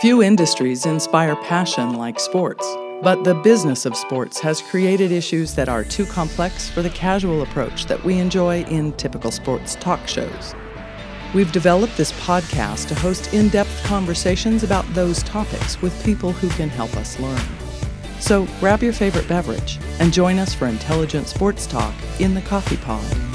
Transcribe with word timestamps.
Few 0.00 0.22
industries 0.22 0.86
inspire 0.86 1.34
passion 1.34 1.94
like 1.94 2.20
sports, 2.20 2.64
but 3.02 3.24
the 3.24 3.34
business 3.34 3.84
of 3.84 3.96
sports 3.96 4.38
has 4.38 4.62
created 4.62 5.10
issues 5.10 5.56
that 5.56 5.68
are 5.68 5.82
too 5.82 6.06
complex 6.06 6.70
for 6.70 6.82
the 6.82 6.90
casual 6.90 7.42
approach 7.42 7.86
that 7.86 8.04
we 8.04 8.18
enjoy 8.18 8.62
in 8.66 8.92
typical 8.92 9.32
sports 9.32 9.74
talk 9.74 10.06
shows. 10.06 10.54
We've 11.34 11.50
developed 11.50 11.96
this 11.96 12.12
podcast 12.12 12.86
to 12.88 12.94
host 12.94 13.34
in 13.34 13.48
depth 13.48 13.82
conversations 13.86 14.62
about 14.62 14.86
those 14.94 15.20
topics 15.24 15.82
with 15.82 16.04
people 16.04 16.30
who 16.30 16.48
can 16.50 16.68
help 16.68 16.96
us 16.96 17.18
learn. 17.18 17.42
So 18.20 18.46
grab 18.60 18.84
your 18.84 18.92
favorite 18.92 19.26
beverage 19.26 19.80
and 19.98 20.12
join 20.12 20.38
us 20.38 20.54
for 20.54 20.68
intelligent 20.68 21.26
sports 21.26 21.66
talk 21.66 21.94
in 22.20 22.34
the 22.34 22.42
Coffee 22.42 22.76
Pod. 22.76 23.27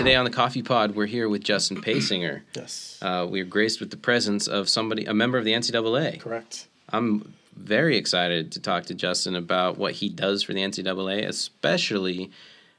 Today 0.00 0.14
on 0.14 0.24
the 0.24 0.30
Coffee 0.30 0.62
Pod, 0.62 0.96
we're 0.96 1.04
here 1.04 1.28
with 1.28 1.44
Justin 1.44 1.82
Paysinger. 1.82 2.40
Yes. 2.56 2.98
Uh, 3.02 3.26
we're 3.28 3.44
graced 3.44 3.80
with 3.80 3.90
the 3.90 3.98
presence 3.98 4.48
of 4.48 4.66
somebody, 4.66 5.04
a 5.04 5.12
member 5.12 5.36
of 5.36 5.44
the 5.44 5.52
NCAA. 5.52 6.20
Correct. 6.20 6.68
I'm 6.88 7.34
very 7.54 7.98
excited 7.98 8.50
to 8.52 8.60
talk 8.60 8.86
to 8.86 8.94
Justin 8.94 9.36
about 9.36 9.76
what 9.76 9.92
he 9.92 10.08
does 10.08 10.42
for 10.42 10.54
the 10.54 10.60
NCAA, 10.60 11.28
especially 11.28 12.30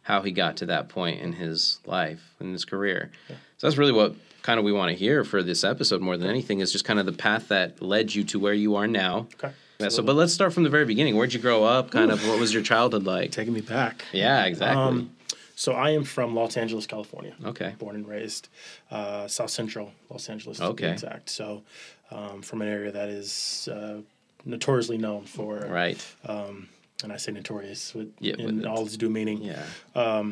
how 0.01 0.23
he 0.23 0.31
got 0.31 0.57
to 0.57 0.65
that 0.65 0.89
point 0.89 1.21
in 1.21 1.33
his 1.33 1.79
life, 1.85 2.33
in 2.39 2.53
his 2.53 2.65
career. 2.65 3.11
Yeah. 3.29 3.35
So 3.59 3.67
that's 3.67 3.77
really 3.77 3.91
what 3.91 4.15
kind 4.41 4.57
of 4.57 4.65
we 4.65 4.71
want 4.71 4.89
to 4.89 4.97
hear 4.97 5.23
for 5.23 5.43
this 5.43 5.63
episode 5.63 6.01
more 6.01 6.17
than 6.17 6.27
anything 6.27 6.59
is 6.59 6.71
just 6.71 6.85
kind 6.85 6.99
of 6.99 7.05
the 7.05 7.13
path 7.13 7.49
that 7.49 7.83
led 7.83 8.15
you 8.15 8.23
to 8.23 8.39
where 8.39 8.55
you 8.55 8.75
are 8.77 8.87
now. 8.87 9.27
Okay. 9.35 9.53
Yeah, 9.79 9.89
so, 9.89 10.01
but 10.01 10.15
let's 10.15 10.33
start 10.33 10.53
from 10.53 10.63
the 10.63 10.69
very 10.71 10.85
beginning. 10.85 11.15
Where'd 11.15 11.33
you 11.33 11.39
grow 11.39 11.63
up? 11.63 11.91
Kind 11.91 12.11
of 12.11 12.27
what 12.27 12.39
was 12.39 12.51
your 12.51 12.63
childhood 12.63 13.03
like? 13.03 13.31
Taking 13.31 13.53
me 13.53 13.61
back. 13.61 14.05
Yeah, 14.11 14.45
exactly. 14.45 14.81
Um, 14.81 15.11
so 15.55 15.73
I 15.73 15.91
am 15.91 16.03
from 16.03 16.35
Los 16.35 16.57
Angeles, 16.57 16.85
California. 16.87 17.33
Okay. 17.45 17.75
Born 17.79 17.95
and 17.95 18.07
raised 18.07 18.49
uh, 18.89 19.27
South 19.27 19.49
Central 19.49 19.91
Los 20.09 20.29
Angeles 20.29 20.57
to 20.57 20.65
Okay. 20.65 20.87
be 20.87 20.91
exact. 20.91 21.29
So 21.29 21.63
um, 22.11 22.41
from 22.41 22.61
an 22.61 22.67
area 22.67 22.91
that 22.91 23.09
is 23.09 23.69
uh, 23.71 23.97
notoriously 24.45 24.97
known 24.97 25.23
for, 25.25 25.57
right. 25.69 26.03
and 26.27 27.11
I 27.11 27.17
say 27.17 27.31
notorious 27.31 27.93
with, 27.93 28.11
Yeah, 28.19 28.35
in 28.37 28.65
all 28.65 28.85
its 28.85 28.97
due 28.97 29.09
meaning. 29.09 29.41
Yeah. 29.41 30.23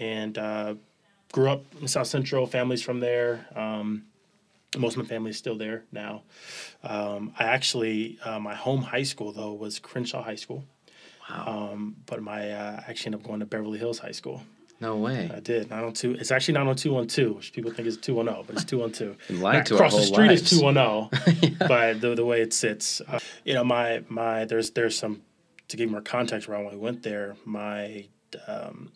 And 0.00 0.38
uh, 0.38 0.74
grew 1.32 1.50
up 1.50 1.64
in 1.80 1.86
South 1.88 2.06
Central. 2.06 2.46
Families 2.46 2.82
from 2.82 3.00
there. 3.00 3.46
Um, 3.54 4.04
most 4.78 4.96
of 4.96 5.02
my 5.02 5.08
family 5.08 5.30
is 5.30 5.36
still 5.36 5.56
there 5.58 5.82
now. 5.92 6.22
Um, 6.82 7.34
I 7.38 7.44
actually, 7.44 8.18
uh, 8.24 8.38
my 8.38 8.54
home 8.54 8.80
high 8.82 9.02
school 9.02 9.30
though 9.32 9.52
was 9.52 9.78
Crenshaw 9.78 10.22
High 10.22 10.36
School. 10.36 10.64
Wow. 11.32 11.70
Um, 11.72 11.96
but 12.06 12.22
my 12.22 12.50
uh, 12.50 12.82
I 12.86 12.90
actually 12.90 13.08
ended 13.08 13.20
up 13.22 13.26
going 13.26 13.40
to 13.40 13.46
Beverly 13.46 13.78
Hills 13.78 13.98
High 13.98 14.12
School. 14.12 14.42
no 14.80 14.96
way. 14.96 15.30
I 15.32 15.40
did 15.40 15.70
902. 15.70 16.14
It's 16.20 16.30
actually 16.30 16.54
90212, 16.54 17.36
which 17.36 17.52
people 17.52 17.70
think 17.72 17.86
is 17.88 17.96
210, 17.96 18.44
but 18.46 18.56
it's 18.56 18.64
212. 18.64 19.16
Been 19.28 19.40
lied 19.40 19.66
to 19.66 19.74
our 19.74 19.84
across 19.84 19.96
the 19.96 20.02
street 20.06 20.28
lives. 20.28 20.52
is 20.52 20.60
210, 20.60 21.56
but 21.68 22.00
the, 22.00 22.14
the 22.14 22.24
way 22.24 22.40
it 22.42 22.52
sits, 22.52 23.00
uh, 23.08 23.18
you 23.44 23.54
know, 23.54 23.64
my 23.64 24.02
my 24.08 24.44
there's 24.44 24.70
there's 24.72 24.96
some 24.98 25.22
to 25.68 25.76
give 25.76 25.90
more 25.90 26.00
context 26.02 26.48
around 26.48 26.64
when 26.64 26.74
we 26.74 26.80
went 26.80 27.02
there. 27.02 27.36
My 27.44 28.06
um, 28.46 28.92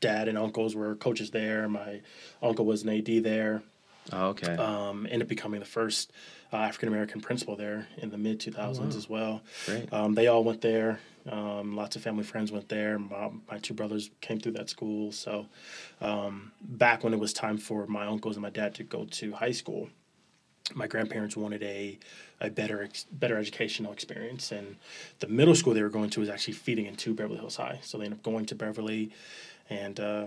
dad 0.00 0.28
and 0.28 0.36
uncles 0.38 0.76
were 0.76 0.94
coaches 0.96 1.30
there. 1.30 1.68
My 1.68 2.02
uncle 2.42 2.64
was 2.66 2.82
an 2.82 2.90
AD 2.90 3.24
there. 3.24 3.62
Oh, 4.12 4.28
okay. 4.28 4.54
Um, 4.54 5.06
ended 5.06 5.22
up 5.22 5.28
becoming 5.28 5.60
the 5.60 5.66
first 5.66 6.12
uh, 6.52 6.58
African 6.58 6.88
American 6.88 7.20
principal 7.22 7.56
there 7.56 7.88
in 7.96 8.10
the 8.10 8.18
mid 8.18 8.38
2000s 8.38 8.94
as 8.96 9.08
well. 9.08 9.42
Great. 9.66 9.90
Um, 9.92 10.14
they 10.14 10.26
all 10.26 10.44
went 10.44 10.60
there. 10.60 11.00
Um, 11.30 11.74
lots 11.74 11.96
of 11.96 12.02
family 12.02 12.24
friends 12.24 12.52
went 12.52 12.68
there. 12.68 12.98
My, 12.98 13.30
my 13.50 13.58
two 13.58 13.74
brothers 13.74 14.10
came 14.20 14.38
through 14.38 14.52
that 14.52 14.68
school. 14.68 15.10
So 15.12 15.46
um, 16.00 16.52
back 16.60 17.02
when 17.02 17.14
it 17.14 17.20
was 17.20 17.32
time 17.32 17.56
for 17.56 17.86
my 17.86 18.06
uncles 18.06 18.36
and 18.36 18.42
my 18.42 18.50
dad 18.50 18.74
to 18.74 18.82
go 18.82 19.06
to 19.06 19.32
high 19.32 19.52
school, 19.52 19.88
my 20.74 20.86
grandparents 20.86 21.36
wanted 21.36 21.62
a 21.62 21.98
a 22.40 22.50
better 22.50 22.88
better 23.12 23.38
educational 23.38 23.92
experience, 23.92 24.50
and 24.50 24.76
the 25.18 25.28
middle 25.28 25.54
school 25.54 25.74
they 25.74 25.82
were 25.82 25.90
going 25.90 26.10
to 26.10 26.20
was 26.20 26.28
actually 26.28 26.54
feeding 26.54 26.86
into 26.86 27.14
Beverly 27.14 27.38
Hills 27.38 27.56
High. 27.56 27.80
So 27.82 27.98
they 27.98 28.04
ended 28.04 28.20
up 28.20 28.22
going 28.22 28.46
to 28.46 28.54
Beverly, 28.54 29.10
and 29.68 30.00
uh, 30.00 30.26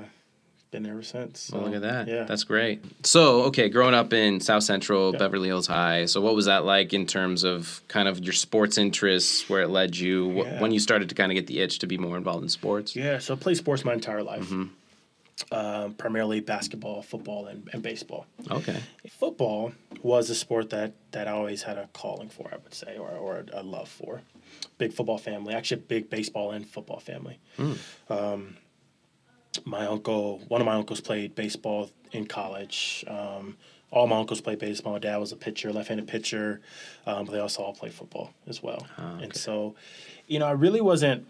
been 0.72 0.84
there 0.84 0.94
ever 0.94 1.04
since. 1.04 1.50
Well, 1.52 1.64
look 1.64 1.76
at 1.76 1.82
that. 1.82 2.08
Yeah, 2.08 2.24
That's 2.24 2.44
great. 2.44 2.84
So, 3.06 3.44
okay, 3.44 3.70
growing 3.70 3.94
up 3.94 4.12
in 4.14 4.40
South 4.42 4.64
Central, 4.64 5.14
Beverly 5.14 5.48
Hills 5.48 5.68
High. 5.68 6.06
So, 6.06 6.20
what 6.22 6.36
was 6.36 6.46
that 6.46 6.66
like 6.66 6.94
in 6.94 7.06
terms 7.06 7.44
of 7.44 7.82
kind 7.88 8.08
of 8.08 8.20
your 8.20 8.34
sports 8.34 8.78
interests, 8.78 9.50
where 9.50 9.62
it 9.62 9.70
led 9.70 9.96
you, 9.96 10.30
wh- 10.34 10.46
Yeah. 10.46 10.62
when 10.62 10.72
you 10.72 10.80
started 10.80 11.10
to 11.10 11.16
kind 11.16 11.32
of 11.32 11.36
get 11.36 11.48
the 11.48 11.60
itch 11.60 11.80
to 11.80 11.88
be 11.88 11.98
more 11.98 12.18
involved 12.18 12.44
in 12.44 12.50
sports? 12.50 12.96
Yeah, 12.96 13.20
so 13.20 13.34
I 13.34 13.38
played 13.38 13.58
sports 13.58 13.86
my 13.86 13.94
entire 13.94 14.24
life. 14.24 14.44
Mm-hmm. 14.44 14.64
Um, 15.52 15.94
primarily 15.94 16.40
basketball, 16.40 17.04
football, 17.04 17.46
and, 17.46 17.70
and 17.72 17.84
baseball. 17.84 18.26
Okay. 18.50 18.80
Football 19.08 19.72
was 20.02 20.32
a 20.32 20.36
sport 20.36 20.72
that, 20.72 20.94
that 21.12 21.28
I 21.28 21.32
always 21.32 21.62
had 21.62 21.78
a 21.78 21.88
calling 21.94 22.28
for, 22.28 22.50
I 22.52 22.58
would 22.58 22.74
say, 22.74 22.98
or, 22.98 23.10
or 23.12 23.46
a 23.54 23.62
love 23.62 23.88
for. 23.88 24.22
Big 24.80 24.92
football 24.94 25.20
family, 25.20 25.54
actually, 25.54 25.82
a 25.82 25.84
big 25.86 26.10
baseball 26.10 26.52
and 26.52 26.68
football 26.68 27.00
family. 27.00 27.40
Um, 28.10 28.58
my 29.66 29.86
uncle, 29.86 30.40
one 30.48 30.62
of 30.62 30.66
my 30.66 30.76
uncles 30.76 31.02
played 31.02 31.36
baseball 31.36 31.90
in 32.12 32.26
college. 32.28 33.04
Um, 33.08 33.58
all 33.92 34.06
my 34.08 34.18
uncles 34.18 34.42
played 34.42 34.60
baseball. 34.60 34.94
My 34.94 35.00
dad 35.00 35.18
was 35.18 35.32
a 35.32 35.36
pitcher, 35.38 35.72
left-handed 35.72 36.08
pitcher, 36.08 36.62
um, 37.06 37.26
but 37.26 37.32
they 37.32 37.40
also 37.40 37.64
all 37.64 37.74
played 37.74 37.94
football 37.94 38.34
as 38.48 38.62
well. 38.62 38.86
And 39.22 39.34
so, 39.36 39.76
you 40.28 40.40
know, 40.40 40.46
I 40.46 40.52
really 40.52 40.82
wasn't 40.82 41.26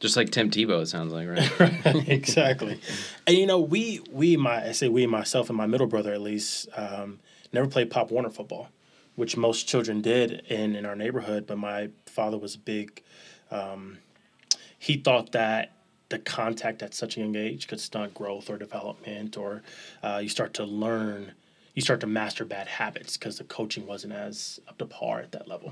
Just 0.00 0.16
like 0.16 0.30
Tim 0.30 0.50
Tebow, 0.50 0.82
it 0.82 0.86
sounds 0.88 1.12
like, 1.12 1.28
right? 1.28 2.08
exactly. 2.08 2.80
And 3.26 3.36
you 3.38 3.46
know, 3.46 3.60
we 3.60 4.00
we 4.10 4.36
my 4.36 4.68
I 4.68 4.72
say 4.72 4.88
we 4.88 5.06
myself 5.06 5.48
and 5.48 5.56
my 5.56 5.66
middle 5.66 5.86
brother 5.86 6.12
at 6.12 6.20
least 6.20 6.68
um, 6.76 7.20
never 7.52 7.66
played 7.68 7.90
Pop 7.90 8.10
Warner 8.10 8.28
football, 8.30 8.68
which 9.14 9.36
most 9.36 9.66
children 9.68 10.02
did 10.02 10.42
in 10.48 10.74
in 10.76 10.84
our 10.84 10.96
neighborhood. 10.96 11.46
But 11.46 11.58
my 11.58 11.88
father 12.06 12.36
was 12.36 12.56
big. 12.56 13.02
Um, 13.50 13.98
he 14.78 14.96
thought 14.98 15.32
that 15.32 15.70
the 16.14 16.20
contact 16.20 16.80
at 16.80 16.94
such 16.94 17.16
a 17.16 17.20
young 17.20 17.34
age 17.34 17.66
could 17.66 17.80
stunt 17.80 18.14
growth 18.14 18.48
or 18.48 18.56
development, 18.56 19.36
or 19.36 19.62
uh, 20.02 20.20
you 20.22 20.28
start 20.28 20.54
to 20.54 20.64
learn. 20.64 21.32
You 21.74 21.82
start 21.82 21.98
to 22.02 22.06
master 22.06 22.44
bad 22.44 22.68
habits 22.68 23.16
because 23.16 23.38
the 23.38 23.42
coaching 23.42 23.84
wasn't 23.84 24.12
as 24.12 24.60
up 24.68 24.78
to 24.78 24.86
par 24.86 25.18
at 25.18 25.32
that 25.32 25.48
level. 25.48 25.70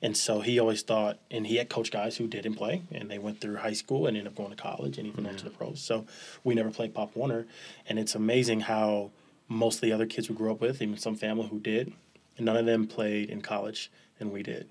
And 0.00 0.16
so 0.16 0.40
he 0.40 0.58
always 0.58 0.80
thought, 0.80 1.18
and 1.30 1.46
he 1.46 1.56
had 1.56 1.68
coached 1.68 1.92
guys 1.92 2.16
who 2.16 2.26
didn't 2.26 2.54
play, 2.54 2.80
and 2.90 3.10
they 3.10 3.18
went 3.18 3.42
through 3.42 3.56
high 3.56 3.74
school 3.74 4.06
and 4.06 4.16
ended 4.16 4.32
up 4.32 4.36
going 4.38 4.48
to 4.48 4.56
college 4.56 4.96
and 4.96 5.06
even 5.06 5.26
into 5.26 5.44
the 5.44 5.50
pros. 5.50 5.82
So 5.82 6.06
we 6.44 6.54
never 6.54 6.70
played 6.70 6.94
Pop 6.94 7.14
Warner, 7.14 7.46
and 7.86 7.98
it's 7.98 8.14
amazing 8.14 8.60
how 8.60 9.10
most 9.46 9.76
of 9.76 9.80
the 9.82 9.92
other 9.92 10.06
kids 10.06 10.30
we 10.30 10.34
grew 10.34 10.50
up 10.50 10.62
with, 10.62 10.80
even 10.80 10.96
some 10.96 11.14
family 11.14 11.46
who 11.48 11.60
did, 11.60 11.92
none 12.38 12.56
of 12.56 12.64
them 12.64 12.86
played 12.86 13.28
in 13.28 13.42
college, 13.42 13.90
and 14.18 14.32
we 14.32 14.42
did. 14.42 14.70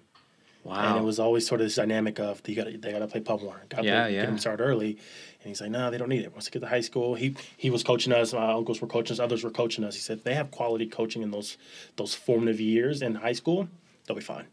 Wow. 0.63 0.75
And 0.95 0.97
it 0.97 1.03
was 1.03 1.19
always 1.19 1.45
sort 1.45 1.59
of 1.61 1.65
this 1.67 1.75
dynamic 1.75 2.19
of 2.19 2.41
you 2.47 2.55
got 2.55 2.65
they 2.81 2.91
got 2.91 2.99
to 2.99 3.07
play 3.07 3.19
Pop 3.19 3.41
Warner, 3.41 3.63
got 3.69 3.81
to 3.81 3.85
Yeah, 3.87 4.09
get 4.09 4.15
yeah. 4.15 4.25
them 4.25 4.37
started 4.37 4.63
early. 4.63 4.91
And 4.91 5.49
he's 5.49 5.59
like, 5.59 5.71
no, 5.71 5.91
they 5.91 5.97
don't 5.97 6.07
need 6.09 6.21
it. 6.23 6.31
Once 6.31 6.45
they 6.45 6.51
get 6.51 6.59
to 6.61 6.67
high 6.67 6.81
school, 6.81 7.15
he 7.15 7.35
he 7.57 7.69
was 7.69 7.83
coaching 7.83 8.13
us. 8.13 8.33
My 8.33 8.53
uncles 8.53 8.79
were 8.81 8.87
coaching 8.87 9.13
us. 9.15 9.19
Others 9.19 9.43
were 9.43 9.49
coaching 9.49 9.83
us. 9.83 9.95
He 9.95 10.01
said 10.01 10.23
they 10.23 10.35
have 10.35 10.51
quality 10.51 10.85
coaching 10.87 11.21
in 11.21 11.31
those 11.31 11.57
those 11.97 12.15
formative 12.15 12.59
years 12.61 13.01
in 13.01 13.15
high 13.15 13.33
school. 13.33 13.67
They'll 14.05 14.15
be 14.15 14.23
fine. 14.23 14.47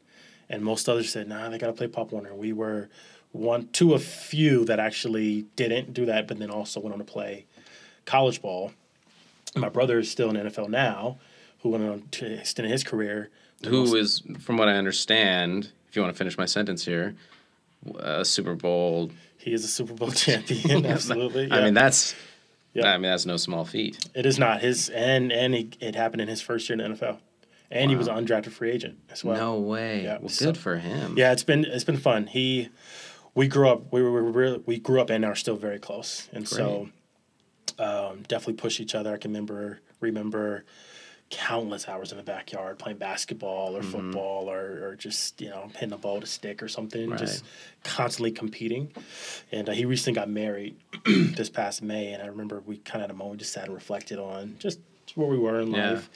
And 0.48 0.64
most 0.64 0.88
others 0.88 1.12
said, 1.12 1.28
nah, 1.28 1.48
they 1.48 1.58
got 1.58 1.68
to 1.68 1.72
play 1.72 1.86
Pop 1.86 2.10
Warner. 2.10 2.34
We 2.34 2.52
were 2.52 2.88
one, 3.30 3.68
two 3.72 3.94
of 3.94 4.02
few 4.02 4.64
that 4.64 4.80
actually 4.80 5.42
didn't 5.54 5.94
do 5.94 6.06
that, 6.06 6.26
but 6.26 6.40
then 6.40 6.50
also 6.50 6.80
went 6.80 6.92
on 6.92 6.98
to 6.98 7.04
play 7.04 7.46
college 8.04 8.42
ball. 8.42 8.72
My 9.54 9.68
brother 9.68 10.00
is 10.00 10.10
still 10.10 10.28
in 10.28 10.34
the 10.34 10.50
NFL 10.50 10.68
now, 10.68 11.18
who 11.60 11.68
went 11.68 11.84
on 11.84 12.02
to 12.12 12.38
extend 12.40 12.68
his 12.68 12.82
career. 12.82 13.30
Who 13.64 13.94
is, 13.94 14.22
from 14.40 14.56
what 14.56 14.68
I 14.68 14.74
understand, 14.74 15.70
if 15.90 15.96
you 15.96 16.02
want 16.02 16.14
to 16.14 16.18
finish 16.18 16.38
my 16.38 16.46
sentence 16.46 16.84
here, 16.84 17.16
a 17.98 18.24
Super 18.24 18.54
Bowl. 18.54 19.10
He 19.38 19.52
is 19.52 19.64
a 19.64 19.68
Super 19.68 19.92
Bowl 19.92 20.10
champion. 20.12 20.86
Absolutely. 20.96 21.50
I 21.50 21.64
mean, 21.64 21.74
that's. 21.74 22.14
Yeah. 22.72 22.92
I 22.92 22.98
mean, 22.98 23.10
that's 23.10 23.26
no 23.26 23.36
small 23.36 23.64
feat. 23.64 23.98
It 24.14 24.24
is 24.24 24.38
not 24.38 24.60
his, 24.60 24.88
and 24.90 25.32
and 25.32 25.52
he, 25.54 25.70
it 25.80 25.96
happened 25.96 26.20
in 26.22 26.28
his 26.28 26.40
first 26.40 26.68
year 26.68 26.80
in 26.80 26.92
the 26.92 26.96
NFL, 26.96 27.18
and 27.68 27.90
he 27.90 27.96
was 27.96 28.06
an 28.06 28.14
undrafted 28.24 28.52
free 28.52 28.70
agent 28.70 28.98
as 29.10 29.24
well. 29.24 29.36
no 29.36 29.58
way. 29.58 30.04
yeah, 30.04 30.18
well, 30.20 30.28
so- 30.28 30.44
good 30.44 30.56
for 30.56 30.76
him. 30.76 31.14
Yeah, 31.18 31.32
it's 31.32 31.42
been 31.42 31.64
it's 31.64 31.82
been 31.82 31.96
fun. 31.96 32.28
He, 32.28 32.68
we 33.34 33.48
grew 33.48 33.68
up. 33.68 33.92
We 33.92 34.02
were, 34.02 34.12
we 34.12 34.22
were 34.22 34.30
really, 34.30 34.62
we 34.66 34.78
grew 34.78 35.00
up 35.00 35.10
and 35.10 35.24
are 35.24 35.34
still 35.34 35.56
very 35.56 35.80
close, 35.80 36.28
and 36.32 36.48
so 36.48 36.90
um, 37.80 38.22
definitely 38.28 38.54
push 38.54 38.78
each 38.78 38.94
other. 38.94 39.12
I 39.12 39.16
can 39.16 39.32
remember 39.32 39.80
remember 39.98 40.64
countless 41.30 41.88
hours 41.88 42.10
in 42.10 42.18
the 42.18 42.24
backyard 42.24 42.78
playing 42.78 42.98
basketball 42.98 43.76
or 43.76 43.82
football 43.82 44.50
or, 44.50 44.88
or 44.88 44.96
just 44.96 45.40
you 45.40 45.48
know 45.48 45.70
hitting 45.74 45.92
a 45.92 45.96
ball 45.98 46.16
with 46.16 46.24
a 46.24 46.26
stick 46.26 46.62
or 46.62 46.68
something. 46.68 47.16
Just 47.16 47.44
constantly 47.84 48.32
competing. 48.32 48.90
And 49.52 49.68
uh, 49.68 49.72
he 49.72 49.84
recently 49.84 50.14
got 50.14 50.28
married 50.28 50.76
this 51.06 51.48
past 51.48 51.82
May, 51.82 52.12
and 52.12 52.22
I 52.22 52.26
remember 52.26 52.62
we 52.66 52.78
kind 52.78 52.96
of 53.02 53.10
had 53.10 53.14
a 53.14 53.18
moment, 53.18 53.40
just 53.40 53.52
sat 53.52 53.64
and 53.66 53.74
reflected 53.74 54.18
on 54.18 54.56
just 54.58 54.80
where 55.14 55.28
we 55.28 55.38
were 55.38 55.60
in 55.60 55.70
Yeah. 55.72 55.92
life. 55.92 56.10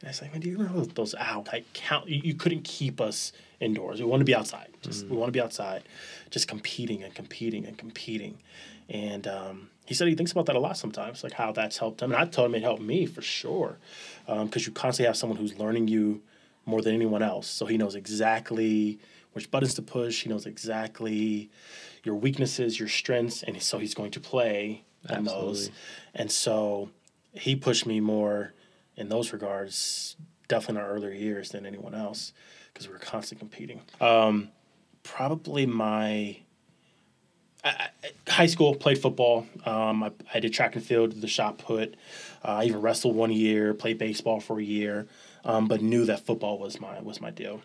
And 0.00 0.08
I 0.08 0.10
was 0.10 0.22
like, 0.22 0.32
man, 0.32 0.40
do 0.40 0.48
you 0.48 0.58
remember 0.58 0.84
those, 0.94 1.14
out 1.14 1.48
like 1.52 1.64
count? 1.74 2.08
You, 2.08 2.20
you 2.24 2.34
couldn't 2.34 2.62
keep 2.64 3.00
us 3.00 3.32
indoors. 3.60 4.00
We 4.00 4.06
want 4.06 4.20
to 4.20 4.24
be 4.24 4.34
outside. 4.34 4.68
Just 4.82 5.06
we 5.08 5.16
want 5.16 5.28
to 5.28 5.32
be 5.32 5.40
outside, 5.40 5.82
just 6.30 6.48
competing 6.48 7.02
and 7.04 7.14
competing 7.14 7.66
and 7.66 7.76
competing. 7.78 8.38
And 8.88 9.26
um, 9.28 9.70
he 9.84 9.94
said 9.94 10.08
he 10.08 10.14
thinks 10.14 10.32
about 10.32 10.46
that 10.46 10.56
a 10.56 10.60
lot 10.60 10.76
sometimes, 10.76 11.24
like 11.24 11.32
how 11.32 11.52
that's 11.52 11.78
helped 11.78 12.02
him. 12.02 12.12
And 12.12 12.20
I 12.20 12.24
told 12.24 12.48
him 12.48 12.54
it 12.54 12.62
helped 12.62 12.82
me 12.82 13.06
for 13.06 13.22
sure, 13.22 13.78
because 14.26 14.66
you 14.66 14.72
constantly 14.72 15.06
have 15.08 15.16
someone 15.16 15.38
who's 15.38 15.58
learning 15.58 15.88
you 15.88 16.22
more 16.64 16.80
than 16.80 16.94
anyone 16.94 17.22
else. 17.22 17.48
So 17.48 17.66
he 17.66 17.76
knows 17.76 17.94
exactly 17.94 18.98
which 19.32 19.50
buttons 19.50 19.74
to 19.74 19.82
push. 19.82 20.22
He 20.22 20.28
knows 20.28 20.46
exactly 20.46 21.50
your 22.04 22.14
weaknesses, 22.14 22.78
your 22.78 22.88
strengths, 22.88 23.42
and 23.42 23.60
so 23.62 23.78
he's 23.78 23.94
going 23.94 24.10
to 24.12 24.20
play 24.20 24.84
on 25.10 25.24
those. 25.24 25.70
And 26.14 26.30
so 26.30 26.90
he 27.32 27.56
pushed 27.56 27.86
me 27.86 27.98
more 28.00 28.52
in 28.96 29.08
those 29.08 29.32
regards, 29.32 30.16
definitely 30.48 30.80
in 30.80 30.86
our 30.86 30.92
earlier 30.92 31.12
years 31.12 31.50
than 31.50 31.66
anyone 31.66 31.94
else, 31.94 32.32
because 32.72 32.86
we 32.86 32.92
were 32.92 33.00
constantly 33.00 33.40
competing. 33.40 33.80
Um, 34.00 34.50
probably 35.02 35.66
my 35.66 36.38
I, 37.64 37.68
I- 37.68 38.30
high 38.30 38.46
school 38.46 38.74
played 38.74 38.98
football. 38.98 39.46
Um, 39.66 40.02
I, 40.02 40.10
I 40.32 40.40
did 40.40 40.52
track 40.52 40.74
and 40.74 40.84
field, 40.84 41.12
the 41.20 41.28
shot 41.28 41.58
put. 41.58 41.94
Uh, 42.44 42.48
I 42.48 42.64
even 42.64 42.80
wrestled 42.80 43.14
one 43.14 43.30
year, 43.30 43.74
played 43.74 43.98
baseball 43.98 44.40
for 44.40 44.58
a 44.58 44.62
year, 44.64 45.06
um, 45.44 45.68
but 45.68 45.82
knew 45.82 46.04
that 46.06 46.24
football 46.26 46.58
was 46.58 46.80
my 46.80 47.00
was 47.00 47.20
my 47.20 47.30
deal. 47.30 47.60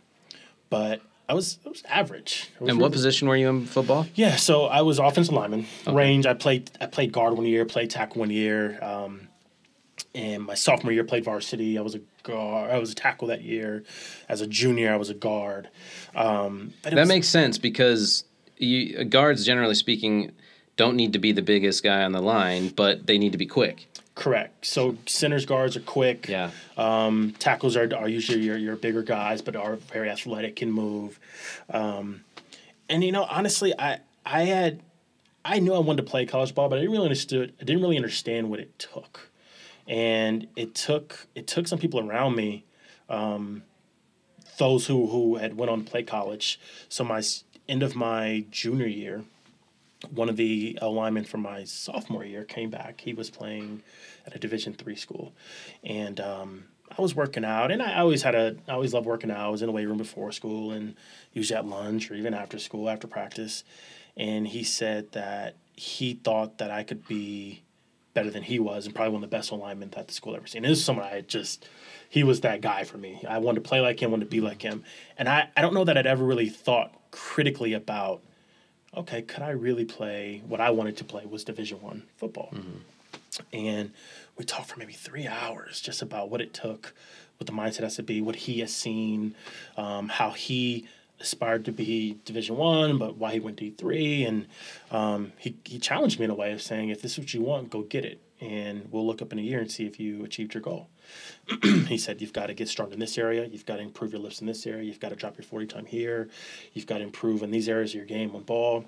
But 0.69 1.01
I 1.29 1.33
was 1.33 1.59
I 1.65 1.69
was 1.69 1.83
average. 1.87 2.49
Was 2.59 2.69
And 2.69 2.79
what 2.79 2.87
really- 2.87 2.93
position 2.93 3.27
were 3.27 3.35
you 3.37 3.49
in 3.49 3.65
football? 3.65 4.05
yeah, 4.15 4.35
so 4.35 4.65
I 4.65 4.81
was 4.81 4.99
offensive 4.99 5.33
lineman. 5.33 5.65
Range. 5.87 6.25
I 6.25 6.33
played. 6.33 6.69
I 6.81 6.85
played 6.87 7.11
guard 7.11 7.33
one 7.35 7.45
year. 7.45 7.65
Played 7.65 7.89
tackle 7.89 8.19
one 8.19 8.29
year. 8.29 8.77
Um, 8.83 9.27
and 10.13 10.43
my 10.43 10.53
sophomore 10.55 10.91
year 10.93 11.03
played 11.03 11.23
varsity. 11.23 11.77
I 11.77 11.81
was 11.81 11.95
a 11.95 12.01
guard. 12.23 12.71
I 12.71 12.77
was 12.77 12.91
a 12.91 12.95
tackle 12.95 13.29
that 13.29 13.41
year. 13.41 13.83
As 14.29 14.41
a 14.41 14.47
junior, 14.47 14.93
I 14.93 14.97
was 14.97 15.09
a 15.09 15.13
guard. 15.15 15.69
Um, 16.15 16.73
That 16.83 16.93
was- 16.93 17.07
makes 17.07 17.27
sense 17.27 17.57
because 17.57 18.23
you, 18.57 19.03
guards, 19.05 19.45
generally 19.45 19.75
speaking, 19.75 20.31
don't 20.75 20.95
need 20.95 21.13
to 21.13 21.19
be 21.19 21.31
the 21.31 21.41
biggest 21.41 21.83
guy 21.83 22.03
on 22.03 22.11
the 22.11 22.21
line, 22.21 22.69
but 22.69 23.07
they 23.07 23.17
need 23.17 23.31
to 23.31 23.37
be 23.37 23.45
quick. 23.47 23.87
correct. 24.15 24.65
So 24.65 24.97
centers 25.05 25.45
guards 25.45 25.75
are 25.77 25.81
quick. 25.81 26.27
Yeah. 26.27 26.51
Um, 26.75 27.33
tackles 27.39 27.75
are, 27.75 27.89
are 27.95 28.09
usually 28.09 28.41
your, 28.41 28.57
your 28.57 28.75
bigger 28.75 29.03
guys, 29.03 29.41
but 29.41 29.55
are 29.55 29.75
very 29.75 30.09
athletic, 30.09 30.57
can 30.57 30.71
move. 30.71 31.19
Um, 31.69 32.23
and 32.89 33.03
you 33.03 33.11
know, 33.11 33.23
honestly, 33.23 33.73
I 33.77 33.99
I 34.25 34.43
had 34.43 34.81
I 35.45 35.59
knew 35.59 35.73
I 35.73 35.79
wanted 35.79 36.05
to 36.05 36.09
play 36.09 36.25
college 36.25 36.53
ball, 36.53 36.69
but 36.69 36.77
I 36.77 36.81
didn't 36.81 36.91
really 36.91 37.05
understood. 37.05 37.53
I 37.61 37.63
didn't 37.63 37.81
really 37.81 37.97
understand 37.97 38.49
what 38.49 38.59
it 38.59 38.77
took, 38.79 39.29
and 39.87 40.47
it 40.55 40.75
took 40.75 41.27
it 41.35 41.47
took 41.47 41.67
some 41.67 41.79
people 41.79 41.99
around 41.99 42.35
me, 42.35 42.65
um, 43.09 43.63
those 44.57 44.87
who 44.87 45.07
who 45.07 45.35
had 45.35 45.57
went 45.57 45.69
on 45.69 45.83
to 45.83 45.89
play 45.91 46.03
college. 46.03 46.59
So 46.89 47.03
my 47.03 47.21
end 47.67 47.83
of 47.83 47.95
my 47.95 48.45
junior 48.51 48.87
year, 48.87 49.23
one 50.09 50.29
of 50.29 50.37
the 50.37 50.77
linemen 50.81 51.25
from 51.25 51.41
my 51.41 51.63
sophomore 51.63 52.23
year 52.23 52.43
came 52.43 52.69
back. 52.69 53.01
He 53.01 53.13
was 53.13 53.29
playing 53.29 53.81
at 54.25 54.35
a 54.35 54.39
Division 54.39 54.73
three 54.73 54.95
school, 54.95 55.33
and 55.83 56.19
um, 56.19 56.65
I 56.95 57.01
was 57.01 57.15
working 57.15 57.43
out, 57.43 57.71
and 57.71 57.81
I 57.81 57.99
always 57.99 58.23
had 58.23 58.35
a 58.35 58.55
I 58.67 58.73
always 58.73 58.93
loved 58.93 59.07
working 59.07 59.31
out. 59.31 59.39
I 59.39 59.49
was 59.49 59.61
in 59.61 59.67
the 59.67 59.73
weight 59.73 59.87
room 59.87 59.97
before 59.97 60.31
school, 60.31 60.71
and 60.71 60.95
usually 61.33 61.57
at 61.57 61.65
lunch 61.65 62.11
or 62.11 62.15
even 62.15 62.33
after 62.33 62.59
school 62.59 62.89
after 62.89 63.07
practice. 63.07 63.63
And 64.15 64.47
he 64.47 64.63
said 64.63 65.11
that 65.11 65.55
he 65.75 66.15
thought 66.15 66.57
that 66.57 66.71
I 66.71 66.83
could 66.83 67.07
be 67.07 67.63
better 68.13 68.31
than 68.31 68.43
he 68.43 68.57
was, 68.57 68.85
and 68.85 68.95
probably 68.95 69.13
one 69.13 69.23
of 69.23 69.29
the 69.29 69.35
best 69.35 69.51
alignment 69.51 69.91
that 69.91 70.07
the 70.07 70.13
school 70.13 70.35
ever 70.35 70.47
seen. 70.47 70.63
And 70.63 70.71
this 70.71 70.79
is 70.79 70.85
someone 70.85 71.05
I 71.05 71.15
had 71.15 71.27
just 71.27 71.67
he 72.09 72.23
was 72.23 72.41
that 72.41 72.61
guy 72.61 72.83
for 72.83 72.97
me. 72.97 73.23
I 73.27 73.39
wanted 73.39 73.63
to 73.63 73.69
play 73.69 73.81
like 73.81 74.01
him, 74.01 74.11
wanted 74.11 74.25
to 74.25 74.31
be 74.31 74.41
like 74.41 74.61
him, 74.61 74.83
and 75.17 75.27
I 75.27 75.49
I 75.57 75.61
don't 75.61 75.73
know 75.73 75.85
that 75.85 75.97
I'd 75.97 76.07
ever 76.07 76.23
really 76.23 76.49
thought 76.49 76.93
critically 77.17 77.73
about 77.73 78.21
okay, 78.95 79.21
could 79.21 79.43
I 79.43 79.49
really 79.51 79.85
play 79.85 80.41
what 80.47 80.59
I 80.59 80.71
wanted 80.71 80.97
to 80.97 81.03
play 81.03 81.25
was 81.25 81.43
Division 81.43 81.81
One 81.81 82.03
football? 82.15 82.53
And 83.53 83.91
we 84.37 84.45
talked 84.45 84.69
for 84.69 84.79
maybe 84.79 84.93
three 84.93 85.27
hours 85.27 85.79
just 85.81 86.01
about 86.01 86.29
what 86.29 86.41
it 86.41 86.53
took, 86.53 86.93
what 87.37 87.45
the 87.45 87.53
mindset 87.53 87.81
has 87.81 87.95
to 87.97 88.03
be, 88.03 88.21
what 88.21 88.35
he 88.35 88.61
has 88.61 88.73
seen, 88.73 89.35
um, 89.75 90.09
how 90.09 90.31
he 90.31 90.87
aspired 91.19 91.65
to 91.65 91.71
be 91.71 92.17
Division 92.25 92.57
One, 92.57 92.97
but 92.97 93.17
why 93.17 93.33
he 93.33 93.39
went 93.39 93.57
D 93.57 93.71
three, 93.71 94.23
and 94.23 94.47
um, 94.91 95.33
he 95.37 95.55
he 95.63 95.79
challenged 95.79 96.19
me 96.19 96.25
in 96.25 96.31
a 96.31 96.35
way 96.35 96.51
of 96.51 96.61
saying, 96.61 96.89
if 96.89 97.01
this 97.01 97.13
is 97.13 97.19
what 97.19 97.33
you 97.33 97.41
want, 97.41 97.69
go 97.69 97.81
get 97.81 98.05
it, 98.05 98.19
and 98.41 98.87
we'll 98.91 99.05
look 99.05 99.21
up 99.21 99.31
in 99.31 99.39
a 99.39 99.43
year 99.43 99.59
and 99.59 99.71
see 99.71 99.85
if 99.85 99.99
you 99.99 100.23
achieved 100.23 100.53
your 100.53 100.61
goal. 100.61 100.87
he 101.87 101.97
said 101.97 102.21
you've 102.21 102.33
got 102.33 102.47
to 102.47 102.53
get 102.53 102.67
strong 102.67 102.91
in 102.91 102.99
this 102.99 103.17
area. 103.17 103.45
You've 103.45 103.65
got 103.65 103.77
to 103.77 103.81
improve 103.81 104.11
your 104.11 104.21
lifts 104.21 104.41
in 104.41 104.47
this 104.47 104.65
area. 104.65 104.83
You've 104.83 104.99
got 104.99 105.09
to 105.09 105.15
drop 105.15 105.37
your 105.37 105.45
40 105.45 105.67
time 105.67 105.85
here. 105.85 106.29
You've 106.73 106.87
got 106.87 106.99
to 106.99 107.03
improve 107.03 107.43
in 107.43 107.51
these 107.51 107.69
areas 107.69 107.91
of 107.91 107.95
your 107.95 108.05
game 108.05 108.35
on 108.35 108.43
ball. 108.43 108.85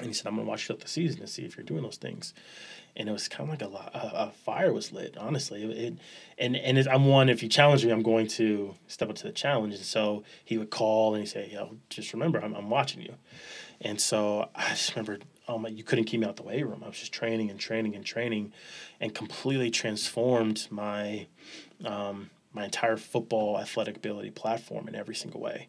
And 0.00 0.08
he 0.08 0.12
said 0.12 0.26
i'm 0.26 0.34
going 0.34 0.44
to 0.44 0.50
watch 0.50 0.62
you 0.62 0.66
throughout 0.68 0.80
the 0.80 0.88
season 0.88 1.20
to 1.20 1.26
see 1.28 1.44
if 1.44 1.56
you're 1.56 1.64
doing 1.64 1.82
those 1.82 1.96
things. 1.96 2.34
And 2.96 3.08
it 3.08 3.12
was 3.12 3.28
kind 3.28 3.48
of 3.48 3.50
like 3.50 3.62
a, 3.62 3.72
lot, 3.72 3.90
a, 3.94 4.26
a 4.26 4.30
fire 4.30 4.72
was 4.72 4.92
lit 4.92 5.16
honestly. 5.16 5.62
It, 5.62 5.70
it 5.70 5.94
and 6.36 6.56
and 6.56 6.78
it, 6.78 6.88
i'm 6.88 7.06
one 7.06 7.28
if 7.28 7.44
you 7.44 7.48
challenge 7.48 7.84
me 7.84 7.92
i'm 7.92 8.02
going 8.02 8.26
to 8.28 8.74
step 8.88 9.08
up 9.08 9.16
to 9.16 9.24
the 9.24 9.32
challenge. 9.32 9.74
And 9.74 9.84
so 9.84 10.24
he 10.44 10.58
would 10.58 10.70
call 10.70 11.14
and 11.14 11.22
he'd 11.22 11.30
say 11.30 11.48
yo 11.52 11.76
just 11.90 12.12
remember 12.12 12.42
i'm, 12.42 12.54
I'm 12.54 12.70
watching 12.70 13.02
you. 13.02 13.14
And 13.80 14.00
so 14.00 14.48
I 14.54 14.70
just 14.70 14.96
remember, 14.96 15.18
my, 15.48 15.68
you 15.68 15.84
couldn't 15.84 16.04
keep 16.04 16.20
me 16.20 16.26
out 16.26 16.36
the 16.36 16.42
weight 16.42 16.66
room. 16.66 16.82
I 16.84 16.88
was 16.88 16.98
just 16.98 17.12
training 17.12 17.50
and 17.50 17.60
training 17.60 17.94
and 17.94 18.04
training, 18.04 18.52
and 19.00 19.14
completely 19.14 19.70
transformed 19.70 20.66
my 20.70 21.26
um, 21.84 22.30
my 22.52 22.64
entire 22.64 22.96
football 22.96 23.58
athletic 23.58 23.96
ability 23.96 24.30
platform 24.30 24.88
in 24.88 24.94
every 24.94 25.14
single 25.14 25.40
way. 25.40 25.68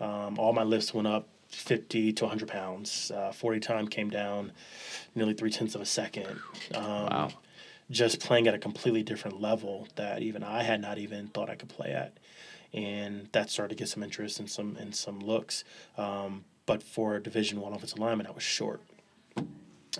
Um, 0.00 0.38
all 0.38 0.52
my 0.52 0.64
lifts 0.64 0.92
went 0.92 1.06
up 1.06 1.28
50 1.48 2.12
to 2.14 2.24
100 2.24 2.48
pounds. 2.48 3.10
Uh, 3.10 3.32
40 3.32 3.60
time 3.60 3.88
came 3.88 4.10
down 4.10 4.52
nearly 5.14 5.34
three 5.34 5.50
tenths 5.50 5.74
of 5.74 5.80
a 5.80 5.86
second. 5.86 6.40
Um, 6.74 6.82
Wow. 6.84 7.28
Just 7.88 8.18
playing 8.18 8.48
at 8.48 8.54
a 8.54 8.58
completely 8.58 9.04
different 9.04 9.40
level 9.40 9.86
that 9.94 10.20
even 10.20 10.42
I 10.42 10.64
had 10.64 10.80
not 10.80 10.98
even 10.98 11.28
thought 11.28 11.48
I 11.48 11.54
could 11.54 11.68
play 11.68 11.92
at. 11.92 12.18
And 12.74 13.28
that 13.30 13.48
started 13.48 13.76
to 13.76 13.78
get 13.78 13.88
some 13.88 14.02
interest 14.02 14.40
and 14.40 14.50
some 14.50 14.76
and 14.76 14.92
some 14.92 15.20
looks. 15.20 15.62
Um, 15.96 16.44
but 16.66 16.82
for 16.82 17.14
a 17.14 17.22
Division 17.22 17.60
One 17.60 17.72
offensive 17.72 18.00
lineman, 18.00 18.26
I 18.26 18.32
was 18.32 18.42
short. 18.42 18.82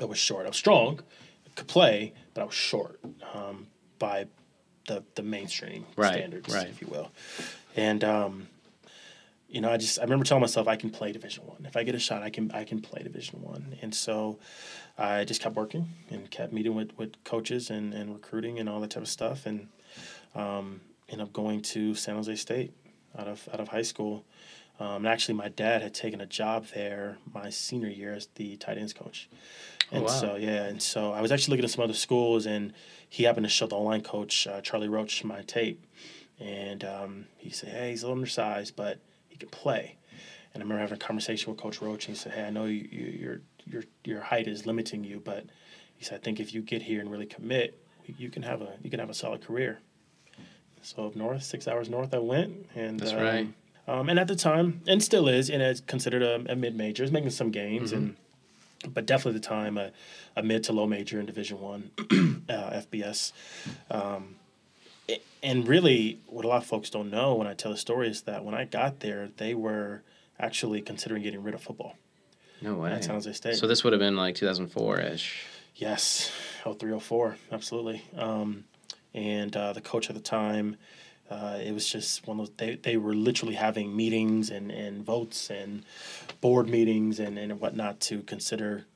I 0.00 0.04
was 0.04 0.18
short. 0.18 0.44
I 0.46 0.48
was 0.48 0.56
strong, 0.56 1.00
could 1.54 1.68
play, 1.68 2.12
but 2.34 2.42
I 2.42 2.44
was 2.44 2.54
short 2.54 3.00
um, 3.34 3.66
by 3.98 4.26
the 4.86 5.02
the 5.14 5.22
mainstream 5.22 5.86
Right, 5.96 6.14
standards, 6.14 6.54
right. 6.54 6.68
if 6.68 6.80
you 6.80 6.88
will. 6.88 7.10
And 7.76 8.04
um, 8.04 8.48
you 9.48 9.60
know, 9.60 9.70
I 9.70 9.76
just 9.76 9.98
I 9.98 10.02
remember 10.02 10.24
telling 10.24 10.40
myself 10.42 10.68
I 10.68 10.76
can 10.76 10.90
play 10.90 11.12
Division 11.12 11.46
One. 11.46 11.64
If 11.66 11.76
I 11.76 11.82
get 11.82 11.94
a 11.94 11.98
shot, 11.98 12.22
I 12.22 12.30
can 12.30 12.50
I 12.52 12.64
can 12.64 12.80
play 12.80 13.02
Division 13.02 13.42
One. 13.42 13.76
And 13.82 13.94
so 13.94 14.38
I 14.98 15.24
just 15.24 15.40
kept 15.40 15.56
working 15.56 15.88
and 16.10 16.30
kept 16.30 16.52
meeting 16.52 16.74
with, 16.74 16.96
with 16.96 17.22
coaches 17.24 17.70
and, 17.70 17.92
and 17.94 18.12
recruiting 18.12 18.58
and 18.58 18.68
all 18.68 18.80
that 18.80 18.90
type 18.90 19.02
of 19.02 19.08
stuff. 19.08 19.46
And 19.46 19.68
um, 20.34 20.80
ended 21.08 21.26
up 21.26 21.32
going 21.32 21.60
to 21.62 21.94
San 21.94 22.16
Jose 22.16 22.34
State 22.36 22.72
out 23.18 23.28
of 23.28 23.48
out 23.52 23.60
of 23.60 23.68
high 23.68 23.82
school. 23.82 24.24
Um, 24.78 24.96
and 24.96 25.08
actually, 25.08 25.34
my 25.34 25.48
dad 25.48 25.82
had 25.82 25.94
taken 25.94 26.20
a 26.20 26.26
job 26.26 26.66
there 26.74 27.18
my 27.32 27.50
senior 27.50 27.88
year 27.88 28.12
as 28.12 28.28
the 28.34 28.56
tight 28.56 28.78
ends 28.78 28.92
coach. 28.92 29.28
And 29.90 30.04
wow. 30.04 30.08
so, 30.08 30.36
yeah, 30.36 30.64
and 30.64 30.82
so 30.82 31.12
I 31.12 31.22
was 31.22 31.32
actually 31.32 31.52
looking 31.52 31.64
at 31.64 31.70
some 31.70 31.84
other 31.84 31.94
schools, 31.94 32.44
and 32.44 32.72
he 33.08 33.24
happened 33.24 33.44
to 33.44 33.50
show 33.50 33.66
the 33.66 33.76
O-line 33.76 34.02
coach, 34.02 34.46
uh, 34.46 34.60
Charlie 34.60 34.88
Roach, 34.88 35.22
my 35.24 35.42
tape. 35.42 35.84
And 36.38 36.84
um, 36.84 37.26
he 37.38 37.50
said, 37.50 37.70
Hey, 37.70 37.90
he's 37.90 38.02
a 38.02 38.06
little 38.06 38.18
undersized, 38.18 38.76
but 38.76 38.98
he 39.28 39.36
can 39.36 39.48
play. 39.48 39.96
And 40.52 40.62
I 40.62 40.64
remember 40.64 40.80
having 40.80 40.96
a 40.96 40.98
conversation 40.98 41.52
with 41.52 41.60
Coach 41.60 41.80
Roach, 41.80 42.06
and 42.08 42.16
he 42.16 42.20
said, 42.20 42.32
Hey, 42.32 42.44
I 42.44 42.50
know 42.50 42.64
you, 42.64 42.88
you, 42.90 43.06
your, 43.06 43.40
your, 43.64 43.82
your 44.04 44.20
height 44.20 44.48
is 44.48 44.66
limiting 44.66 45.04
you, 45.04 45.20
but 45.24 45.46
he 45.96 46.04
said, 46.04 46.20
I 46.20 46.22
think 46.22 46.40
if 46.40 46.52
you 46.52 46.60
get 46.60 46.82
here 46.82 47.00
and 47.00 47.10
really 47.10 47.26
commit, 47.26 47.80
you 48.18 48.28
can 48.28 48.42
have 48.42 48.60
a, 48.60 48.74
you 48.82 48.90
can 48.90 49.00
have 49.00 49.10
a 49.10 49.14
solid 49.14 49.42
career. 49.44 49.78
So 50.82 51.06
up 51.06 51.16
north, 51.16 51.42
six 51.42 51.66
hours 51.66 51.88
north, 51.88 52.14
I 52.14 52.18
went, 52.18 52.66
and 52.74 53.00
That's 53.00 53.12
um, 53.12 53.18
right. 53.18 53.48
Um, 53.88 54.08
and 54.08 54.18
at 54.18 54.26
the 54.28 54.34
time, 54.36 54.80
and 54.86 55.02
still 55.02 55.28
is, 55.28 55.48
and 55.48 55.62
it's 55.62 55.80
considered 55.80 56.22
a, 56.22 56.52
a 56.52 56.56
mid 56.56 56.74
major. 56.76 57.02
It's 57.04 57.12
making 57.12 57.30
some 57.30 57.50
gains, 57.50 57.92
and 57.92 58.16
but 58.88 59.06
definitely 59.06 59.36
at 59.36 59.42
the 59.42 59.48
time 59.48 59.78
a, 59.78 59.92
a 60.36 60.42
mid 60.42 60.64
to 60.64 60.72
low 60.72 60.86
major 60.86 61.20
in 61.20 61.26
Division 61.26 61.60
One, 61.60 61.90
uh, 62.48 62.80
FBS. 62.82 63.32
Um, 63.90 64.36
it- 65.08 65.24
and 65.42 65.68
really, 65.68 66.18
what 66.26 66.44
a 66.44 66.48
lot 66.48 66.56
of 66.62 66.66
folks 66.66 66.90
don't 66.90 67.10
know 67.10 67.34
when 67.34 67.46
I 67.46 67.54
tell 67.54 67.70
the 67.70 67.78
story 67.78 68.08
is 68.08 68.22
that 68.22 68.44
when 68.44 68.54
I 68.54 68.64
got 68.64 69.00
there, 69.00 69.28
they 69.36 69.54
were 69.54 70.02
actually 70.40 70.82
considering 70.82 71.22
getting 71.22 71.42
rid 71.44 71.54
of 71.54 71.62
football. 71.62 71.94
No 72.60 72.74
way. 72.74 72.90
At 72.90 73.04
San 73.04 73.14
Jose 73.14 73.32
State. 73.34 73.54
So 73.56 73.66
this 73.68 73.84
would 73.84 73.92
have 73.92 74.00
been 74.00 74.16
like 74.16 74.34
2004 74.34 74.98
ish. 75.00 75.44
Yes, 75.76 76.32
oh 76.64 76.72
three 76.72 76.92
oh 76.92 76.98
four, 76.98 77.36
absolutely. 77.52 78.02
Um, 78.16 78.64
and 79.14 79.54
uh, 79.56 79.72
the 79.74 79.80
coach 79.82 80.08
at 80.08 80.16
the 80.16 80.22
time, 80.22 80.76
uh, 81.30 81.58
it 81.62 81.72
was 81.72 81.88
just 81.88 82.26
one 82.26 82.38
of 82.38 82.46
those. 82.46 82.54
They, 82.56 82.76
they 82.76 82.96
were 82.96 83.14
literally 83.14 83.54
having 83.54 83.96
meetings 83.96 84.50
and, 84.50 84.70
and 84.70 85.04
votes 85.04 85.50
and 85.50 85.84
board 86.40 86.68
meetings 86.68 87.18
and, 87.18 87.38
and 87.38 87.60
whatnot 87.60 88.00
to 88.00 88.22
consider, 88.22 88.86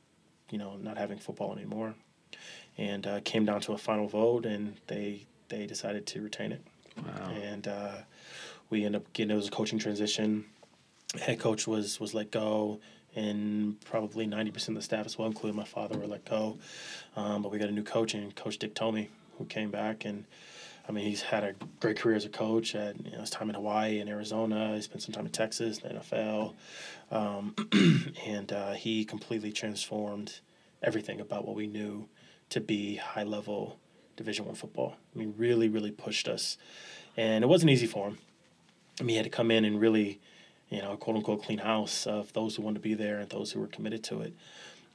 you 0.50 0.58
know, 0.58 0.76
not 0.76 0.96
having 0.96 1.18
football 1.18 1.52
anymore. 1.52 1.94
And 2.78 3.06
uh, 3.06 3.20
came 3.24 3.44
down 3.44 3.60
to 3.62 3.72
a 3.72 3.78
final 3.78 4.06
vote, 4.06 4.46
and 4.46 4.76
they 4.86 5.26
they 5.48 5.66
decided 5.66 6.06
to 6.06 6.22
retain 6.22 6.52
it. 6.52 6.62
Wow. 6.96 7.30
And 7.42 7.68
uh, 7.68 7.96
we 8.70 8.84
ended 8.84 9.02
up 9.02 9.12
getting 9.12 9.32
it 9.32 9.34
was 9.34 9.48
a 9.48 9.50
coaching 9.50 9.78
transition. 9.78 10.46
Head 11.20 11.40
coach 11.40 11.66
was 11.66 11.98
was 12.00 12.14
let 12.14 12.30
go. 12.30 12.80
and 13.16 13.80
probably 13.80 14.24
90% 14.24 14.68
of 14.68 14.74
the 14.76 14.82
staff 14.82 15.04
as 15.04 15.18
well, 15.18 15.26
including 15.26 15.56
my 15.56 15.64
father, 15.64 15.98
were 15.98 16.06
let 16.06 16.24
go. 16.24 16.58
Um, 17.16 17.42
but 17.42 17.50
we 17.50 17.58
got 17.58 17.68
a 17.68 17.72
new 17.72 17.82
coach, 17.82 18.14
and 18.14 18.34
Coach 18.36 18.58
Dick 18.58 18.72
Tomey, 18.74 19.08
who 19.36 19.44
came 19.46 19.70
back. 19.70 20.04
And 20.04 20.24
I 20.90 20.92
mean, 20.92 21.04
he's 21.04 21.22
had 21.22 21.44
a 21.44 21.54
great 21.78 22.00
career 22.00 22.16
as 22.16 22.24
a 22.24 22.28
coach 22.28 22.74
at 22.74 22.98
you 23.06 23.12
know, 23.12 23.20
his 23.20 23.30
time 23.30 23.48
in 23.48 23.54
Hawaii 23.54 24.00
and 24.00 24.10
Arizona. 24.10 24.74
He 24.74 24.82
spent 24.82 25.02
some 25.02 25.14
time 25.14 25.24
in 25.24 25.30
Texas, 25.30 25.78
the 25.78 25.88
NFL. 25.90 26.54
Um, 27.12 27.54
and 28.26 28.52
uh, 28.52 28.72
he 28.72 29.04
completely 29.04 29.52
transformed 29.52 30.40
everything 30.82 31.20
about 31.20 31.46
what 31.46 31.54
we 31.54 31.68
knew 31.68 32.08
to 32.48 32.60
be 32.60 32.96
high 32.96 33.22
level 33.22 33.78
Division 34.16 34.46
One 34.46 34.56
football. 34.56 34.96
I 35.14 35.18
mean, 35.20 35.32
really, 35.38 35.68
really 35.68 35.92
pushed 35.92 36.26
us. 36.26 36.58
And 37.16 37.44
it 37.44 37.46
wasn't 37.46 37.70
easy 37.70 37.86
for 37.86 38.08
him. 38.08 38.18
I 38.98 39.04
mean, 39.04 39.10
he 39.10 39.16
had 39.16 39.24
to 39.26 39.30
come 39.30 39.52
in 39.52 39.64
and 39.64 39.80
really 39.80 40.18
you 40.70 40.82
know, 40.82 40.96
quote 40.96 41.16
unquote 41.16 41.44
clean 41.44 41.58
house 41.58 42.04
of 42.04 42.32
those 42.32 42.56
who 42.56 42.62
wanted 42.62 42.82
to 42.82 42.88
be 42.88 42.94
there 42.94 43.20
and 43.20 43.30
those 43.30 43.52
who 43.52 43.60
were 43.60 43.68
committed 43.68 44.02
to 44.04 44.22
it. 44.22 44.32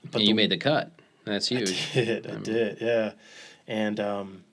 But 0.03 0.19
and 0.19 0.27
you 0.27 0.35
made 0.35 0.49
the 0.49 0.57
cut. 0.57 0.91
That's 1.23 1.47
huge. 1.47 1.89
I 1.95 2.03
did. 2.03 2.27
I 2.27 2.35
did. 2.39 2.77
Yeah, 2.81 3.11
and 3.65 3.99
um, 3.99 4.43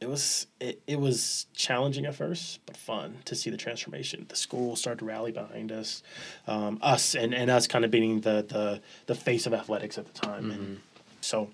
it 0.00 0.08
was 0.08 0.46
it, 0.60 0.82
it 0.86 0.98
was 0.98 1.46
challenging 1.54 2.06
at 2.06 2.14
first, 2.14 2.60
but 2.66 2.76
fun 2.76 3.18
to 3.24 3.34
see 3.34 3.50
the 3.50 3.56
transformation. 3.56 4.26
The 4.28 4.36
school 4.36 4.76
started 4.76 4.98
to 5.00 5.04
rally 5.04 5.32
behind 5.32 5.72
us, 5.72 6.02
um, 6.46 6.78
us 6.82 7.14
and, 7.14 7.34
and 7.34 7.50
us 7.50 7.66
kind 7.66 7.84
of 7.84 7.90
being 7.90 8.20
the 8.20 8.44
the 8.46 8.80
the 9.06 9.14
face 9.14 9.46
of 9.46 9.54
athletics 9.54 9.98
at 9.98 10.06
the 10.06 10.12
time. 10.12 10.44
Mm-hmm. 10.44 10.52
And 10.52 10.80
so 11.20 11.50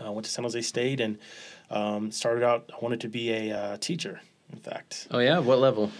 I 0.00 0.06
uh, 0.06 0.12
went 0.12 0.24
to 0.24 0.30
San 0.30 0.44
Jose 0.44 0.60
State 0.62 1.00
and 1.00 1.18
um, 1.70 2.10
started 2.10 2.42
out. 2.42 2.70
I 2.72 2.78
wanted 2.82 3.00
to 3.02 3.08
be 3.08 3.32
a 3.32 3.56
uh, 3.56 3.76
teacher. 3.78 4.20
In 4.52 4.58
fact. 4.58 5.06
Oh 5.10 5.20
yeah, 5.20 5.38
what 5.38 5.58
level? 5.58 5.92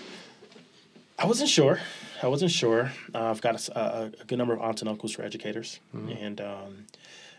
I 1.18 1.26
wasn't 1.26 1.50
sure. 1.50 1.78
I 2.22 2.26
wasn't 2.28 2.50
sure. 2.50 2.90
Uh, 3.14 3.30
I've 3.30 3.40
got 3.40 3.68
a, 3.68 3.78
a, 3.78 4.04
a, 4.20 4.24
good 4.24 4.38
number 4.38 4.54
of 4.54 4.60
aunts 4.60 4.82
and 4.82 4.88
uncles 4.88 5.14
who 5.14 5.22
are 5.22 5.26
educators, 5.26 5.80
mm-hmm. 5.94 6.08
and 6.08 6.40
um, 6.40 6.86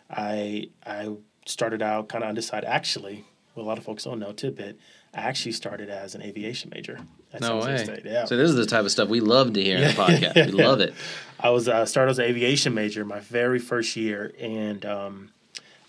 I 0.10 0.70
I 0.86 1.10
started 1.46 1.82
out 1.82 2.10
kind 2.10 2.24
of 2.24 2.30
undecided. 2.30 2.70
Actually, 2.70 3.26
what 3.54 3.64
a 3.64 3.66
lot 3.66 3.78
of 3.78 3.84
folks 3.84 4.04
don't 4.04 4.20
know 4.20 4.32
tidbit. 4.32 4.80
I 5.14 5.22
actually 5.22 5.52
started 5.52 5.90
as 5.90 6.16
an 6.16 6.22
aviation 6.22 6.72
major. 6.74 7.00
At 7.34 7.42
no 7.42 7.60
way. 7.60 7.78
State. 7.78 8.06
Yeah. 8.06 8.26
So 8.26 8.38
this 8.38 8.50
is 8.50 8.56
the 8.56 8.66
type 8.66 8.86
of 8.86 8.92
stuff 8.92 9.10
we 9.10 9.20
love 9.20 9.54
to 9.54 9.64
hear 9.64 9.78
in 9.78 9.84
the 9.84 9.90
podcast. 9.90 10.52
We 10.52 10.58
yeah. 10.58 10.68
love 10.68 10.80
it. 10.80 10.94
I 11.40 11.50
was 11.50 11.68
uh, 11.68 11.86
started 11.86 12.12
as 12.12 12.20
an 12.20 12.26
aviation 12.26 12.74
major 12.74 13.04
my 13.04 13.20
very 13.20 13.60
first 13.60 13.96
year, 13.96 14.34
and 14.40 14.86
um, 14.86 15.32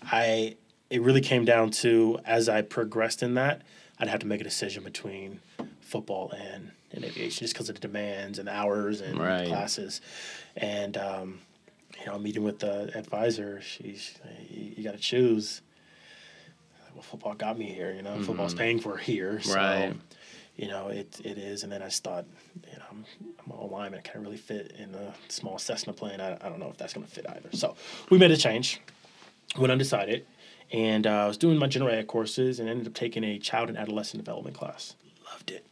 I 0.01 0.57
it 0.89 1.01
really 1.01 1.21
came 1.21 1.45
down 1.45 1.71
to 1.71 2.19
as 2.25 2.49
I 2.49 2.61
progressed 2.61 3.23
in 3.23 3.35
that, 3.35 3.61
I'd 3.99 4.09
have 4.09 4.19
to 4.19 4.27
make 4.27 4.41
a 4.41 4.43
decision 4.43 4.83
between 4.83 5.39
football 5.81 6.31
and 6.31 6.71
in 6.91 7.03
aviation 7.03 7.39
just 7.39 7.53
because 7.53 7.69
of 7.69 7.75
the 7.75 7.81
demands 7.81 8.39
and 8.39 8.47
hours 8.47 9.01
and 9.01 9.19
right. 9.19 9.47
classes. 9.47 10.01
And 10.55 10.97
um, 10.97 11.39
you 11.99 12.05
know, 12.05 12.19
meeting 12.19 12.43
with 12.43 12.59
the 12.59 12.95
advisor, 12.97 13.61
she's 13.61 14.17
you 14.49 14.83
got 14.83 14.93
to 14.93 14.99
choose. 14.99 15.61
Football 17.03 17.35
got 17.35 17.57
me 17.57 17.65
here. 17.65 17.93
You 17.93 18.01
know, 18.01 18.11
mm-hmm. 18.11 18.23
football's 18.23 18.53
paying 18.53 18.79
for 18.79 18.97
here. 18.97 19.41
So, 19.41 19.55
right. 19.55 19.93
You 20.55 20.67
know, 20.67 20.89
it 20.89 21.19
it 21.23 21.37
is. 21.37 21.63
And 21.63 21.71
then 21.71 21.81
I 21.81 21.85
just 21.85 22.03
thought, 22.03 22.25
you 22.69 22.77
know, 22.77 22.85
I'm, 22.91 23.05
I'm 23.45 23.51
all 23.51 23.69
lineman. 23.69 23.99
I 23.99 24.01
can't 24.01 24.23
really 24.23 24.37
fit 24.37 24.73
in 24.77 24.93
a 24.95 25.13
small 25.27 25.57
Cessna 25.57 25.93
plane. 25.93 26.21
I, 26.21 26.33
I 26.35 26.49
don't 26.49 26.59
know 26.59 26.69
if 26.69 26.77
that's 26.77 26.93
going 26.93 27.05
to 27.05 27.11
fit 27.11 27.25
either. 27.27 27.49
So 27.53 27.75
we 28.09 28.17
made 28.17 28.31
a 28.31 28.37
change. 28.37 28.81
Went 29.57 29.71
undecided. 29.71 30.25
And 30.71 31.05
uh, 31.05 31.25
I 31.25 31.27
was 31.27 31.37
doing 31.37 31.57
my 31.57 31.67
general 31.67 31.93
ed 31.93 32.07
courses 32.07 32.59
and 32.59 32.67
ended 32.67 32.87
up 32.87 32.93
taking 32.93 33.23
a 33.23 33.37
child 33.37 33.69
and 33.69 33.77
adolescent 33.77 34.23
development 34.23 34.55
class. 34.55 34.95
Loved 35.31 35.51
it 35.51 35.65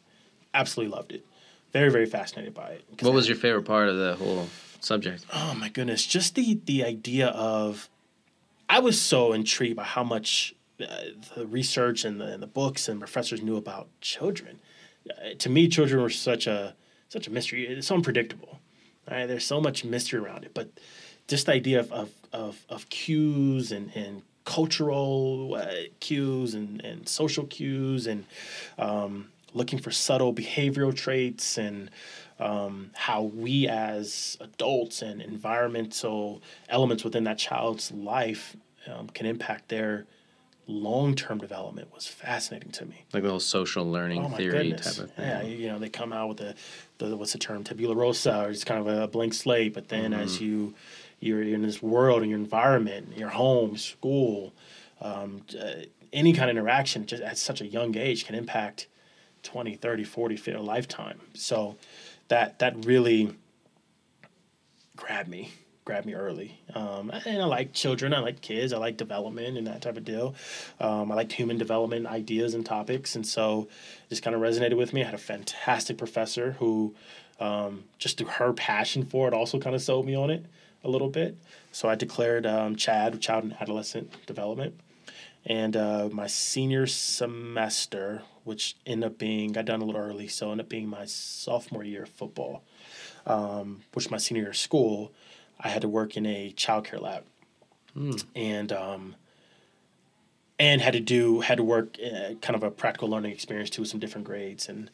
absolutely 0.54 0.96
loved 0.96 1.12
it. 1.12 1.26
Very, 1.74 1.90
very 1.90 2.06
fascinated 2.06 2.54
by 2.54 2.72
it. 2.72 2.86
What 3.02 3.14
was 3.14 3.28
your 3.28 3.38
favorite 3.38 3.64
part 3.64 3.88
of 3.88 3.98
the 3.98 4.16
whole 4.16 4.50
subject? 4.82 5.26
Oh 5.34 5.56
my 5.58 5.70
goodness, 5.70 6.06
just 6.06 6.36
the 6.36 6.60
the 6.66 6.84
idea 6.84 7.28
of. 7.28 7.90
I 8.70 8.80
was 8.80 9.00
so 9.02 9.34
intrigued 9.34 9.76
by 9.76 9.84
how 9.84 10.04
much 10.04 10.56
the 11.36 11.46
research 11.46 12.06
and 12.06 12.20
the, 12.20 12.26
and 12.26 12.44
the 12.44 12.48
books 12.48 12.88
and 12.88 13.00
professors 13.00 13.42
knew 13.42 13.58
about 13.58 13.88
children. 14.02 14.60
Uh, 15.10 15.34
to 15.40 15.50
me, 15.50 15.68
children 15.68 16.02
were 16.02 16.10
such 16.10 16.48
a 16.48 16.76
such 17.10 17.28
a 17.28 17.32
mystery. 17.32 17.68
It's 17.68 17.88
so 17.88 17.96
unpredictable. 17.96 18.60
Right? 19.10 19.26
There's 19.26 19.46
so 19.46 19.60
much 19.60 19.84
mystery 19.84 20.20
around 20.20 20.46
it, 20.46 20.54
but 20.54 20.70
just 21.28 21.46
the 21.46 21.54
idea 21.54 21.80
of 21.80 21.92
of 21.92 22.12
of, 22.34 22.66
of 22.70 22.90
cues 22.90 23.72
and 23.72 23.92
and 23.96 24.22
cultural 24.46 25.56
uh, 25.56 25.88
cues 26.00 26.54
and, 26.54 26.84
and 26.84 27.08
social 27.08 27.46
cues 27.46 28.08
and 28.08 28.26
um, 28.80 29.30
looking 29.54 29.80
for 29.80 29.92
subtle 29.92 30.34
behavioral 30.34 30.96
traits 30.96 31.58
and 31.58 31.92
um, 32.40 32.90
how 32.96 33.22
we 33.22 33.68
as 33.68 34.38
adults 34.42 35.02
and 35.02 35.22
environmental 35.22 36.42
elements 36.70 37.04
within 37.04 37.24
that 37.26 37.38
child's 37.38 37.92
life 37.92 38.56
um, 38.88 39.08
can 39.10 39.26
impact 39.26 39.70
their 39.70 40.06
long-term 40.72 41.38
development 41.38 41.94
was 41.94 42.08
fascinating 42.08 42.72
to 42.72 42.86
me. 42.86 43.04
Like 43.14 43.24
the 43.24 43.30
whole 43.30 43.40
social 43.40 43.90
learning 43.90 44.26
oh 44.26 44.30
theory 44.38 44.70
goodness. 44.70 44.98
type 44.98 45.06
of 45.06 45.14
thing. 45.14 45.28
Yeah, 45.28 45.42
you 45.44 45.68
know, 45.68 45.80
they 45.80 45.90
come 45.90 46.14
out 46.14 46.30
with 46.30 46.38
the, 46.38 46.56
the 46.98 47.16
what's 47.16 47.34
the 47.34 47.40
term, 47.40 47.64
tabula 47.64 47.96
rasa, 47.96 48.46
or 48.46 48.50
it's 48.50 48.64
kind 48.64 48.80
of 48.80 48.88
a 48.88 49.08
blank 49.08 49.34
slate. 49.34 49.74
But 49.74 49.90
then 49.90 50.12
mm-hmm. 50.12 50.22
as 50.22 50.42
you 50.42 50.74
you're 51.20 51.44
in 51.44 51.62
this 51.62 51.82
world 51.82 52.22
and 52.22 52.32
your 52.32 52.40
environment, 52.40 53.16
your 53.16 53.30
home, 53.30 53.78
school, 53.78 54.54
um, 55.02 55.44
uh, 55.60 55.84
any 56.12 56.34
kind 56.34 56.50
of 56.50 56.58
interaction, 56.58 57.06
just 57.06 57.22
at 57.22 57.38
such 57.38 57.62
a 57.62 57.68
young 57.68 57.96
age, 57.96 58.26
can 58.26 58.36
impact 58.36 58.88
20, 59.44 59.76
30, 59.76 60.04
40, 60.04 60.36
50, 60.36 60.52
a 60.52 60.62
lifetime. 60.62 61.22
So 61.34 61.78
that 62.28 62.60
that 62.60 62.86
really 62.86 63.36
grabbed 64.96 65.30
me, 65.30 65.52
grabbed 65.84 66.06
me 66.06 66.14
early. 66.14 66.60
Um, 66.76 67.12
and 67.26 67.42
I 67.42 67.46
like 67.46 67.74
children, 67.74 68.14
I 68.14 68.20
like 68.20 68.42
kids, 68.42 68.74
I 68.74 68.78
like 68.78 68.98
development 68.98 69.58
and 69.58 69.68
that 69.68 69.82
type 69.82 69.98
of 69.98 70.06
deal. 70.06 70.36
Um, 70.80 71.12
I 71.12 71.16
like 71.16 71.32
human 71.32 71.58
development 71.58 72.06
ideas 72.08 72.54
and 72.54 72.66
topics, 72.66 73.16
and 73.16 73.26
so 73.26 73.68
just 74.10 74.24
kind 74.24 74.36
of 74.36 74.42
resonated 74.42 74.78
with 74.78 74.94
me. 74.94 75.02
I 75.02 75.06
had 75.06 75.14
a 75.14 75.20
fantastic 75.20 75.98
professor 75.98 76.54
who, 76.54 76.94
um, 77.40 77.86
just 77.98 78.18
through 78.18 78.28
her 78.28 78.54
passion 78.54 79.04
for 79.04 79.28
it, 79.28 79.34
also 79.34 79.60
kind 79.60 79.76
of 79.76 79.82
sold 79.82 80.06
me 80.06 80.16
on 80.16 80.30
it 80.30 80.46
a 80.84 80.90
little 80.90 81.10
bit. 81.10 81.38
So 81.72 81.90
I 81.90 81.96
declared 81.96 82.46
um, 82.46 82.76
CHAD, 82.76 83.22
Child 83.22 83.44
and 83.46 83.62
Adolescent 83.62 84.26
Development. 84.26 84.80
And 85.46 85.76
uh, 85.76 86.10
my 86.12 86.28
senior 86.28 86.86
semester, 86.86 88.22
which 88.44 88.76
ended 88.86 89.12
up 89.12 89.18
being, 89.18 89.54
got 89.54 89.66
done 89.66 89.82
a 89.82 89.86
little 89.86 90.00
early, 90.00 90.28
so 90.28 90.52
ended 90.52 90.66
up 90.66 90.70
being 90.70 90.88
my 90.88 91.06
sophomore 91.06 91.84
year 91.84 92.04
of 92.04 92.10
football, 92.10 92.64
um, 93.26 93.82
which 93.94 94.12
my 94.12 94.18
senior 94.18 94.44
year 94.44 94.52
of 94.52 94.58
school, 94.58 95.12
I 95.64 95.70
had 95.70 95.82
to 95.82 95.88
work 95.88 96.18
in 96.18 96.26
a 96.26 96.54
childcare 96.56 97.02
lab. 97.02 97.24
Mm. 97.96 98.24
And 98.36 98.72
um, 98.72 99.16
and 100.60 100.82
had 100.82 100.94
to 100.94 101.00
do 101.00 101.42
had 101.42 101.58
to 101.58 101.64
work 101.64 101.98
uh, 102.04 102.36
kind 102.42 102.56
of 102.56 102.64
a 102.64 102.72
practical 102.72 103.10
learning 103.10 103.32
experience 103.32 103.70
too 103.70 103.82
with 103.82 103.90
some 103.90 104.00
different 104.00 104.26
grades 104.26 104.70
and 104.70 104.90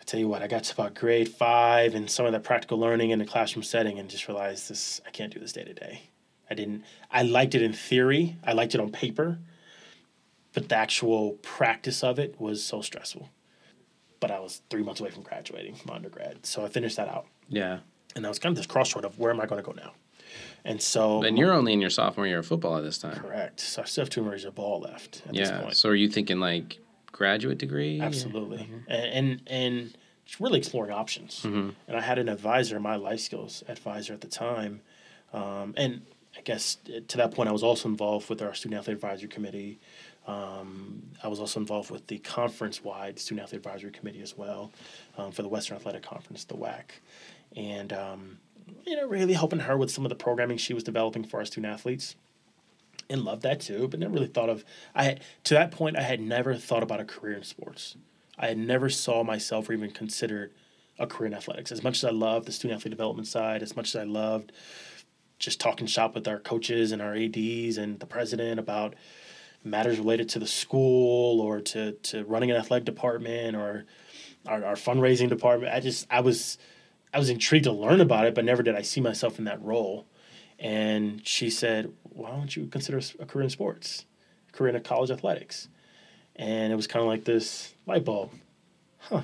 I 0.00 0.04
tell 0.04 0.20
you 0.20 0.28
what 0.28 0.42
I 0.42 0.46
got 0.46 0.62
to 0.64 0.74
about 0.74 0.94
grade 0.94 1.28
five 1.28 1.94
and 1.96 2.08
some 2.08 2.24
of 2.24 2.32
that 2.32 2.44
practical 2.44 2.78
learning 2.78 3.10
in 3.10 3.18
the 3.18 3.24
classroom 3.24 3.64
setting 3.64 3.98
and 3.98 4.08
just 4.08 4.28
realized 4.28 4.70
this 4.70 5.00
I 5.04 5.10
can't 5.10 5.34
do 5.34 5.40
this 5.40 5.52
day 5.52 5.64
to 5.64 5.74
day 5.74 6.02
I 6.50 6.54
didn't. 6.54 6.84
I 7.10 7.22
liked 7.22 7.54
it 7.54 7.62
in 7.62 7.72
theory. 7.72 8.36
I 8.44 8.52
liked 8.52 8.74
it 8.74 8.80
on 8.80 8.90
paper, 8.90 9.38
but 10.54 10.68
the 10.68 10.76
actual 10.76 11.32
practice 11.42 12.02
of 12.02 12.18
it 12.18 12.40
was 12.40 12.64
so 12.64 12.80
stressful. 12.80 13.28
But 14.20 14.30
I 14.30 14.40
was 14.40 14.62
three 14.70 14.82
months 14.82 15.00
away 15.00 15.10
from 15.10 15.22
graduating 15.22 15.76
from 15.76 15.90
undergrad, 15.90 16.44
so 16.46 16.64
I 16.64 16.68
finished 16.68 16.96
that 16.96 17.08
out. 17.08 17.26
Yeah. 17.48 17.80
And 18.18 18.26
I 18.26 18.28
was 18.28 18.38
kind 18.38 18.52
of 18.52 18.56
this 18.56 18.66
crossroad 18.66 19.04
of 19.04 19.18
where 19.18 19.30
am 19.30 19.40
I 19.40 19.46
going 19.46 19.62
to 19.62 19.66
go 19.66 19.72
now? 19.72 19.92
And 20.64 20.82
so. 20.82 21.22
And 21.22 21.38
you're 21.38 21.52
only 21.52 21.72
in 21.72 21.80
your 21.80 21.88
sophomore 21.88 22.26
year 22.26 22.40
of 22.40 22.46
football 22.46 22.76
at 22.76 22.82
this 22.82 22.98
time. 22.98 23.16
Correct. 23.16 23.60
So 23.60 23.82
I 23.82 23.84
still 23.86 24.02
have 24.02 24.10
two 24.10 24.22
more 24.22 24.32
years 24.32 24.44
of 24.44 24.54
ball 24.54 24.80
left 24.80 25.22
at 25.26 25.34
yeah. 25.34 25.44
this 25.44 25.62
point. 25.62 25.76
So 25.76 25.88
are 25.88 25.94
you 25.94 26.08
thinking 26.08 26.40
like 26.40 26.78
graduate 27.12 27.58
degree? 27.58 28.00
Absolutely. 28.00 28.58
Mm-hmm. 28.58 28.90
And, 28.90 29.12
and, 29.12 29.42
and 29.46 29.96
really 30.38 30.58
exploring 30.58 30.92
options. 30.92 31.42
Mm-hmm. 31.42 31.70
And 31.86 31.96
I 31.96 32.00
had 32.00 32.18
an 32.18 32.28
advisor, 32.28 32.78
my 32.78 32.96
life 32.96 33.20
skills 33.20 33.64
advisor 33.68 34.12
at 34.12 34.20
the 34.20 34.28
time. 34.28 34.82
Um, 35.32 35.74
and 35.76 36.02
I 36.36 36.42
guess 36.42 36.76
to 37.08 37.16
that 37.16 37.32
point, 37.32 37.48
I 37.48 37.52
was 37.52 37.62
also 37.62 37.88
involved 37.88 38.28
with 38.28 38.42
our 38.42 38.52
student 38.52 38.80
athlete 38.80 38.96
advisory 38.96 39.28
committee. 39.28 39.78
Um, 40.26 41.02
I 41.22 41.28
was 41.28 41.40
also 41.40 41.58
involved 41.58 41.90
with 41.90 42.06
the 42.06 42.18
conference-wide 42.18 43.18
student 43.18 43.44
athlete 43.44 43.60
advisory 43.64 43.90
committee 43.90 44.20
as 44.20 44.36
well 44.36 44.70
um, 45.16 45.32
for 45.32 45.40
the 45.40 45.48
Western 45.48 45.76
Athletic 45.76 46.02
Conference, 46.02 46.44
the 46.44 46.54
WAC, 46.54 47.00
and 47.58 47.92
um, 47.92 48.38
you 48.86 48.96
know, 48.96 49.06
really 49.06 49.34
helping 49.34 49.60
her 49.60 49.76
with 49.76 49.90
some 49.90 50.04
of 50.04 50.08
the 50.08 50.14
programming 50.14 50.56
she 50.56 50.72
was 50.72 50.84
developing 50.84 51.24
for 51.24 51.40
our 51.40 51.44
student 51.44 51.72
athletes. 51.72 52.16
And 53.10 53.22
loved 53.22 53.42
that 53.42 53.60
too, 53.60 53.88
but 53.88 54.00
never 54.00 54.12
really 54.12 54.26
thought 54.26 54.50
of. 54.50 54.64
I 54.94 55.04
had, 55.04 55.20
to 55.44 55.54
that 55.54 55.70
point, 55.70 55.96
I 55.96 56.02
had 56.02 56.20
never 56.20 56.54
thought 56.54 56.82
about 56.82 57.00
a 57.00 57.04
career 57.04 57.36
in 57.36 57.42
sports. 57.42 57.96
I 58.38 58.48
had 58.48 58.58
never 58.58 58.90
saw 58.90 59.24
myself 59.24 59.68
or 59.68 59.72
even 59.72 59.90
considered 59.90 60.52
a 60.98 61.06
career 61.06 61.28
in 61.28 61.34
athletics. 61.34 61.72
As 61.72 61.82
much 61.82 61.98
as 61.98 62.04
I 62.04 62.10
loved 62.10 62.46
the 62.46 62.52
student 62.52 62.78
athlete 62.78 62.90
development 62.90 63.26
side, 63.26 63.62
as 63.62 63.74
much 63.76 63.94
as 63.94 63.96
I 63.96 64.04
loved 64.04 64.52
just 65.38 65.58
talking 65.58 65.86
shop 65.86 66.14
with 66.14 66.28
our 66.28 66.38
coaches 66.38 66.92
and 66.92 67.00
our 67.00 67.14
ads 67.14 67.78
and 67.78 67.98
the 67.98 68.06
president 68.06 68.60
about 68.60 68.94
matters 69.64 69.98
related 69.98 70.28
to 70.30 70.38
the 70.38 70.46
school 70.46 71.40
or 71.40 71.60
to, 71.60 71.92
to 71.92 72.24
running 72.24 72.50
an 72.50 72.56
athletic 72.56 72.84
department 72.84 73.56
or 73.56 73.86
our, 74.46 74.64
our 74.64 74.74
fundraising 74.74 75.28
department. 75.28 75.72
I 75.72 75.80
just 75.80 76.06
I 76.10 76.20
was 76.20 76.58
I 77.12 77.18
was 77.18 77.30
intrigued 77.30 77.64
to 77.64 77.72
learn 77.72 78.00
about 78.00 78.26
it, 78.26 78.34
but 78.34 78.44
never 78.44 78.62
did 78.62 78.74
I 78.74 78.82
see 78.82 79.00
myself 79.00 79.38
in 79.38 79.44
that 79.46 79.62
role. 79.62 80.06
And 80.58 81.26
she 81.26 81.50
said, 81.50 81.92
"Why 82.02 82.30
don't 82.30 82.54
you 82.54 82.66
consider 82.66 83.00
a 83.18 83.26
career 83.26 83.44
in 83.44 83.50
sports, 83.50 84.04
a 84.48 84.52
career 84.52 84.74
in 84.74 84.82
college 84.82 85.10
athletics?" 85.10 85.68
And 86.36 86.72
it 86.72 86.76
was 86.76 86.86
kind 86.86 87.02
of 87.02 87.08
like 87.08 87.24
this 87.24 87.74
light 87.86 88.04
bulb. 88.04 88.30
Huh. 88.98 89.22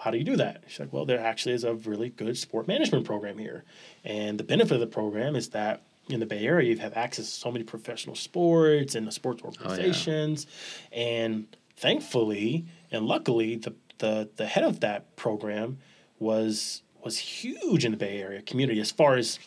How 0.00 0.10
do 0.10 0.18
you 0.18 0.24
do 0.24 0.36
that? 0.36 0.64
She's 0.66 0.80
like, 0.80 0.92
well, 0.92 1.04
there 1.04 1.20
actually 1.20 1.54
is 1.54 1.62
a 1.62 1.74
really 1.74 2.08
good 2.08 2.36
sport 2.36 2.66
management 2.66 3.04
program 3.04 3.38
here. 3.38 3.64
And 4.02 4.38
the 4.38 4.44
benefit 4.44 4.74
of 4.74 4.80
the 4.80 4.86
program 4.86 5.36
is 5.36 5.50
that 5.50 5.82
in 6.08 6.20
the 6.20 6.26
Bay 6.26 6.46
Area, 6.46 6.70
you 6.70 6.78
have 6.78 6.96
access 6.96 7.26
to 7.26 7.30
so 7.30 7.52
many 7.52 7.64
professional 7.64 8.16
sports 8.16 8.94
and 8.94 9.06
the 9.06 9.12
sports 9.12 9.42
organizations. 9.42 10.46
Oh, 10.48 10.96
yeah. 10.96 11.02
And 11.02 11.56
thankfully 11.76 12.64
and 12.90 13.06
luckily, 13.06 13.56
the, 13.56 13.74
the, 13.98 14.30
the 14.36 14.46
head 14.46 14.64
of 14.64 14.80
that 14.80 15.16
program 15.16 15.78
was 16.20 16.82
was 17.02 17.18
huge 17.18 17.84
in 17.84 17.90
the 17.92 17.96
Bay 17.96 18.20
Area 18.20 18.42
community 18.42 18.80
as 18.80 18.90
far 18.90 19.16
as 19.16 19.38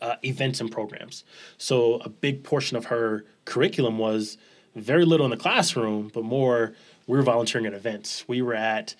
uh, 0.00 0.16
events 0.24 0.60
and 0.60 0.70
programs. 0.70 1.24
So 1.56 1.96
a 1.98 2.08
big 2.08 2.42
portion 2.42 2.76
of 2.76 2.86
her 2.86 3.24
curriculum 3.44 3.98
was 3.98 4.36
very 4.74 5.04
little 5.04 5.24
in 5.24 5.30
the 5.30 5.36
classroom, 5.36 6.10
but 6.12 6.24
more 6.24 6.74
we 7.06 7.16
were 7.16 7.22
volunteering 7.22 7.66
at 7.66 7.74
events. 7.74 8.26
We 8.26 8.42
were 8.42 8.54
at 8.54 8.94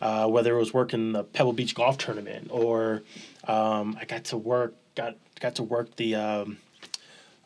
uh, 0.00 0.26
whether 0.28 0.54
it 0.54 0.58
was 0.58 0.74
working 0.74 1.12
the 1.12 1.24
Pebble 1.24 1.52
Beach 1.52 1.74
golf 1.74 1.98
tournament 1.98 2.48
or 2.50 3.02
um, 3.46 3.96
I 4.00 4.04
got 4.04 4.24
to 4.24 4.36
work 4.36 4.74
got 4.94 5.16
got 5.40 5.54
to 5.56 5.62
work 5.62 5.96
the 5.96 6.14
um, 6.16 6.58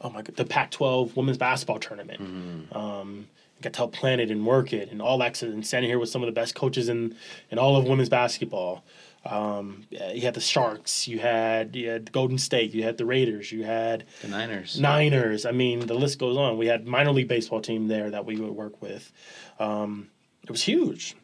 oh 0.01 0.11
my 0.11 0.23
god 0.23 0.37
the 0.37 0.45
Pac-12 0.45 1.17
women's 1.17 1.39
basketball 1.39 1.79
tournament. 1.79 2.21
Mm-hmm. 2.23 2.77
Um, 2.77 3.29
got 3.65 3.73
to 3.73 3.79
help 3.79 3.93
plan 3.93 4.21
it 4.21 4.31
and 4.31 4.47
work 4.47 4.73
it 4.73 4.91
and 4.93 5.03
all 5.03 5.19
that 5.19 5.43
and 5.43 5.67
standing 5.67 5.91
here 5.91 5.99
with 5.99 6.09
some 6.09 6.23
of 6.23 6.27
the 6.27 6.33
best 6.33 6.55
coaches 6.55 6.89
in 6.89 7.17
in 7.51 7.59
all 7.59 7.77
of 7.77 7.85
women's 7.87 8.09
basketball. 8.09 8.85
Um, 9.27 9.87
you 9.91 10.21
had 10.21 10.35
the 10.35 10.41
Sharks, 10.41 11.09
you 11.09 11.19
had 11.19 11.75
you 11.75 11.89
had 11.89 12.07
the 12.07 12.13
Golden 12.13 12.39
State, 12.39 12.75
you 12.75 12.83
had 12.83 12.99
the 12.99 13.07
Raiders, 13.07 13.51
you 13.51 13.65
had 13.65 14.05
the 14.21 14.29
Niners. 14.29 14.79
Niners. 14.79 15.47
I 15.47 15.51
mean, 15.51 15.81
the 15.81 15.95
list 15.95 16.19
goes 16.19 16.37
on. 16.37 16.59
We 16.59 16.67
had 16.67 16.87
minor 16.87 17.11
league 17.11 17.29
baseball 17.29 17.63
team 17.63 17.89
there 17.89 18.11
that 18.11 18.27
we 18.27 18.37
would 18.37 18.51
work 18.53 18.83
with. 18.83 19.11
Um, 19.59 20.11
it 20.43 20.51
was 20.51 20.63
huge, 20.63 21.17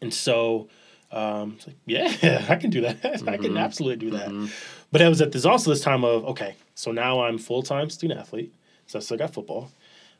and 0.00 0.12
so 0.12 0.68
um, 1.12 1.58
like, 1.64 1.76
yeah, 1.86 2.44
I 2.48 2.56
can 2.56 2.70
do 2.70 2.80
that. 2.80 3.00
Mm-hmm. 3.00 3.28
I 3.28 3.36
can 3.36 3.50
mm-hmm. 3.50 3.58
absolutely 3.58 4.04
do 4.04 4.16
that. 4.16 4.28
Mm-hmm. 4.28 4.46
But 4.90 5.00
it 5.00 5.08
was 5.08 5.20
at 5.20 5.30
this 5.30 5.44
also 5.44 5.70
this 5.70 5.82
time 5.82 6.04
of 6.04 6.24
okay, 6.24 6.56
so 6.74 6.90
now 6.90 7.22
I'm 7.22 7.38
full 7.38 7.62
time 7.62 7.88
student 7.88 8.18
athlete, 8.18 8.52
so 8.86 8.98
I 8.98 9.02
still 9.02 9.16
got 9.16 9.32
football. 9.32 9.70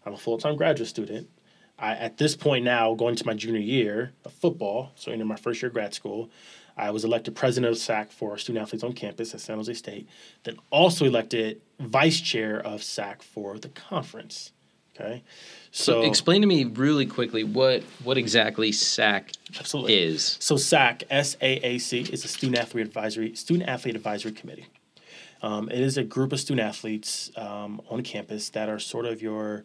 I'm 0.04 0.14
a 0.14 0.18
full 0.18 0.38
time 0.38 0.56
graduate 0.56 0.88
student. 0.88 1.28
I, 1.78 1.92
at 1.92 2.18
this 2.18 2.36
point 2.36 2.64
now, 2.64 2.94
going 2.94 3.16
to 3.16 3.26
my 3.26 3.34
junior 3.34 3.60
year 3.60 4.12
of 4.24 4.32
football, 4.32 4.92
so 4.94 5.10
into 5.10 5.24
my 5.24 5.36
first 5.36 5.62
year 5.62 5.68
of 5.68 5.74
grad 5.74 5.94
school, 5.94 6.30
I 6.76 6.90
was 6.90 7.04
elected 7.04 7.34
president 7.34 7.72
of 7.72 7.78
SAAC 7.78 8.12
for 8.12 8.38
student 8.38 8.62
athletes 8.62 8.84
on 8.84 8.92
campus 8.92 9.34
at 9.34 9.40
San 9.40 9.56
Jose 9.56 9.74
State. 9.74 10.08
Then 10.44 10.56
also 10.70 11.04
elected 11.04 11.60
vice 11.80 12.20
chair 12.20 12.60
of 12.60 12.80
SAAC 12.80 13.22
for 13.22 13.58
the 13.58 13.68
conference. 13.68 14.52
Okay, 14.94 15.22
so, 15.70 16.02
so 16.02 16.02
explain 16.02 16.42
to 16.42 16.46
me 16.46 16.64
really 16.64 17.06
quickly 17.06 17.44
what 17.44 17.82
what 18.04 18.18
exactly 18.18 18.72
SAAC 18.72 19.34
absolutely. 19.58 19.98
is. 19.98 20.36
So 20.38 20.56
SAAC 20.56 21.04
S 21.08 21.36
A 21.40 21.66
A 21.66 21.78
C 21.78 22.02
is 22.02 22.26
a 22.26 22.28
student 22.28 22.58
athlete 22.58 22.86
advisory 22.86 23.34
student 23.34 23.68
athlete 23.68 23.96
advisory 23.96 24.32
committee. 24.32 24.66
Um, 25.40 25.70
it 25.70 25.80
is 25.80 25.96
a 25.96 26.04
group 26.04 26.32
of 26.32 26.40
student 26.40 26.66
athletes 26.66 27.32
um, 27.36 27.80
on 27.88 28.02
campus 28.02 28.50
that 28.50 28.68
are 28.68 28.78
sort 28.78 29.06
of 29.06 29.22
your 29.22 29.64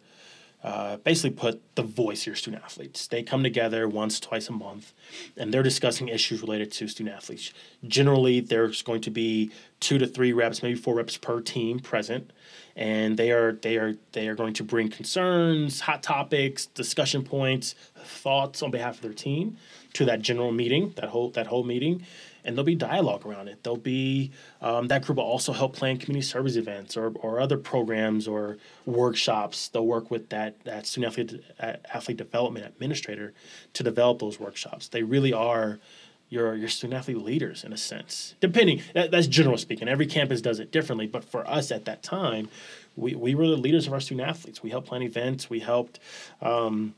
uh, 0.62 0.96
basically 0.98 1.30
put 1.30 1.62
the 1.76 1.82
voice 1.82 2.22
of 2.22 2.26
your 2.28 2.36
student 2.36 2.64
athletes. 2.64 3.06
They 3.06 3.22
come 3.22 3.44
together 3.44 3.88
once, 3.88 4.18
twice 4.18 4.48
a 4.48 4.52
month, 4.52 4.92
and 5.36 5.54
they're 5.54 5.62
discussing 5.62 6.08
issues 6.08 6.42
related 6.42 6.72
to 6.72 6.88
student 6.88 7.14
athletes. 7.14 7.52
Generally, 7.86 8.40
there's 8.40 8.82
going 8.82 9.00
to 9.02 9.10
be 9.10 9.52
two 9.78 9.98
to 9.98 10.06
three 10.06 10.32
reps, 10.32 10.62
maybe 10.62 10.76
four 10.76 10.96
reps 10.96 11.16
per 11.16 11.40
team 11.40 11.78
present, 11.78 12.32
and 12.74 13.16
they 13.16 13.30
are 13.30 13.52
they 13.52 13.76
are 13.76 13.96
they 14.12 14.26
are 14.26 14.34
going 14.34 14.54
to 14.54 14.64
bring 14.64 14.88
concerns, 14.88 15.80
hot 15.80 16.02
topics, 16.02 16.66
discussion 16.66 17.22
points, 17.22 17.76
thoughts 17.96 18.60
on 18.60 18.72
behalf 18.72 18.96
of 18.96 19.02
their 19.02 19.12
team 19.12 19.56
to 19.92 20.04
that 20.06 20.22
general 20.22 20.50
meeting, 20.50 20.92
that 20.96 21.10
whole 21.10 21.30
that 21.30 21.46
whole 21.46 21.64
meeting, 21.64 22.04
and 22.48 22.56
there'll 22.56 22.64
be 22.64 22.74
dialogue 22.74 23.26
around 23.26 23.46
it. 23.46 23.62
There'll 23.62 23.76
be 23.76 24.32
um, 24.62 24.88
that 24.88 25.04
group 25.04 25.18
will 25.18 25.24
also 25.24 25.52
help 25.52 25.76
plan 25.76 25.98
community 25.98 26.26
service 26.26 26.56
events 26.56 26.96
or, 26.96 27.12
or 27.20 27.40
other 27.40 27.58
programs 27.58 28.26
or 28.26 28.56
workshops. 28.86 29.68
They'll 29.68 29.86
work 29.86 30.10
with 30.10 30.30
that 30.30 30.58
that 30.64 30.86
student 30.86 31.12
athlete 31.12 31.44
athlete 31.92 32.16
development 32.16 32.64
administrator 32.64 33.34
to 33.74 33.82
develop 33.82 34.18
those 34.18 34.40
workshops. 34.40 34.88
They 34.88 35.02
really 35.02 35.32
are 35.34 35.78
your 36.30 36.54
your 36.54 36.68
student 36.70 36.98
athlete 36.98 37.18
leaders 37.18 37.64
in 37.64 37.72
a 37.74 37.76
sense. 37.76 38.34
Depending 38.40 38.80
that, 38.94 39.10
that's 39.10 39.26
general 39.26 39.58
speaking. 39.58 39.86
Every 39.86 40.06
campus 40.06 40.40
does 40.40 40.58
it 40.58 40.72
differently, 40.72 41.06
but 41.06 41.24
for 41.24 41.46
us 41.46 41.70
at 41.70 41.84
that 41.84 42.02
time, 42.02 42.48
we, 42.96 43.14
we 43.14 43.34
were 43.34 43.46
the 43.46 43.56
leaders 43.56 43.86
of 43.86 43.92
our 43.92 44.00
student 44.00 44.26
athletes. 44.26 44.62
We 44.62 44.70
helped 44.70 44.88
plan 44.88 45.02
events. 45.02 45.50
We 45.50 45.60
helped. 45.60 46.00
Um, 46.40 46.94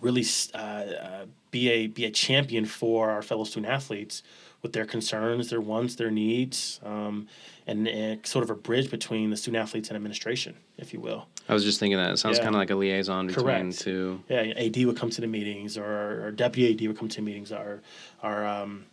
really 0.00 0.24
uh, 0.54 0.58
uh, 0.58 1.24
be 1.50 1.70
a 1.70 1.86
be 1.86 2.04
a 2.04 2.10
champion 2.10 2.64
for 2.64 3.10
our 3.10 3.22
fellow 3.22 3.44
student 3.44 3.72
athletes 3.72 4.22
with 4.64 4.72
their 4.72 4.86
concerns, 4.86 5.50
their 5.50 5.60
wants, 5.60 5.94
their 5.94 6.10
needs, 6.10 6.80
um, 6.84 7.28
and, 7.66 7.86
and, 7.86 8.26
sort 8.26 8.42
of 8.42 8.48
a 8.48 8.54
bridge 8.54 8.90
between 8.90 9.28
the 9.28 9.36
student 9.36 9.62
athletes 9.62 9.90
and 9.90 9.96
administration, 9.96 10.54
if 10.78 10.94
you 10.94 10.98
will. 10.98 11.28
I 11.50 11.52
was 11.52 11.64
just 11.64 11.78
thinking 11.78 11.98
that 11.98 12.12
it 12.12 12.16
sounds 12.16 12.38
yeah. 12.38 12.44
kind 12.44 12.56
of 12.56 12.60
like 12.60 12.70
a 12.70 12.74
liaison 12.74 13.26
between 13.26 13.44
Correct. 13.44 13.78
two. 13.78 14.22
Yeah, 14.30 14.40
AD 14.40 14.76
would 14.86 14.96
come 14.96 15.10
to 15.10 15.20
the 15.20 15.26
meetings, 15.26 15.76
or, 15.76 16.26
or 16.26 16.30
deputy 16.32 16.72
AD 16.72 16.88
would 16.88 16.98
come 16.98 17.10
to 17.10 17.16
the 17.16 17.22
meetings, 17.22 17.52
or 17.52 17.82
our 18.22 18.46
um, 18.46 18.86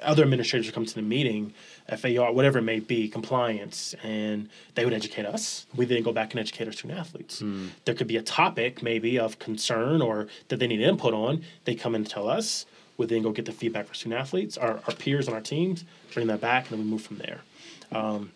other 0.00 0.22
administrators 0.22 0.66
would 0.66 0.74
come 0.74 0.86
to 0.86 0.94
the 0.94 1.02
meeting, 1.02 1.52
FAR, 1.94 2.32
whatever 2.32 2.60
it 2.60 2.62
may 2.62 2.80
be, 2.80 3.06
compliance, 3.06 3.94
and 4.02 4.48
they 4.76 4.86
would 4.86 4.94
educate 4.94 5.26
us. 5.26 5.66
We 5.76 5.84
then 5.84 6.02
go 6.02 6.12
back 6.12 6.32
and 6.32 6.40
educate 6.40 6.66
our 6.66 6.72
student 6.72 6.98
athletes. 6.98 7.42
Mm. 7.42 7.68
There 7.84 7.94
could 7.94 8.06
be 8.06 8.16
a 8.16 8.22
topic 8.22 8.82
maybe 8.82 9.18
of 9.18 9.38
concern 9.38 10.00
or 10.00 10.28
that 10.48 10.58
they 10.58 10.66
need 10.66 10.80
input 10.80 11.12
on. 11.12 11.44
They 11.66 11.74
come 11.74 11.94
and 11.94 12.08
tell 12.08 12.30
us 12.30 12.64
we 12.96 13.06
then 13.06 13.22
go 13.22 13.32
get 13.32 13.46
the 13.46 13.52
feedback 13.52 13.86
for 13.86 13.94
student 13.94 14.20
athletes, 14.20 14.56
our, 14.56 14.80
our 14.86 14.94
peers 14.94 15.28
on 15.28 15.34
our 15.34 15.40
teams, 15.40 15.84
bring 16.12 16.26
that 16.26 16.40
back, 16.40 16.64
and 16.64 16.78
then 16.78 16.84
we 16.84 16.90
move 16.90 17.02
from 17.02 17.18
there. 17.18 17.40
Um, 17.90 18.32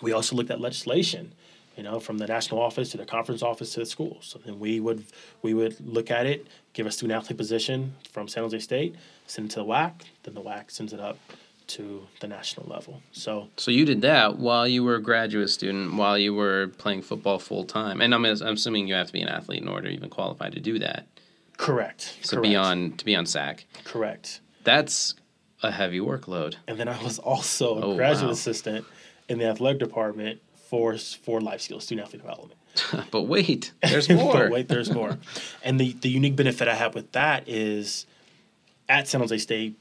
we 0.00 0.12
also 0.12 0.36
looked 0.36 0.50
at 0.50 0.60
legislation, 0.60 1.32
you 1.76 1.82
know, 1.82 2.00
from 2.00 2.18
the 2.18 2.26
national 2.26 2.60
office 2.60 2.90
to 2.90 2.96
the 2.96 3.06
conference 3.06 3.42
office 3.42 3.72
to 3.74 3.80
the 3.80 3.86
schools. 3.86 4.26
So 4.26 4.38
then 4.44 4.58
we 4.58 4.80
would 4.80 5.04
we 5.42 5.54
would 5.54 5.76
look 5.86 6.10
at 6.10 6.26
it, 6.26 6.46
give 6.72 6.86
a 6.86 6.90
student 6.90 7.20
athlete 7.20 7.36
position 7.36 7.94
from 8.10 8.28
San 8.28 8.42
Jose 8.42 8.58
State, 8.60 8.94
send 9.26 9.50
it 9.50 9.54
to 9.54 9.60
the 9.60 9.66
WAC, 9.66 9.92
then 10.22 10.34
the 10.34 10.42
WAC 10.42 10.70
sends 10.70 10.92
it 10.92 11.00
up 11.00 11.18
to 11.68 12.06
the 12.20 12.26
national 12.26 12.66
level. 12.66 13.02
So 13.12 13.48
So 13.56 13.70
you 13.70 13.84
did 13.84 14.00
that 14.00 14.38
while 14.38 14.66
you 14.66 14.82
were 14.82 14.96
a 14.96 15.02
graduate 15.02 15.50
student, 15.50 15.94
while 15.94 16.18
you 16.18 16.34
were 16.34 16.68
playing 16.78 17.02
football 17.02 17.38
full 17.38 17.64
time. 17.64 18.00
And 18.00 18.14
I'm, 18.14 18.24
I'm 18.24 18.54
assuming 18.54 18.88
you 18.88 18.94
have 18.94 19.08
to 19.08 19.12
be 19.12 19.20
an 19.20 19.28
athlete 19.28 19.62
in 19.62 19.68
order 19.68 19.88
to 19.88 19.94
even 19.94 20.08
qualify 20.08 20.48
to 20.48 20.60
do 20.60 20.78
that. 20.78 21.06
Correct. 21.58 22.16
So 22.22 22.36
Correct. 22.36 22.48
be 22.48 22.56
on 22.56 22.92
to 22.92 23.04
be 23.04 23.14
on 23.14 23.26
SAAC. 23.26 23.64
Correct. 23.84 24.40
That's 24.64 25.14
a 25.62 25.70
heavy 25.70 25.98
workload. 25.98 26.54
And 26.66 26.78
then 26.78 26.88
I 26.88 27.02
was 27.02 27.18
also 27.18 27.78
a 27.78 27.84
oh, 27.84 27.96
graduate 27.96 28.28
wow. 28.28 28.32
assistant 28.32 28.86
in 29.28 29.38
the 29.38 29.46
athletic 29.46 29.80
department 29.80 30.40
for 30.54 30.96
for 30.96 31.40
life 31.40 31.60
skills, 31.60 31.84
student 31.84 32.06
athlete 32.06 32.22
development. 32.22 32.60
but 33.10 33.22
wait, 33.22 33.72
there's 33.82 34.08
more. 34.08 34.32
but 34.32 34.50
wait, 34.50 34.68
there's 34.68 34.90
more. 34.90 35.18
and 35.64 35.78
the 35.78 35.92
the 36.00 36.08
unique 36.08 36.36
benefit 36.36 36.68
I 36.68 36.74
have 36.74 36.94
with 36.94 37.12
that 37.12 37.48
is 37.48 38.06
at 38.88 39.08
San 39.08 39.20
Jose 39.20 39.36
State 39.38 39.76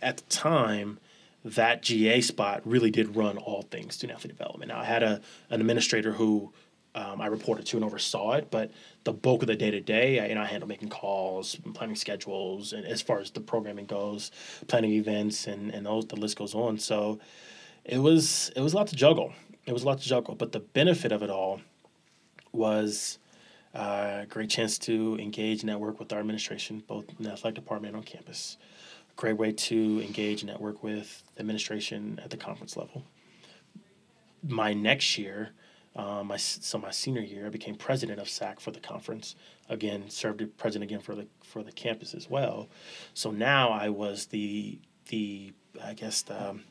at 0.00 0.16
the 0.16 0.24
time 0.24 0.98
that 1.44 1.82
GA 1.82 2.20
spot 2.20 2.62
really 2.64 2.90
did 2.90 3.14
run 3.14 3.38
all 3.38 3.62
things 3.62 3.94
student 3.94 4.18
athlete 4.18 4.36
development. 4.36 4.70
Now 4.70 4.80
I 4.80 4.84
had 4.84 5.02
a 5.02 5.20
an 5.50 5.60
administrator 5.60 6.12
who 6.12 6.52
um, 6.98 7.20
I 7.20 7.26
reported 7.26 7.64
to 7.66 7.76
and 7.76 7.84
oversaw 7.84 8.32
it, 8.32 8.50
but 8.50 8.72
the 9.04 9.12
bulk 9.12 9.42
of 9.42 9.46
the 9.46 9.54
day 9.54 9.70
to 9.70 9.80
day, 9.80 10.34
know, 10.34 10.40
I 10.40 10.46
handle 10.46 10.68
making 10.68 10.88
calls, 10.88 11.56
planning 11.72 11.94
schedules, 11.94 12.72
and 12.72 12.84
as 12.84 13.00
far 13.00 13.20
as 13.20 13.30
the 13.30 13.40
programming 13.40 13.86
goes, 13.86 14.32
planning 14.66 14.92
events, 14.92 15.46
and 15.46 15.72
and 15.72 15.86
those, 15.86 16.06
the 16.06 16.16
list 16.16 16.36
goes 16.36 16.54
on. 16.54 16.78
So 16.78 17.20
it 17.84 17.98
was 17.98 18.50
it 18.56 18.60
was 18.62 18.72
a 18.72 18.76
lot 18.76 18.88
to 18.88 18.96
juggle. 18.96 19.32
It 19.64 19.72
was 19.72 19.84
a 19.84 19.86
lot 19.86 20.00
to 20.00 20.08
juggle, 20.08 20.34
but 20.34 20.50
the 20.50 20.60
benefit 20.60 21.12
of 21.12 21.22
it 21.22 21.30
all 21.30 21.60
was 22.52 23.18
uh, 23.74 24.22
a 24.22 24.26
great 24.28 24.50
chance 24.50 24.76
to 24.78 25.16
engage 25.20 25.60
and 25.60 25.70
network 25.70 26.00
with 26.00 26.12
our 26.12 26.18
administration, 26.18 26.82
both 26.88 27.04
in 27.16 27.24
the 27.24 27.30
athletic 27.30 27.54
department 27.54 27.94
and 27.94 28.02
on 28.02 28.02
campus. 28.02 28.56
Great 29.14 29.36
way 29.36 29.52
to 29.52 30.00
engage 30.00 30.42
and 30.42 30.50
network 30.50 30.82
with 30.82 31.22
administration 31.38 32.20
at 32.24 32.30
the 32.30 32.36
conference 32.36 32.76
level. 32.76 33.04
My 34.42 34.72
next 34.72 35.18
year, 35.18 35.50
um, 35.98 36.28
my, 36.28 36.36
so 36.36 36.78
my 36.78 36.92
senior 36.92 37.22
year, 37.22 37.46
I 37.46 37.48
became 37.50 37.74
president 37.74 38.20
of 38.20 38.28
SAAC 38.28 38.60
for 38.60 38.70
the 38.70 38.78
conference. 38.78 39.34
Again, 39.68 40.08
served 40.08 40.40
as 40.40 40.48
president 40.56 40.88
again 40.90 41.00
for 41.00 41.16
the 41.16 41.26
for 41.42 41.64
the 41.64 41.72
campus 41.72 42.14
as 42.14 42.30
well. 42.30 42.68
So 43.14 43.32
now 43.32 43.70
I 43.70 43.88
was 43.88 44.26
the 44.26 44.78
the 45.08 45.52
I 45.82 45.94
guess 45.94 46.22
the 46.22 46.50
um, 46.50 46.62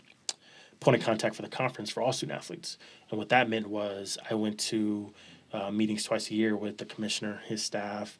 point 0.79 0.97
of 0.97 1.03
contact 1.03 1.35
for 1.35 1.41
the 1.41 1.49
conference 1.49 1.89
for 1.89 2.01
all 2.01 2.13
student 2.13 2.37
athletes. 2.37 2.77
And 3.09 3.17
what 3.19 3.27
that 3.29 3.49
meant 3.49 3.67
was 3.67 4.17
I 4.31 4.33
went 4.33 4.59
to 4.59 5.13
uh, 5.51 5.71
meetings 5.71 6.05
twice 6.05 6.31
a 6.31 6.33
year 6.33 6.55
with 6.55 6.77
the 6.77 6.85
commissioner, 6.85 7.41
his 7.45 7.61
staff, 7.61 8.17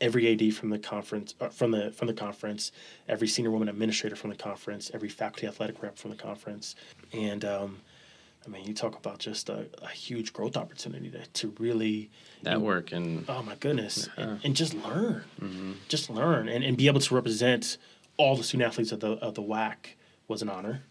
every 0.00 0.32
AD 0.32 0.54
from 0.54 0.70
the 0.70 0.78
conference 0.78 1.34
uh, 1.38 1.48
from 1.50 1.70
the 1.70 1.90
from 1.90 2.06
the 2.06 2.14
conference, 2.14 2.72
every 3.10 3.28
senior 3.28 3.50
woman 3.50 3.68
administrator 3.68 4.16
from 4.16 4.30
the 4.30 4.36
conference, 4.36 4.90
every 4.94 5.10
faculty 5.10 5.46
athletic 5.46 5.82
rep 5.82 5.98
from 5.98 6.12
the 6.12 6.16
conference, 6.16 6.76
and 7.12 7.44
um, 7.44 7.82
I 8.46 8.50
mean, 8.50 8.64
you 8.64 8.74
talk 8.74 8.96
about 8.96 9.18
just 9.18 9.48
a, 9.48 9.66
a 9.82 9.88
huge 9.88 10.32
growth 10.32 10.56
opportunity 10.56 11.10
to, 11.10 11.26
to 11.26 11.54
really 11.58 12.10
network 12.42 12.92
and 12.92 13.24
oh 13.28 13.42
my 13.42 13.56
goodness, 13.56 14.08
and, 14.16 14.40
and, 14.44 14.54
just 14.54 14.74
learn, 14.74 15.24
mm-hmm. 15.40 15.72
just 15.88 16.08
learn, 16.08 16.48
and, 16.48 16.62
and 16.62 16.76
be 16.76 16.86
able 16.86 17.00
to 17.00 17.14
represent 17.14 17.76
all 18.16 18.36
the 18.36 18.44
student 18.44 18.68
athletes 18.68 18.92
of 18.92 19.00
the 19.00 19.12
of 19.12 19.34
the 19.34 19.42
WAC 19.42 19.94
was 20.28 20.42
an 20.42 20.48
honor, 20.48 20.82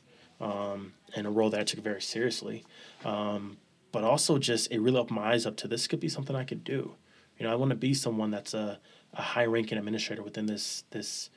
um, 0.42 0.94
and 1.16 1.26
a 1.26 1.30
role 1.30 1.50
that 1.50 1.60
I 1.60 1.64
took 1.64 1.80
very 1.80 2.02
seriously. 2.02 2.66
Um, 3.04 3.58
but 3.92 4.04
also 4.04 4.38
just 4.38 4.70
it 4.72 4.82
really 4.82 4.98
opened 4.98 5.16
my 5.16 5.32
eyes 5.32 5.46
up 5.46 5.56
to 5.58 5.70
this 5.70 5.88
could 5.88 6.02
be 6.02 6.10
something 6.10 6.36
I 6.36 6.44
could 6.44 6.66
do. 6.66 6.96
You 7.40 7.46
know, 7.46 7.52
I 7.52 7.56
want 7.56 7.70
to 7.70 7.76
be 7.76 7.94
someone 7.94 8.32
that's 8.32 8.54
a, 8.54 8.80
a 9.14 9.22
high 9.22 9.46
ranking 9.46 9.78
administrator 9.78 10.22
within 10.22 10.46
this 10.46 10.84
this 10.92 11.30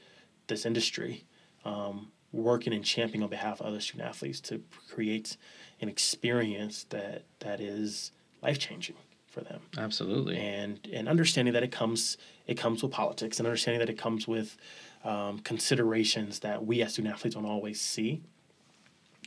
this 0.48 0.66
industry, 0.66 1.24
um, 1.64 2.10
working 2.32 2.72
and 2.72 2.84
championing 2.84 3.22
on 3.22 3.30
behalf 3.30 3.60
of 3.60 3.66
other 3.66 3.80
student 3.80 4.08
athletes 4.08 4.40
to 4.40 4.60
create 4.90 5.36
an 5.80 5.88
experience 5.88 6.84
that 6.90 7.24
that 7.40 7.60
is 7.60 8.12
life 8.42 8.58
changing 8.58 8.96
for 9.26 9.40
them. 9.40 9.60
Absolutely. 9.76 10.38
And 10.38 10.80
and 10.92 11.08
understanding 11.08 11.54
that 11.54 11.62
it 11.62 11.72
comes 11.72 12.16
it 12.46 12.54
comes 12.54 12.82
with 12.82 12.92
politics 12.92 13.38
and 13.38 13.46
understanding 13.46 13.80
that 13.80 13.90
it 13.90 13.98
comes 13.98 14.26
with 14.26 14.56
um, 15.04 15.38
considerations 15.40 16.40
that 16.40 16.64
we 16.66 16.82
as 16.82 16.94
student 16.94 17.14
athletes 17.14 17.36
don't 17.36 17.46
always 17.46 17.80
see. 17.80 18.22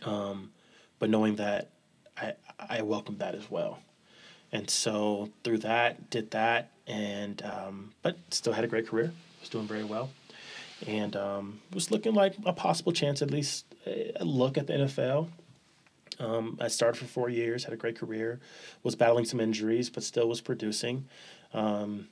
Um, 0.03 0.51
but 0.99 1.09
knowing 1.09 1.35
that 1.35 1.69
I, 2.17 2.33
I 2.59 2.81
welcomed 2.81 3.19
that 3.19 3.35
as 3.35 3.49
well. 3.49 3.79
And 4.51 4.69
so 4.69 5.29
through 5.43 5.59
that, 5.59 6.09
did 6.09 6.31
that, 6.31 6.71
and 6.85 7.41
um, 7.43 7.93
but 8.01 8.17
still 8.31 8.53
had 8.53 8.63
a 8.63 8.67
great 8.67 8.87
career. 8.87 9.13
Was 9.39 9.49
doing 9.49 9.67
very 9.67 9.83
well, 9.83 10.09
and 10.85 11.15
um, 11.15 11.61
was 11.73 11.89
looking 11.89 12.13
like 12.13 12.35
a 12.45 12.53
possible 12.53 12.91
chance, 12.91 13.21
at 13.21 13.31
least 13.31 13.65
a 13.85 14.25
look 14.25 14.57
at 14.57 14.67
the 14.67 14.73
NFL. 14.73 15.29
Um, 16.19 16.57
I 16.59 16.67
started 16.67 16.99
for 16.99 17.05
four 17.05 17.29
years, 17.29 17.63
had 17.63 17.73
a 17.73 17.77
great 17.77 17.97
career, 17.97 18.39
was 18.83 18.95
battling 18.95 19.25
some 19.25 19.39
injuries, 19.39 19.89
but 19.89 20.03
still 20.03 20.27
was 20.27 20.41
producing. 20.41 21.07
Um, 21.53 22.09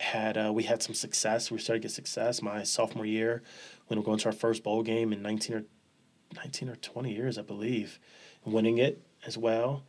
had 0.00 0.36
uh, 0.36 0.52
we 0.52 0.64
had 0.64 0.82
some 0.82 0.94
success. 0.94 1.50
We 1.50 1.58
started 1.58 1.82
to 1.82 1.88
get 1.88 1.94
success 1.94 2.42
my 2.42 2.64
sophomore 2.64 3.06
year 3.06 3.42
when 3.86 3.98
we 3.98 4.02
were 4.02 4.06
going 4.06 4.18
to 4.18 4.26
our 4.26 4.32
first 4.32 4.64
bowl 4.64 4.82
game 4.82 5.12
in 5.12 5.22
nineteen 5.22 5.56
or 5.56 5.64
nineteen 6.34 6.68
or 6.68 6.76
twenty 6.76 7.14
years, 7.14 7.38
I 7.38 7.42
believe 7.42 8.00
winning 8.44 8.78
it 8.78 9.00
as 9.24 9.38
well. 9.38 9.84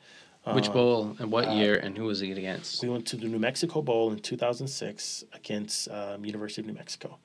Which 0.51 0.67
um, 0.67 0.73
bowl 0.73 1.15
and 1.19 1.31
what 1.31 1.47
uh, 1.47 1.53
year 1.53 1.75
and 1.75 1.97
who 1.97 2.03
was 2.03 2.21
it 2.21 2.37
against? 2.37 2.83
We 2.83 2.89
went 2.89 3.07
to 3.07 3.15
the 3.15 3.27
New 3.27 3.39
Mexico 3.39 3.81
Bowl 3.81 4.11
in 4.11 4.19
2006 4.19 5.23
against 5.31 5.89
um, 5.89 6.25
University 6.25 6.61
of 6.61 6.67
New 6.67 6.73
Mexico, 6.73 7.17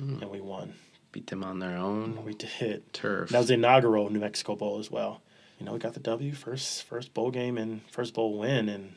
mm. 0.00 0.20
and 0.20 0.30
we 0.30 0.42
won. 0.42 0.74
Beat 1.10 1.28
them 1.28 1.42
on 1.42 1.58
their 1.58 1.78
own. 1.78 2.22
We 2.22 2.34
did 2.34 2.92
turf. 2.92 3.30
That 3.30 3.38
was 3.38 3.48
the 3.48 3.54
inaugural 3.54 4.10
New 4.10 4.20
Mexico 4.20 4.56
Bowl 4.56 4.78
as 4.78 4.90
well. 4.90 5.22
You 5.58 5.66
know, 5.66 5.72
we 5.72 5.78
got 5.78 5.94
the 5.94 6.00
W 6.00 6.32
first 6.32 6.84
first 6.84 7.14
bowl 7.14 7.30
game 7.30 7.56
and 7.58 7.80
first 7.90 8.14
bowl 8.14 8.38
win 8.38 8.68
in 8.68 8.94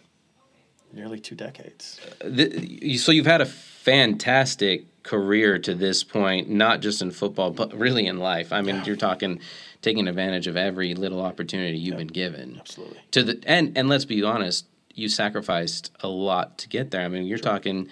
nearly 0.91 1.19
two 1.19 1.35
decades. 1.35 1.99
Uh, 2.21 2.29
the, 2.29 2.97
so 2.97 3.11
you've 3.11 3.25
had 3.25 3.41
a 3.41 3.45
fantastic 3.45 4.85
career 5.03 5.57
to 5.59 5.73
this 5.73 6.03
point, 6.03 6.49
not 6.49 6.81
just 6.81 7.01
in 7.01 7.11
football, 7.11 7.51
but 7.51 7.73
really 7.73 8.05
in 8.05 8.19
life. 8.19 8.51
I 8.51 8.61
mean, 8.61 8.77
yeah. 8.77 8.85
you're 8.85 8.95
talking 8.95 9.39
taking 9.81 10.07
advantage 10.07 10.47
of 10.47 10.57
every 10.57 10.93
little 10.93 11.21
opportunity 11.21 11.77
you've 11.77 11.97
been 11.97 12.07
given. 12.07 12.57
Absolutely. 12.59 12.99
To 13.11 13.23
the 13.23 13.43
and 13.45 13.77
and 13.77 13.87
let's 13.87 14.05
be 14.05 14.21
honest, 14.23 14.65
you 14.93 15.07
sacrificed 15.07 15.91
a 16.01 16.07
lot 16.07 16.57
to 16.59 16.69
get 16.69 16.91
there. 16.91 17.01
I 17.01 17.07
mean, 17.07 17.25
you're 17.25 17.37
sure. 17.37 17.51
talking 17.51 17.89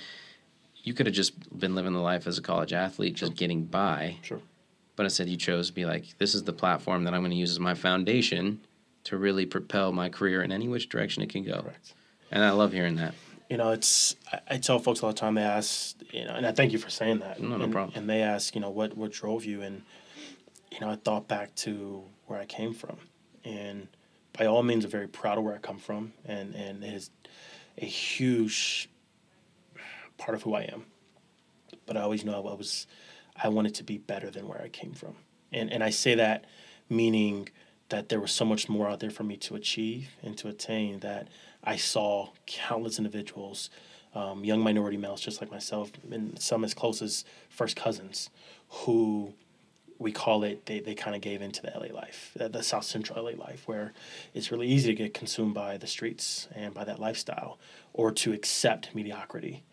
you 0.83 0.93
could 0.93 1.05
have 1.05 1.15
just 1.15 1.59
been 1.59 1.75
living 1.75 1.93
the 1.93 1.99
life 1.99 2.27
as 2.27 2.37
a 2.37 2.41
college 2.41 2.71
athlete, 2.71 3.15
just 3.15 3.35
getting 3.35 3.65
by. 3.65 4.17
Sure. 4.21 4.39
But 4.97 5.05
instead, 5.05 5.29
you 5.29 5.37
chose 5.37 5.67
to 5.67 5.73
be 5.73 5.85
like, 5.85 6.17
this 6.17 6.35
is 6.35 6.43
the 6.43 6.51
platform 6.51 7.05
that 7.05 7.13
I'm 7.13 7.21
going 7.21 7.31
to 7.31 7.37
use 7.37 7.51
as 7.51 7.59
my 7.59 7.75
foundation 7.75 8.59
to 9.05 9.15
really 9.15 9.45
propel 9.45 9.93
my 9.93 10.09
career 10.09 10.43
in 10.43 10.51
any 10.51 10.67
which 10.67 10.89
direction 10.89 11.23
it 11.23 11.29
can 11.29 11.43
go. 11.43 11.61
Correct. 11.61 11.93
And 12.31 12.43
I 12.43 12.51
love 12.51 12.73
hearing 12.73 12.97
that. 12.97 13.13
You 13.49 13.55
know, 13.55 13.71
it's 13.71 14.17
I, 14.33 14.39
I 14.49 14.57
tell 14.57 14.79
folks 14.79 15.01
all 15.01 15.09
the 15.09 15.15
time. 15.15 15.35
They 15.35 15.43
ask, 15.43 15.95
you 16.11 16.25
know, 16.25 16.33
and 16.33 16.45
I 16.45 16.51
thank 16.51 16.73
you 16.73 16.77
for 16.77 16.89
saying 16.89 17.19
that. 17.19 17.39
No, 17.41 17.55
no 17.55 17.63
and, 17.63 17.71
problem. 17.71 17.97
And 17.97 18.09
they 18.09 18.21
ask, 18.21 18.53
you 18.55 18.59
know, 18.59 18.69
what 18.69 18.97
what 18.97 19.13
drove 19.13 19.45
you, 19.45 19.61
and 19.61 19.83
you 20.71 20.81
know, 20.81 20.89
I 20.89 20.97
thought 20.97 21.29
back 21.29 21.55
to 21.55 22.03
where 22.25 22.39
I 22.39 22.45
came 22.45 22.73
from, 22.73 22.97
and 23.45 23.87
by 24.37 24.47
all 24.47 24.63
means, 24.63 24.83
I'm 24.83 24.91
very 24.91 25.07
proud 25.07 25.37
of 25.37 25.45
where 25.45 25.55
I 25.55 25.59
come 25.59 25.77
from, 25.77 26.11
and 26.25 26.53
and 26.55 26.83
it 26.83 26.93
is 26.93 27.09
a 27.77 27.85
huge 27.85 28.89
part 30.17 30.35
of 30.35 30.43
who 30.43 30.53
I 30.53 30.63
am. 30.63 30.85
But 31.85 31.95
I 31.95 32.01
always 32.01 32.25
know 32.25 32.45
I 32.47 32.53
was, 32.53 32.85
I 33.41 33.49
wanted 33.49 33.75
to 33.75 33.83
be 33.83 33.97
better 33.97 34.29
than 34.29 34.47
where 34.47 34.61
I 34.61 34.69
came 34.69 34.93
from, 34.93 35.15
and 35.51 35.71
and 35.71 35.83
I 35.83 35.89
say 35.89 36.15
that 36.15 36.45
meaning 36.89 37.49
that 37.89 38.09
there 38.09 38.19
was 38.19 38.31
so 38.31 38.45
much 38.45 38.67
more 38.67 38.89
out 38.89 38.99
there 38.99 39.09
for 39.09 39.23
me 39.23 39.37
to 39.37 39.55
achieve 39.55 40.09
and 40.21 40.37
to 40.37 40.47
attain 40.47 40.99
that 40.99 41.27
I 41.63 41.77
saw 41.77 42.29
countless 42.45 42.97
individuals, 42.97 43.69
um, 44.13 44.43
young 44.43 44.61
minority 44.61 44.97
males 44.97 45.21
just 45.21 45.41
like 45.41 45.51
myself, 45.51 45.91
and 46.11 46.39
some 46.41 46.63
as 46.63 46.73
close 46.73 47.01
as 47.01 47.23
first 47.49 47.75
cousins, 47.75 48.29
who 48.69 49.33
we 49.99 50.11
call 50.11 50.43
it 50.43 50.65
they, 50.65 50.79
they 50.79 50.93
kind 50.93 51.15
of 51.15 51.21
gave 51.21 51.41
into 51.41 51.61
the 51.61 51.71
LA 51.75 51.93
life, 51.93 52.31
the, 52.35 52.49
the 52.49 52.61
South 52.61 52.83
Central 52.83 53.23
LA 53.23 53.31
life, 53.31 53.67
where 53.67 53.93
it's 54.33 54.51
really 54.51 54.67
easy 54.67 54.89
to 54.89 54.95
get 54.95 55.13
consumed 55.13 55.53
by 55.53 55.77
the 55.77 55.87
streets 55.87 56.47
and 56.53 56.73
by 56.73 56.83
that 56.83 56.99
lifestyle, 56.99 57.57
or 57.93 58.11
to 58.11 58.33
accept 58.33 58.93
mediocrity, 58.93 59.63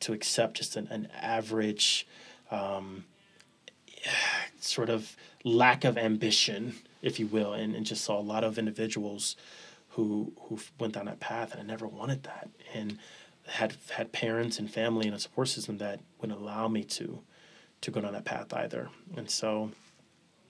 to 0.00 0.12
accept 0.12 0.56
just 0.56 0.76
an, 0.76 0.88
an 0.90 1.08
average 1.20 2.06
um, 2.50 3.04
sort 4.60 4.88
of 4.88 5.16
lack 5.44 5.84
of 5.84 5.98
ambition, 5.98 6.74
if 7.02 7.20
you 7.20 7.26
will, 7.26 7.52
and, 7.52 7.74
and 7.74 7.84
just 7.84 8.04
saw 8.04 8.18
a 8.18 8.22
lot 8.22 8.44
of 8.44 8.58
individuals 8.58 9.36
who 9.90 10.32
who 10.42 10.58
went 10.78 10.94
down 10.94 11.06
that 11.06 11.20
path 11.20 11.52
and 11.52 11.60
I 11.60 11.64
never 11.64 11.86
wanted 11.86 12.24
that 12.24 12.48
and 12.74 12.98
had 13.46 13.76
had 13.90 14.12
parents 14.12 14.58
and 14.58 14.70
family 14.70 15.06
and 15.06 15.14
a 15.14 15.18
support 15.18 15.48
system 15.48 15.78
that 15.78 16.00
wouldn't 16.20 16.38
allow 16.38 16.68
me 16.68 16.82
to 16.84 17.20
to 17.82 17.90
go 17.90 18.00
down 18.00 18.14
that 18.14 18.24
path 18.24 18.52
either. 18.54 18.88
And 19.16 19.30
so 19.30 19.70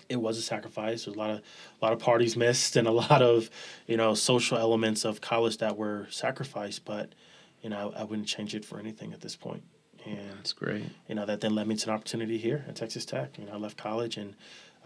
it 0.09 0.17
was 0.17 0.39
a 0.39 0.43
sacrifice. 0.43 1.05
There's 1.05 1.17
a 1.17 1.19
lot 1.19 1.31
of 1.31 1.39
a 1.39 1.85
lot 1.85 1.93
of 1.93 1.99
parties 1.99 2.37
missed 2.37 2.77
and 2.77 2.87
a 2.87 2.93
lot 3.11 3.23
of 3.23 3.51
you 3.87 3.97
know 3.97 4.15
social 4.15 4.59
elements 4.59 5.05
of 5.05 5.21
college 5.21 5.59
that 5.59 5.77
were 5.77 6.07
sacrificed. 6.11 6.85
But 6.85 7.15
you 7.63 7.71
know 7.71 7.93
I, 7.95 8.01
I 8.01 8.05
wouldn't 8.05 8.29
change 8.29 8.55
it 8.55 8.65
for 8.65 8.79
anything 8.79 9.13
at 9.13 9.21
this 9.21 9.37
point. 9.37 9.63
And 10.07 10.39
that's 10.39 10.53
great. 10.53 10.85
You 11.09 11.15
know 11.15 11.27
that 11.27 11.41
then 11.41 11.55
led 11.55 11.67
me 11.67 11.77
to 11.77 11.89
an 11.89 11.95
opportunity 11.95 12.39
here 12.39 12.65
at 12.69 12.77
Texas 12.77 13.05
Tech. 13.05 13.39
You 13.39 13.47
know 13.47 13.53
I 13.53 13.57
left 13.57 13.77
college 13.77 14.17
and. 14.17 14.35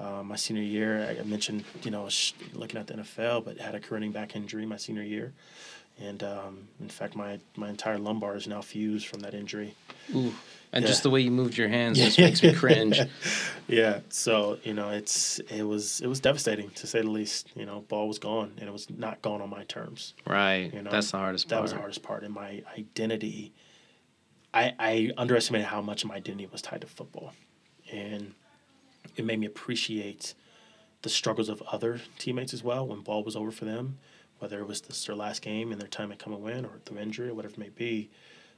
Uh, 0.01 0.23
my 0.23 0.37
senior 0.37 0.63
year, 0.63 1.17
I 1.21 1.25
mentioned, 1.25 1.65
you 1.83 1.91
know, 1.91 2.09
looking 2.55 2.79
at 2.79 2.87
the 2.87 2.95
NFL, 2.95 3.45
but 3.45 3.59
had 3.59 3.75
a 3.75 3.81
running 3.91 4.13
back 4.13 4.37
injury 4.37 4.65
my 4.65 4.77
senior 4.77 5.03
year, 5.03 5.33
and 6.01 6.23
um, 6.23 6.69
in 6.81 6.89
fact, 6.89 7.17
my 7.17 7.41
my 7.57 7.69
entire 7.69 7.99
lumbar 7.99 8.37
is 8.37 8.47
now 8.47 8.61
fused 8.61 9.09
from 9.09 9.21
that 9.21 9.35
injury. 9.35 9.75
Ooh. 10.15 10.33
And 10.73 10.83
yeah. 10.83 10.89
just 10.89 11.03
the 11.03 11.11
way 11.11 11.21
you 11.21 11.31
moved 11.31 11.57
your 11.57 11.69
hands 11.69 11.99
just 11.99 12.19
makes 12.19 12.43
me 12.43 12.53
cringe. 12.53 13.01
yeah. 13.69 14.01
So, 14.11 14.59
you 14.63 14.75
know, 14.75 14.91
it's 14.91 15.39
it 15.51 15.63
was 15.63 16.01
it 16.01 16.07
was 16.07 16.21
devastating 16.21 16.71
to 16.71 16.87
say 16.87 17.01
the 17.01 17.11
least. 17.11 17.49
You 17.57 17.67
know, 17.67 17.81
ball 17.89 18.07
was 18.07 18.19
gone 18.19 18.53
and 18.59 18.69
it 18.69 18.73
was 18.73 18.89
not 18.91 19.23
gone 19.23 19.41
on 19.41 19.51
my 19.51 19.65
terms. 19.65 20.15
Right. 20.27 20.73
You 20.73 20.83
know, 20.83 20.91
that's 20.91 21.11
the 21.11 21.19
hardest 21.19 21.49
that 21.49 21.57
part. 21.57 21.59
That 21.59 21.63
was 21.63 21.73
the 21.73 21.79
hardest 21.79 22.03
part. 22.03 22.23
And 22.23 22.35
my 22.35 22.63
identity 22.77 23.53
I, 24.53 24.75
I 24.79 25.11
underestimated 25.17 25.69
how 25.69 25.81
much 25.81 26.03
of 26.03 26.09
my 26.09 26.17
identity 26.17 26.49
was 26.51 26.63
tied 26.63 26.81
to 26.81 26.87
football. 26.87 27.33
And 27.93 28.35
it 29.17 29.25
made 29.25 29.39
me 29.41 29.47
appreciate 29.47 30.35
the 31.03 31.09
struggles 31.09 31.49
of 31.49 31.63
other 31.63 32.01
teammates 32.19 32.53
as 32.53 32.63
well 32.63 32.87
when 32.87 33.01
ball 33.01 33.23
was 33.23 33.37
over 33.37 33.51
for 33.51 33.65
them, 33.65 33.99
whether 34.39 34.61
it 34.61 34.67
was 34.67 34.81
this 34.83 35.05
their 35.05 35.17
last 35.17 35.43
game 35.43 35.73
and 35.73 35.81
their 35.81 35.89
time 35.89 36.11
had 36.11 36.19
come 36.19 36.33
and 36.33 36.43
win 36.43 36.65
or 36.65 36.81
through 36.85 36.99
injury 36.99 37.29
or 37.29 37.35
whatever 37.35 37.55
it 37.55 37.59
may 37.59 37.69
be 37.69 38.11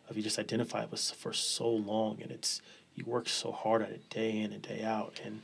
If 0.09 0.16
you 0.16 0.22
just 0.22 0.38
identify 0.38 0.83
it 0.83 0.90
was 0.90 1.11
for 1.11 1.33
so 1.33 1.68
long 1.68 2.20
and 2.22 2.31
it's 2.31 2.61
you 2.94 3.05
work 3.05 3.29
so 3.29 3.53
hard 3.53 3.83
at 3.83 3.90
it 3.90 4.09
day 4.11 4.38
in 4.38 4.53
and 4.53 4.62
day 4.62 4.83
out 4.83 5.20
and 5.24 5.42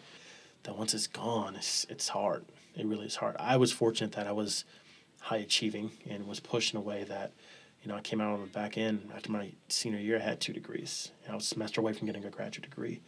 then 0.64 0.76
once 0.76 0.94
it's 0.94 1.06
gone 1.06 1.54
it's 1.54 1.86
it's 1.88 2.08
hard 2.08 2.44
it 2.74 2.84
really 2.84 3.06
is 3.06 3.16
hard 3.16 3.36
i 3.38 3.56
was 3.56 3.72
fortunate 3.72 4.12
that 4.12 4.26
i 4.26 4.32
was 4.32 4.64
high 5.20 5.36
achieving 5.36 5.92
and 6.08 6.26
was 6.26 6.40
pushed 6.40 6.74
in 6.74 6.78
a 6.78 6.82
way 6.82 7.04
that 7.04 7.32
you 7.86 7.92
know 7.92 7.98
i 7.98 8.00
came 8.00 8.20
out 8.20 8.32
on 8.32 8.40
the 8.40 8.48
back 8.48 8.76
end 8.76 9.08
after 9.14 9.30
my 9.30 9.52
senior 9.68 10.00
year 10.00 10.16
i 10.16 10.20
had 10.20 10.40
two 10.40 10.52
degrees. 10.52 11.12
I 11.30 11.34
was 11.36 11.44
a 11.44 11.46
semester 11.46 11.80
away 11.80 11.92
from 11.92 12.08
getting 12.08 12.24
a 12.24 12.30
graduate 12.30 12.68
degree. 12.68 13.00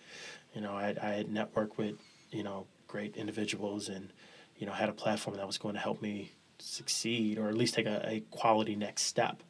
You 0.54 0.60
know 0.60 0.72
i, 0.72 0.94
I 1.02 1.08
had 1.08 1.26
networked 1.26 1.76
with 1.76 1.96
you 2.30 2.44
know 2.44 2.66
great 2.86 3.16
individuals 3.16 3.88
and 3.88 4.12
you 4.56 4.66
know 4.66 4.72
had 4.72 4.88
a 4.88 4.92
platform 4.92 5.36
that 5.36 5.48
was 5.48 5.58
going 5.58 5.74
to 5.74 5.80
help 5.80 6.00
me 6.00 6.30
succeed 6.60 7.38
or 7.38 7.48
at 7.48 7.56
least 7.56 7.74
take 7.74 7.86
a, 7.86 8.08
a 8.08 8.20
quality 8.30 8.76
next 8.76 9.02
step. 9.02 9.42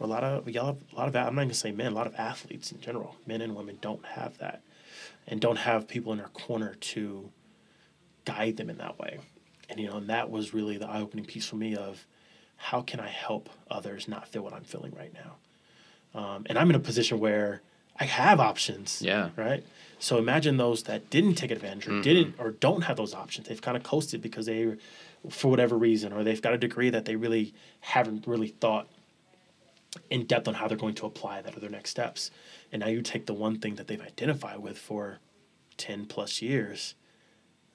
A 0.00 0.06
lot 0.06 0.24
of 0.24 0.48
a 0.48 0.76
lot 0.96 1.08
of 1.08 1.14
I'm 1.14 1.36
not 1.36 1.48
to 1.48 1.54
say 1.54 1.70
men, 1.70 1.92
a 1.92 1.94
lot 1.94 2.08
of 2.08 2.16
athletes 2.16 2.72
in 2.72 2.80
general, 2.80 3.16
men 3.24 3.40
and 3.42 3.54
women 3.54 3.78
don't 3.80 4.04
have 4.04 4.36
that, 4.38 4.62
and 5.28 5.40
don't 5.40 5.56
have 5.56 5.86
people 5.86 6.10
in 6.10 6.18
their 6.18 6.28
corner 6.28 6.74
to 6.74 7.30
guide 8.24 8.56
them 8.56 8.68
in 8.68 8.78
that 8.78 8.98
way. 8.98 9.20
And 9.70 9.78
you 9.78 9.86
know, 9.86 9.96
and 9.96 10.08
that 10.08 10.28
was 10.28 10.52
really 10.52 10.76
the 10.76 10.88
eye-opening 10.88 11.24
piece 11.24 11.46
for 11.46 11.56
me 11.56 11.76
of 11.76 12.04
how 12.56 12.82
can 12.82 13.00
I 13.00 13.08
help 13.08 13.48
others 13.70 14.08
not 14.08 14.28
feel 14.28 14.42
what 14.42 14.52
I'm 14.52 14.64
feeling 14.64 14.92
right 14.96 15.12
now. 15.14 16.20
Um, 16.20 16.46
and 16.46 16.58
I'm 16.58 16.70
in 16.70 16.76
a 16.76 16.80
position 16.80 17.20
where 17.20 17.62
I 17.98 18.04
have 18.04 18.40
options. 18.40 19.02
Yeah. 19.02 19.30
Right. 19.36 19.64
So 19.98 20.18
imagine 20.18 20.56
those 20.56 20.82
that 20.84 21.08
didn't 21.10 21.34
take 21.34 21.50
advantage 21.50 21.88
or 21.88 22.02
didn't 22.02 22.34
or 22.38 22.50
don't 22.50 22.82
have 22.82 22.96
those 22.96 23.14
options. 23.14 23.48
They've 23.48 23.60
kind 23.60 23.76
of 23.76 23.82
coasted 23.82 24.20
because 24.20 24.46
they, 24.46 24.76
for 25.30 25.50
whatever 25.50 25.76
reason, 25.76 26.12
or 26.12 26.22
they've 26.22 26.40
got 26.40 26.52
a 26.52 26.58
degree 26.58 26.90
that 26.90 27.06
they 27.06 27.16
really 27.16 27.54
haven't 27.80 28.26
really 28.26 28.48
thought 28.48 28.88
in 30.10 30.26
depth 30.26 30.48
on 30.48 30.54
how 30.54 30.68
they're 30.68 30.76
going 30.76 30.94
to 30.96 31.06
apply 31.06 31.40
that 31.40 31.56
or 31.56 31.60
their 31.60 31.70
next 31.70 31.90
steps. 31.90 32.30
And 32.70 32.80
now 32.80 32.88
you 32.88 33.00
take 33.00 33.26
the 33.26 33.32
one 33.32 33.58
thing 33.58 33.76
that 33.76 33.86
they've 33.86 34.00
identified 34.00 34.58
with 34.58 34.76
for 34.76 35.18
10 35.78 36.06
plus 36.06 36.42
years. 36.42 36.94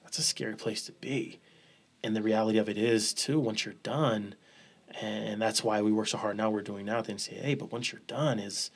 That's 0.04 0.18
a 0.18 0.22
scary 0.22 0.54
place 0.54 0.84
to 0.86 0.92
be. 0.92 1.40
And 2.04 2.14
the 2.14 2.22
reality 2.22 2.58
of 2.58 2.68
it 2.68 2.78
is, 2.78 3.12
too, 3.12 3.40
once 3.40 3.64
you're 3.64 3.74
done, 3.82 4.34
and 5.00 5.40
that's 5.40 5.62
why 5.64 5.80
we 5.82 5.92
work 5.92 6.08
so 6.08 6.18
hard 6.18 6.36
now, 6.36 6.50
we're 6.50 6.62
doing 6.62 6.86
now 6.86 6.98
at 6.98 7.06
the 7.06 7.12
NCAA, 7.12 7.58
but 7.58 7.72
once 7.72 7.92
you're 7.92 8.02
done, 8.06 8.38
is 8.38 8.70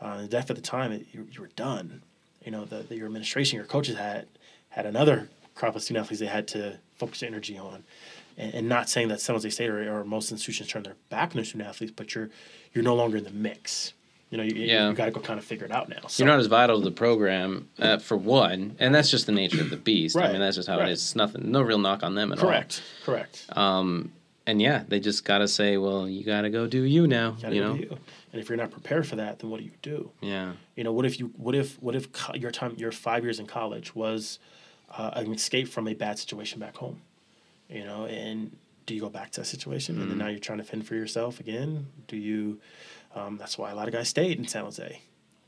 uh, 0.00 0.22
definitely 0.22 0.52
at 0.52 0.56
the 0.56 0.62
time, 0.62 0.92
it, 0.92 1.06
you, 1.12 1.26
you 1.30 1.40
were 1.40 1.50
done. 1.56 2.02
You 2.44 2.50
know, 2.52 2.64
the, 2.64 2.76
the, 2.78 2.96
your 2.96 3.06
administration, 3.06 3.56
your 3.56 3.66
coaches 3.66 3.96
had 3.96 4.26
had 4.70 4.86
another 4.86 5.28
crop 5.54 5.76
of 5.76 5.82
student 5.82 6.04
athletes 6.04 6.20
they 6.20 6.26
had 6.26 6.48
to 6.48 6.78
focus 6.96 7.20
their 7.20 7.28
energy 7.28 7.58
on. 7.58 7.84
And, 8.38 8.54
and 8.54 8.68
not 8.68 8.88
saying 8.88 9.08
that 9.08 9.20
San 9.20 9.34
Jose 9.34 9.50
State 9.50 9.68
or, 9.68 10.00
or 10.00 10.04
most 10.04 10.30
institutions 10.30 10.68
turn 10.68 10.84
their 10.84 10.96
back 11.10 11.30
on 11.30 11.36
their 11.36 11.44
student 11.44 11.68
athletes, 11.68 11.92
but 11.94 12.14
you're 12.14 12.30
you're 12.72 12.84
no 12.84 12.94
longer 12.94 13.18
in 13.18 13.24
the 13.24 13.30
mix. 13.30 13.92
You 14.30 14.38
know, 14.38 14.44
you, 14.44 14.54
Yeah. 14.54 14.88
you, 14.88 14.94
got 14.94 15.06
to 15.06 15.10
go 15.10 15.20
kind 15.20 15.40
of 15.40 15.44
figure 15.44 15.66
it 15.66 15.72
out 15.72 15.88
now. 15.88 16.06
So, 16.06 16.22
You're 16.22 16.32
not 16.32 16.38
as 16.38 16.46
vital 16.46 16.78
to 16.78 16.84
the 16.84 16.92
program 16.92 17.68
uh, 17.80 17.98
for 17.98 18.16
one, 18.16 18.76
and 18.78 18.94
that's 18.94 19.10
just 19.10 19.26
the 19.26 19.32
nature 19.32 19.60
of 19.60 19.70
the 19.70 19.76
beast. 19.76 20.16
I 20.16 20.30
mean, 20.30 20.40
that's 20.40 20.54
just 20.54 20.68
how 20.68 20.78
right. 20.78 20.88
it 20.88 20.92
is. 20.92 21.00
It's 21.02 21.16
nothing, 21.16 21.50
no 21.50 21.62
real 21.62 21.78
knock 21.78 22.04
on 22.04 22.14
them 22.14 22.32
at 22.32 22.38
all. 22.38 22.44
correct, 22.44 22.80
correct. 23.04 23.44
Um, 23.50 24.12
and 24.46 24.60
yeah, 24.60 24.84
they 24.88 25.00
just 25.00 25.24
gotta 25.24 25.46
say, 25.46 25.76
well, 25.76 26.08
you 26.08 26.24
gotta 26.24 26.50
go 26.50 26.66
do 26.66 26.82
you 26.82 27.06
now. 27.06 27.32
Gotta 27.42 27.54
you 27.54 27.60
know? 27.60 27.74
you. 27.74 27.96
And 28.32 28.40
if 28.40 28.48
you're 28.48 28.58
not 28.58 28.70
prepared 28.70 29.06
for 29.06 29.16
that, 29.16 29.38
then 29.38 29.50
what 29.50 29.58
do 29.58 29.64
you 29.64 29.72
do? 29.82 30.10
Yeah. 30.20 30.52
You 30.76 30.84
know, 30.84 30.92
what 30.92 31.06
if 31.06 31.18
you 31.18 31.32
what 31.36 31.54
if 31.54 31.80
what 31.82 31.94
if 31.94 32.12
co- 32.12 32.34
your 32.34 32.50
time 32.50 32.74
your 32.76 32.92
five 32.92 33.22
years 33.24 33.38
in 33.38 33.46
college 33.46 33.94
was 33.94 34.38
uh, 34.90 35.10
an 35.14 35.32
escape 35.32 35.68
from 35.68 35.88
a 35.88 35.94
bad 35.94 36.18
situation 36.18 36.58
back 36.58 36.76
home? 36.76 37.00
You 37.68 37.84
know, 37.84 38.06
and 38.06 38.56
do 38.86 38.94
you 38.94 39.00
go 39.00 39.08
back 39.08 39.30
to 39.32 39.40
that 39.40 39.46
situation 39.46 40.00
and 40.00 40.10
then 40.10 40.18
now 40.18 40.26
you're 40.26 40.40
trying 40.40 40.58
to 40.58 40.64
fend 40.64 40.86
for 40.86 40.94
yourself 40.94 41.38
again? 41.38 41.86
Do 42.08 42.16
you? 42.16 42.60
Um, 43.14 43.36
that's 43.36 43.58
why 43.58 43.70
a 43.70 43.74
lot 43.74 43.88
of 43.88 43.94
guys 43.94 44.08
stayed 44.08 44.38
in 44.38 44.46
San 44.46 44.64
Jose, 44.64 45.00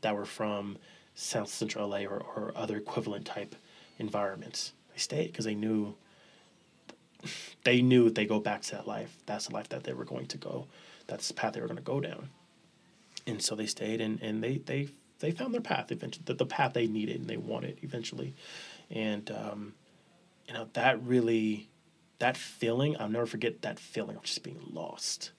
that 0.02 0.14
were 0.14 0.24
from 0.24 0.78
South 1.14 1.48
Central 1.48 1.88
LA 1.88 2.00
or, 2.00 2.18
or 2.18 2.52
other 2.54 2.76
equivalent 2.76 3.24
type 3.24 3.54
environments. 3.98 4.72
They 4.92 4.98
stayed 4.98 5.26
because 5.28 5.44
they 5.44 5.54
knew 5.54 5.94
they 7.64 7.82
knew 7.82 8.06
if 8.06 8.14
they 8.14 8.26
go 8.26 8.40
back 8.40 8.62
to 8.62 8.72
that 8.72 8.86
life, 8.86 9.16
that's 9.26 9.48
the 9.48 9.54
life 9.54 9.68
that 9.70 9.84
they 9.84 9.92
were 9.92 10.04
going 10.04 10.26
to 10.26 10.38
go. 10.38 10.66
That's 11.06 11.28
the 11.28 11.34
path 11.34 11.54
they 11.54 11.60
were 11.60 11.66
going 11.66 11.76
to 11.76 11.82
go 11.82 12.00
down 12.00 12.28
and 13.26 13.42
so 13.42 13.54
they 13.54 13.66
stayed 13.66 14.00
and, 14.00 14.20
and 14.22 14.42
they, 14.42 14.58
they 14.58 14.88
they 15.20 15.30
found 15.30 15.54
their 15.54 15.60
path 15.60 15.92
eventually 15.92 16.22
the, 16.26 16.34
the 16.34 16.46
path 16.46 16.72
they 16.72 16.86
needed 16.86 17.20
and 17.20 17.28
they 17.28 17.36
wanted 17.36 17.78
eventually 17.82 18.34
and 18.90 19.30
um, 19.30 19.74
you 20.46 20.54
know 20.54 20.68
that 20.72 21.02
really 21.02 21.68
that 22.18 22.36
feeling 22.36 22.96
i'll 22.98 23.08
never 23.08 23.26
forget 23.26 23.62
that 23.62 23.78
feeling 23.78 24.16
of 24.16 24.22
just 24.22 24.42
being 24.42 24.60
lost 24.72 25.32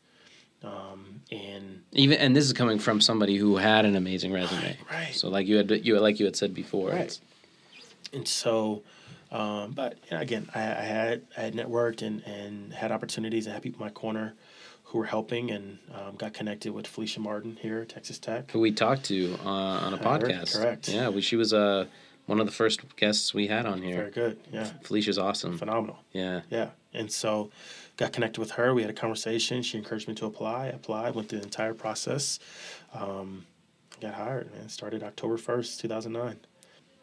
um, 0.64 1.22
and 1.30 1.82
Even 1.92 2.18
and 2.20 2.34
this 2.34 2.46
is 2.46 2.54
coming 2.54 2.80
from 2.80 3.02
somebody 3.02 3.36
who 3.36 3.58
had 3.58 3.84
an 3.84 3.98
amazing 3.98 4.32
resume. 4.32 4.62
Right, 4.64 4.78
right. 4.90 5.14
So 5.14 5.28
like 5.28 5.46
you 5.46 5.58
had 5.58 5.70
you 5.86 6.00
like 6.00 6.22
you 6.22 6.26
had 6.26 6.38
said 6.38 6.54
before. 6.54 6.92
Right. 6.92 7.20
and 8.14 8.26
so 8.26 8.82
um, 9.34 9.72
but 9.72 9.98
again 10.12 10.50
I, 10.56 10.62
I 10.62 10.86
had 10.96 11.22
I 11.38 11.42
had 11.42 11.54
networked 11.54 12.02
and, 12.02 12.22
and 12.26 12.74
had 12.74 12.92
opportunities 12.92 13.46
and 13.46 13.54
had 13.54 13.62
people 13.62 13.82
in 13.82 13.88
my 13.88 13.92
corner 13.92 14.36
who 14.84 15.00
were 15.00 15.06
helping 15.06 15.50
and 15.52 15.80
um, 15.94 16.16
got 16.16 16.34
connected 16.34 16.72
with 16.72 16.86
Felicia 16.88 17.20
Martin 17.20 17.58
here 17.60 17.80
at 17.80 17.90
Texas 17.90 18.20
Tech. 18.20 18.52
Who 18.52 18.60
we 18.60 18.72
talked 18.72 19.06
to 19.06 19.36
uh, 19.44 19.50
on 19.50 19.94
a 19.94 19.98
I 19.98 20.00
heard, 20.00 20.22
podcast. 20.22 20.56
correct. 20.56 20.88
Yeah, 20.88 21.10
we, 21.10 21.22
she 21.22 21.36
was 21.36 21.52
uh, 21.52 21.88
one 22.28 22.40
of 22.40 22.46
the 22.46 22.52
first 22.52 22.96
guests 22.96 23.34
we 23.34 23.48
had 23.48 23.66
on 23.66 23.82
here. 23.82 23.96
Very 23.96 24.12
good, 24.12 24.40
yeah, 24.52 24.66
Felicia's 24.84 25.18
awesome. 25.18 25.58
phenomenal. 25.58 25.98
Yeah. 26.12 26.42
Yeah. 26.50 26.70
And 26.94 27.12
so 27.12 27.50
got 27.98 28.14
connected 28.14 28.40
with 28.40 28.52
her. 28.52 28.74
We 28.74 28.82
had 28.82 28.92
a 28.92 28.94
conversation. 28.94 29.64
She 29.64 29.78
encouraged 29.78 30.08
me 30.08 30.14
to 30.16 30.26
apply. 30.28 30.66
I 30.66 30.68
applied, 30.68 31.16
went 31.16 31.30
through 31.30 31.40
the 31.40 31.46
entire 31.46 31.74
process. 31.74 32.40
Um, 32.94 33.46
got 34.00 34.14
hired, 34.14 34.54
man. 34.54 34.70
Started 34.70 35.02
October 35.04 35.38
1st, 35.38 35.80
2009. 35.82 36.38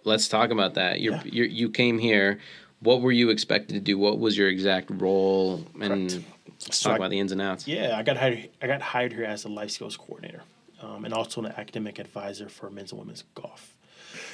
Let's 0.04 0.28
talk 0.28 0.50
about 0.50 0.74
that. 0.74 1.00
You're, 1.00 1.14
Yeah. 1.14 1.22
you're, 1.24 1.46
you 1.46 1.70
came 1.70 1.98
here. 1.98 2.38
What 2.80 3.02
were 3.02 3.12
you 3.12 3.30
expected 3.30 3.74
to 3.74 3.80
do? 3.80 3.98
What 3.98 4.18
was 4.18 4.36
your 4.38 4.48
exact 4.48 4.90
role? 4.90 5.64
And 5.80 6.10
Correct. 6.10 6.24
let's 6.66 6.76
So 6.78 6.88
talk 6.90 6.94
I- 6.94 6.96
about 6.96 7.10
the 7.10 7.18
ins 7.18 7.32
and 7.32 7.40
outs. 7.42 7.68
Yeah, 7.68 7.96
I 7.96 8.02
got 8.02 8.16
hired. 8.16 8.48
I 8.62 8.66
got 8.66 8.80
hired 8.80 9.12
here 9.12 9.24
as 9.24 9.44
a 9.44 9.48
life 9.48 9.70
skills 9.70 9.96
coordinator, 9.96 10.42
um, 10.80 11.04
and 11.04 11.12
also 11.12 11.42
an 11.42 11.52
academic 11.56 11.98
advisor 11.98 12.48
for 12.48 12.70
men's 12.70 12.92
and 12.92 12.98
women's 13.00 13.24
golf. 13.34 13.74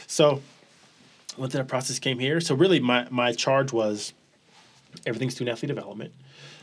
So, 0.06 0.40
went 1.36 1.52
through 1.52 1.62
that 1.62 1.68
process. 1.68 1.98
Came 1.98 2.18
here. 2.20 2.40
So 2.40 2.54
really, 2.54 2.78
my 2.78 3.08
my 3.10 3.32
charge 3.32 3.72
was 3.72 4.12
everything 5.04 5.30
student 5.30 5.56
athlete 5.56 5.68
development 5.68 6.12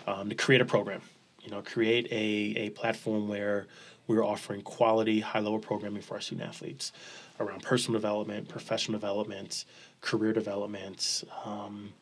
um, 0.08 0.30
to 0.30 0.36
create 0.36 0.62
a 0.62 0.66
program. 0.66 1.02
You 1.44 1.52
know, 1.52 1.62
create 1.62 2.08
a 2.12 2.58
a 2.68 2.70
platform 2.70 3.28
where 3.28 3.68
we 4.08 4.16
were 4.16 4.24
offering 4.24 4.62
quality, 4.62 5.20
high 5.20 5.39
level 5.39 5.60
programming 5.60 6.02
for 6.02 6.16
our 6.16 6.22
student 6.22 6.48
athletes 6.48 6.92
around 7.39 7.63
personal 7.63 8.00
development, 8.00 8.50
professional 8.50 9.00
development, 9.00 9.66
career 10.02 10.34
development. 10.34 11.24
Um, 11.46 11.94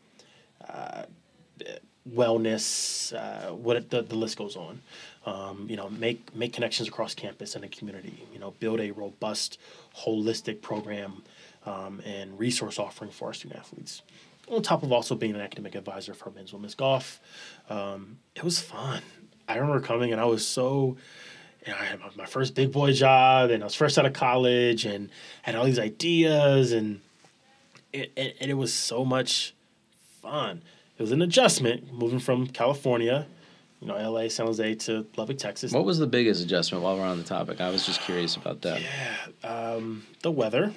wellness, 2.10 3.14
uh, 3.14 3.54
what 3.54 3.90
the, 3.90 4.02
the 4.02 4.16
list 4.16 4.38
goes 4.38 4.56
on. 4.56 4.82
Um, 5.26 5.68
you 5.70 5.76
know, 5.76 5.90
make 5.90 6.36
make 6.36 6.54
connections 6.54 6.88
across 6.88 7.14
campus 7.14 7.56
and 7.56 7.64
the 7.64 7.68
community. 7.68 8.26
You 8.34 8.40
know, 8.40 8.52
build 8.60 8.80
a 8.80 8.92
robust, 8.92 9.60
holistic 9.96 10.62
program 10.62 11.24
um, 11.66 12.02
and 12.06 12.38
resource 12.40 12.80
offering 12.80 13.12
for 13.12 13.28
our 13.28 13.34
student 13.34 13.60
athletes. 13.60 14.02
On 14.50 14.62
top 14.62 14.84
of 14.84 14.92
also 14.92 15.16
being 15.16 15.36
an 15.36 15.42
academic 15.42 15.76
advisor 15.76 16.14
for 16.14 16.32
men's 16.32 16.52
women's 16.52 16.76
golf, 16.76 17.20
um, 17.70 18.18
it 18.36 18.44
was 18.44 18.60
fun. 18.60 19.04
I 19.48 19.56
remember 19.56 19.80
coming 19.80 20.12
and 20.12 20.20
I 20.20 20.26
was 20.26 20.46
so. 20.46 20.98
Know, 21.68 21.74
I 21.80 21.86
had 21.86 22.00
my, 22.18 22.26
first 22.26 22.56
big 22.56 22.72
boy 22.72 22.92
job, 22.92 23.52
and 23.52 23.62
I 23.62 23.66
was 23.66 23.76
fresh 23.76 23.98
out 23.98 24.06
of 24.06 24.14
college, 24.14 24.86
and 24.86 25.10
had 25.44 25.56
all 25.56 25.66
these 25.66 25.78
ideas, 25.80 26.72
and 26.72 27.02
it, 27.94 28.12
it, 28.16 28.38
and 28.42 28.50
it 28.50 28.56
was 28.56 28.74
so 28.74 29.06
much 29.06 29.54
fun. 30.22 30.62
It 30.98 31.02
was 31.02 31.12
an 31.12 31.22
adjustment 31.22 31.94
moving 31.94 32.20
from 32.20 32.48
California, 32.48 33.28
you 33.80 33.88
know, 33.88 34.12
LA, 34.12 34.28
San 34.28 34.46
Jose 34.46 34.76
to 34.76 35.06
Lubbock, 35.18 35.38
Texas. 35.38 35.72
What 35.72 35.86
was 35.86 35.98
the 36.00 36.08
biggest 36.08 36.44
adjustment 36.44 36.84
while 36.84 36.98
we're 36.98 37.06
on 37.06 37.18
the 37.18 37.24
topic? 37.24 37.60
I 37.62 37.70
was 37.70 37.86
just 37.86 38.02
curious 38.02 38.36
about 38.36 38.62
that. 38.62 38.82
Um, 39.44 40.06
the 40.22 40.32
weather. 40.32 40.72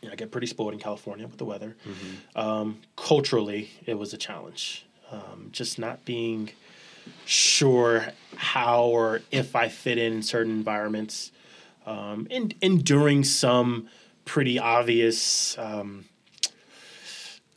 You 0.00 0.08
know, 0.08 0.12
I 0.12 0.16
get 0.16 0.30
pretty 0.30 0.46
spoiled 0.46 0.72
in 0.72 0.78
California 0.80 1.26
with 1.26 1.36
the 1.36 1.44
weather. 1.44 1.76
Um, 2.34 2.80
culturally, 2.96 3.70
it 3.84 3.98
was 3.98 4.14
a 4.14 4.16
challenge. 4.16 4.86
Um, 5.12 5.48
just 5.52 5.78
not 5.78 6.04
being 6.04 6.50
sure 7.26 8.08
how 8.36 8.84
or 8.84 9.20
if 9.30 9.54
I 9.56 9.68
fit 9.68 9.98
in 9.98 10.22
certain 10.22 10.52
environments. 10.52 11.32
Um, 11.86 12.28
and 12.30 12.54
enduring 12.60 13.24
some 13.24 13.88
pretty 14.24 14.58
obvious 14.58 15.58
um, 15.58 16.04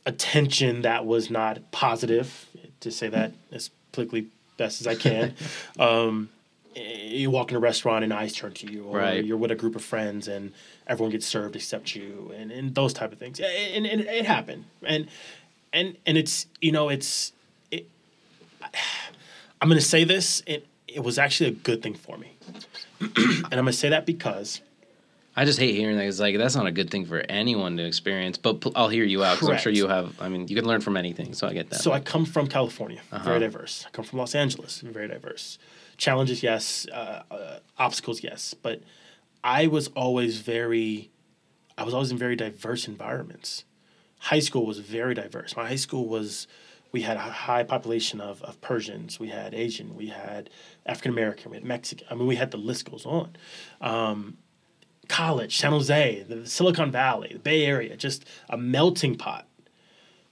attention 0.06 0.82
that 0.82 1.06
was 1.06 1.30
not 1.30 1.70
positive, 1.72 2.46
to 2.80 2.90
say 2.90 3.08
that 3.08 3.32
as 3.52 3.70
politically 3.92 4.28
best 4.56 4.80
as 4.80 4.86
I 4.86 4.94
can. 4.94 5.34
um, 5.78 6.30
you 6.74 7.30
walk 7.30 7.50
in 7.50 7.56
a 7.56 7.60
restaurant 7.60 8.02
and 8.02 8.12
eyes 8.12 8.32
turn 8.32 8.52
to 8.54 8.66
you, 8.66 8.84
or 8.84 8.98
Right. 8.98 9.24
you're 9.24 9.36
with 9.36 9.50
a 9.50 9.54
group 9.54 9.76
of 9.76 9.84
friends 9.84 10.26
and 10.26 10.52
everyone 10.86 11.12
gets 11.12 11.26
served 11.26 11.54
except 11.54 11.94
you, 11.94 12.32
and, 12.36 12.50
and 12.50 12.74
those 12.74 12.92
type 12.92 13.12
of 13.12 13.18
things. 13.18 13.38
And, 13.40 13.86
and, 13.86 14.00
it 14.00 14.26
happened, 14.26 14.64
and 14.82 15.06
and 15.72 15.96
and 16.06 16.18
it's 16.18 16.46
you 16.60 16.72
know 16.72 16.88
it's 16.88 17.32
it. 17.70 17.88
I'm 19.64 19.70
gonna 19.70 19.80
say 19.80 20.04
this. 20.04 20.42
It 20.46 20.66
it 20.86 21.00
was 21.02 21.18
actually 21.18 21.48
a 21.48 21.52
good 21.52 21.82
thing 21.82 21.94
for 21.94 22.18
me, 22.18 22.36
and 23.00 23.14
I'm 23.50 23.50
gonna 23.50 23.72
say 23.72 23.88
that 23.88 24.04
because 24.04 24.60
I 25.34 25.46
just 25.46 25.58
hate 25.58 25.74
hearing 25.74 25.96
that. 25.96 26.04
It's 26.04 26.20
like 26.20 26.36
that's 26.36 26.54
not 26.54 26.66
a 26.66 26.70
good 26.70 26.90
thing 26.90 27.06
for 27.06 27.20
anyone 27.30 27.78
to 27.78 27.86
experience. 27.86 28.36
But 28.36 28.60
pl- 28.60 28.72
I'll 28.76 28.90
hear 28.90 29.04
you 29.04 29.24
out 29.24 29.36
because 29.36 29.48
I'm 29.48 29.56
sure 29.56 29.72
you 29.72 29.88
have. 29.88 30.20
I 30.20 30.28
mean, 30.28 30.48
you 30.48 30.54
can 30.54 30.66
learn 30.66 30.82
from 30.82 30.98
anything, 30.98 31.32
so 31.32 31.48
I 31.48 31.54
get 31.54 31.70
that. 31.70 31.80
So 31.80 31.92
I 31.92 32.00
come 32.00 32.26
from 32.26 32.46
California, 32.46 33.00
Uh-huh. 33.10 33.24
very 33.24 33.40
diverse. 33.40 33.86
I 33.86 33.90
come 33.90 34.04
from 34.04 34.18
Los 34.18 34.34
Angeles, 34.34 34.80
very 34.82 35.08
diverse. 35.08 35.58
Challenges, 35.96 36.42
yes. 36.42 36.86
Uh, 36.92 37.22
uh, 37.30 37.58
obstacles, 37.78 38.22
yes. 38.22 38.52
But 38.52 38.82
I 39.42 39.66
was 39.66 39.88
always 39.96 40.40
very, 40.40 41.08
I 41.78 41.84
was 41.84 41.94
always 41.94 42.10
in 42.10 42.18
very 42.18 42.36
diverse 42.36 42.86
environments. 42.86 43.64
High 44.18 44.40
school 44.40 44.66
was 44.66 44.80
very 44.80 45.14
diverse. 45.14 45.56
My 45.56 45.66
high 45.68 45.76
school 45.76 46.06
was, 46.06 46.46
we 46.94 47.02
had 47.02 47.16
a 47.16 47.20
high 47.20 47.64
population 47.64 48.20
of, 48.20 48.40
of 48.42 48.60
Persians. 48.60 49.18
We 49.18 49.28
had 49.28 49.52
Asian. 49.52 49.96
We 49.96 50.06
had 50.06 50.48
African 50.86 51.12
American. 51.12 51.50
We 51.50 51.56
had 51.56 51.64
Mexican. 51.64 52.06
I 52.10 52.14
mean, 52.14 52.26
we 52.26 52.36
had 52.36 52.50
the 52.52 52.56
list 52.56 52.90
goes 52.90 53.04
on. 53.04 53.36
Um, 53.80 54.38
college, 55.08 55.58
San 55.58 55.72
Jose, 55.72 56.24
the 56.28 56.46
Silicon 56.46 56.90
Valley, 56.90 57.30
the 57.32 57.38
Bay 57.40 57.66
Area, 57.66 57.96
just 57.96 58.24
a 58.48 58.56
melting 58.56 59.16
pot 59.16 59.46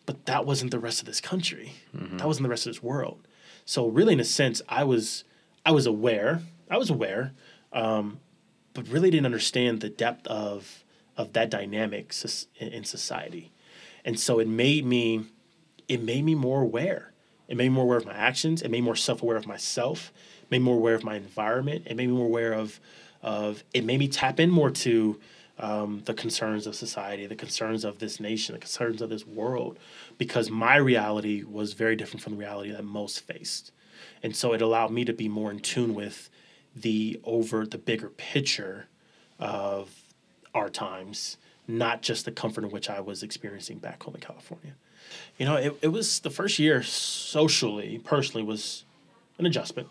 but 0.06 0.26
that 0.26 0.44
wasn't 0.46 0.70
the 0.70 0.78
rest 0.78 1.00
of 1.00 1.06
this 1.06 1.20
country. 1.20 1.74
That 2.18 2.26
wasn't 2.26 2.44
the 2.44 2.48
rest 2.50 2.66
of 2.66 2.72
this 2.72 2.82
world. 2.82 3.26
So 3.64 3.86
really, 3.86 4.14
in 4.14 4.20
a 4.20 4.24
sense, 4.24 4.60
I 4.68 4.84
was 4.84 5.24
I 5.64 5.70
was 5.72 5.86
aware. 5.86 6.42
I 6.70 6.76
was 6.76 6.90
aware, 6.90 7.32
um, 7.72 8.18
but 8.74 8.88
really 8.88 9.10
didn't 9.10 9.26
understand 9.26 9.80
the 9.80 9.88
depth 9.88 10.26
of 10.26 10.84
of 11.16 11.32
that 11.34 11.50
dynamic 11.50 12.12
in 12.58 12.84
society, 12.84 13.52
and 14.04 14.18
so 14.18 14.38
it 14.38 14.48
made 14.48 14.84
me 14.84 15.26
it 15.88 16.02
made 16.02 16.24
me 16.24 16.34
more 16.34 16.62
aware. 16.62 17.12
It 17.48 17.56
made 17.56 17.68
me 17.68 17.74
more 17.74 17.84
aware 17.84 17.98
of 17.98 18.06
my 18.06 18.14
actions. 18.14 18.62
It 18.62 18.70
made 18.70 18.78
me 18.78 18.86
more 18.86 18.96
self 18.96 19.22
aware 19.22 19.36
of 19.36 19.46
myself. 19.46 20.12
It 20.42 20.50
made 20.50 20.60
me 20.60 20.64
more 20.64 20.76
aware 20.76 20.94
of 20.94 21.04
my 21.04 21.16
environment. 21.16 21.86
It 21.86 21.96
made 21.96 22.08
me 22.08 22.14
more 22.14 22.26
aware 22.26 22.52
of 22.52 22.80
of 23.22 23.62
it 23.72 23.84
made 23.84 23.98
me 23.98 24.08
tap 24.08 24.40
in 24.40 24.50
more 24.50 24.70
to 24.70 25.20
um, 25.58 26.02
the 26.06 26.14
concerns 26.14 26.66
of 26.66 26.74
society, 26.74 27.26
the 27.26 27.36
concerns 27.36 27.84
of 27.84 27.98
this 27.98 28.18
nation, 28.18 28.54
the 28.54 28.58
concerns 28.58 29.00
of 29.00 29.10
this 29.10 29.26
world, 29.26 29.78
because 30.18 30.50
my 30.50 30.76
reality 30.76 31.44
was 31.44 31.74
very 31.74 31.94
different 31.94 32.22
from 32.22 32.32
the 32.32 32.38
reality 32.38 32.72
that 32.72 32.84
most 32.84 33.20
faced. 33.20 33.70
And 34.22 34.34
so 34.34 34.52
it 34.52 34.62
allowed 34.62 34.90
me 34.90 35.04
to 35.04 35.12
be 35.12 35.28
more 35.28 35.50
in 35.50 35.60
tune 35.60 35.94
with 35.94 36.30
the 36.74 37.20
over 37.22 37.66
the 37.66 37.78
bigger 37.78 38.08
picture 38.08 38.86
of 39.38 39.90
our 40.54 40.68
times, 40.68 41.36
not 41.68 42.02
just 42.02 42.24
the 42.24 42.32
comfort 42.32 42.64
in 42.64 42.70
which 42.70 42.90
I 42.90 43.00
was 43.00 43.22
experiencing 43.22 43.78
back 43.78 44.02
home 44.02 44.14
in 44.14 44.20
California. 44.20 44.74
You 45.38 45.46
know, 45.46 45.56
it, 45.56 45.76
it 45.82 45.88
was 45.88 46.20
the 46.20 46.30
first 46.30 46.58
year 46.58 46.82
socially, 46.82 48.00
personally, 48.04 48.44
was 48.44 48.84
an 49.38 49.46
adjustment. 49.46 49.88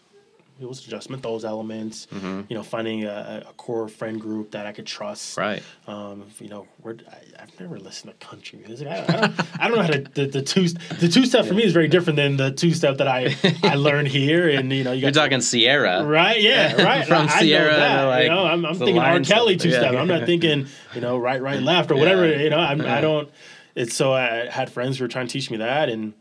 It 0.62 0.68
was 0.70 0.86
adjustment 0.86 1.24
those 1.24 1.44
elements 1.44 2.08
mm-hmm. 2.14 2.42
you 2.48 2.56
know 2.56 2.62
finding 2.62 3.06
a, 3.06 3.46
a, 3.50 3.54
core 3.54 3.88
friend 3.88 4.22
group 4.22 4.52
that 4.52 4.68
i 4.68 4.72
could 4.72 4.86
trust. 4.86 5.36
Right. 5.36 5.64
Um, 5.88 6.26
you 6.40 6.50
know 6.50 6.68
we're, 6.84 6.98
I, 7.10 7.42
have 7.42 7.60
never 7.60 7.80
listened 7.80 8.14
to 8.20 8.26
country 8.28 8.60
music. 8.60 8.88
I, 8.88 9.04
I, 9.04 9.06
don't, 9.06 9.60
I 9.60 9.68
don't 9.68 9.78
know 9.78 9.84
how 9.84 9.90
to 9.90 10.02
the, 10.02 10.26
the 10.28 10.42
two 10.44 10.68
the 10.68 11.08
two 11.08 11.26
step 11.26 11.48
for 11.48 11.56
me 11.56 11.64
is 11.64 11.74
very 11.74 11.88
different 11.88 12.18
than 12.18 12.38
the 12.38 12.52
two 12.52 12.74
step 12.74 12.98
that 12.98 13.08
i 13.08 13.36
i 13.64 13.74
learned 13.74 14.10
here 14.10 14.50
and 14.50 14.72
you 14.72 14.84
know 14.84 14.92
you 14.92 15.08
are 15.08 15.12
talking 15.12 15.42
Sierra. 15.42 16.06
Right 16.06 16.40
yeah 16.40 16.74
right. 16.84 17.08
From 17.08 17.28
I, 17.28 17.40
Sierra 17.40 17.76
that, 17.76 18.04
like 18.04 18.24
you 18.26 18.30
know 18.30 18.46
i'm, 18.46 18.64
I'm 18.64 18.76
thinking 18.76 19.00
R. 19.00 19.20
Kelly 19.22 19.58
two 19.58 19.72
step. 19.72 19.94
Yeah. 19.94 20.00
i'm 20.00 20.08
not 20.08 20.28
thinking 20.28 20.68
you 20.94 21.02
know 21.02 21.18
right 21.18 21.42
right 21.42 21.62
left 21.62 21.90
or 21.90 21.96
whatever 22.02 22.28
yeah. 22.28 22.38
you 22.38 22.50
know 22.52 22.60
I'm, 22.60 22.82
i 22.82 23.02
don't 23.02 23.30
it's 23.76 23.96
so 23.96 24.14
i 24.14 24.48
had 24.50 24.70
friends 24.70 24.98
who 24.98 25.04
were 25.04 25.10
trying 25.10 25.28
to 25.28 25.34
teach 25.34 25.52
me 25.52 25.58
that 25.58 25.90
and 25.90 26.14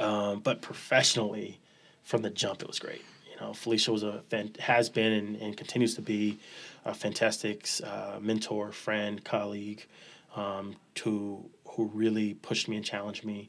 um, 0.00 0.40
but 0.40 0.60
professionally 0.62 1.60
from 2.02 2.22
the 2.22 2.30
jump 2.30 2.62
it 2.62 2.68
was 2.68 2.78
great 2.78 3.02
you 3.34 3.40
know, 3.40 3.52
Felicia 3.52 3.92
was 3.92 4.02
a 4.02 4.22
has 4.60 4.88
been 4.88 5.12
and, 5.12 5.36
and 5.36 5.56
continues 5.56 5.94
to 5.96 6.02
be 6.02 6.38
a 6.84 6.94
fantastic 6.94 7.68
uh, 7.82 8.18
mentor, 8.20 8.70
friend, 8.70 9.24
colleague, 9.24 9.86
um, 10.36 10.76
to 10.96 11.44
who 11.68 11.90
really 11.92 12.34
pushed 12.34 12.68
me 12.68 12.76
and 12.76 12.84
challenged 12.84 13.24
me 13.24 13.48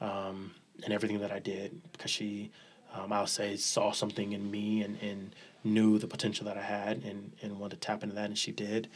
um, 0.00 0.52
in 0.84 0.92
everything 0.92 1.18
that 1.20 1.32
I 1.32 1.40
did 1.40 1.80
because 1.92 2.10
she, 2.10 2.50
um, 2.94 3.12
I'll 3.12 3.26
say, 3.26 3.56
saw 3.56 3.90
something 3.90 4.32
in 4.32 4.50
me 4.50 4.82
and, 4.82 4.98
and 5.02 5.34
knew 5.64 5.98
the 5.98 6.06
potential 6.06 6.46
that 6.46 6.56
I 6.56 6.62
had 6.62 7.02
and, 7.02 7.32
and 7.42 7.58
wanted 7.58 7.80
to 7.80 7.86
tap 7.86 8.02
into 8.04 8.14
that, 8.14 8.26
and 8.26 8.38
she 8.38 8.52
did. 8.52 8.88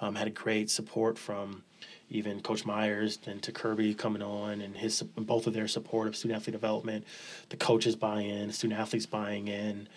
Um, 0.00 0.16
had 0.16 0.32
great 0.34 0.70
support 0.70 1.18
from 1.18 1.62
even 2.10 2.40
Coach 2.40 2.64
Myers 2.64 3.18
and 3.26 3.42
to 3.42 3.52
Kirby 3.52 3.94
coming 3.94 4.22
on 4.22 4.60
and 4.60 4.76
his 4.76 5.02
both 5.02 5.46
of 5.46 5.54
their 5.54 5.68
support 5.68 6.06
of 6.06 6.16
student 6.16 6.40
athlete 6.40 6.52
development, 6.52 7.04
the 7.48 7.56
coaches 7.56 7.96
buying 7.96 8.28
in, 8.28 8.52
student 8.52 8.78
athletes 8.78 9.06
buying 9.06 9.48
in, 9.48 9.88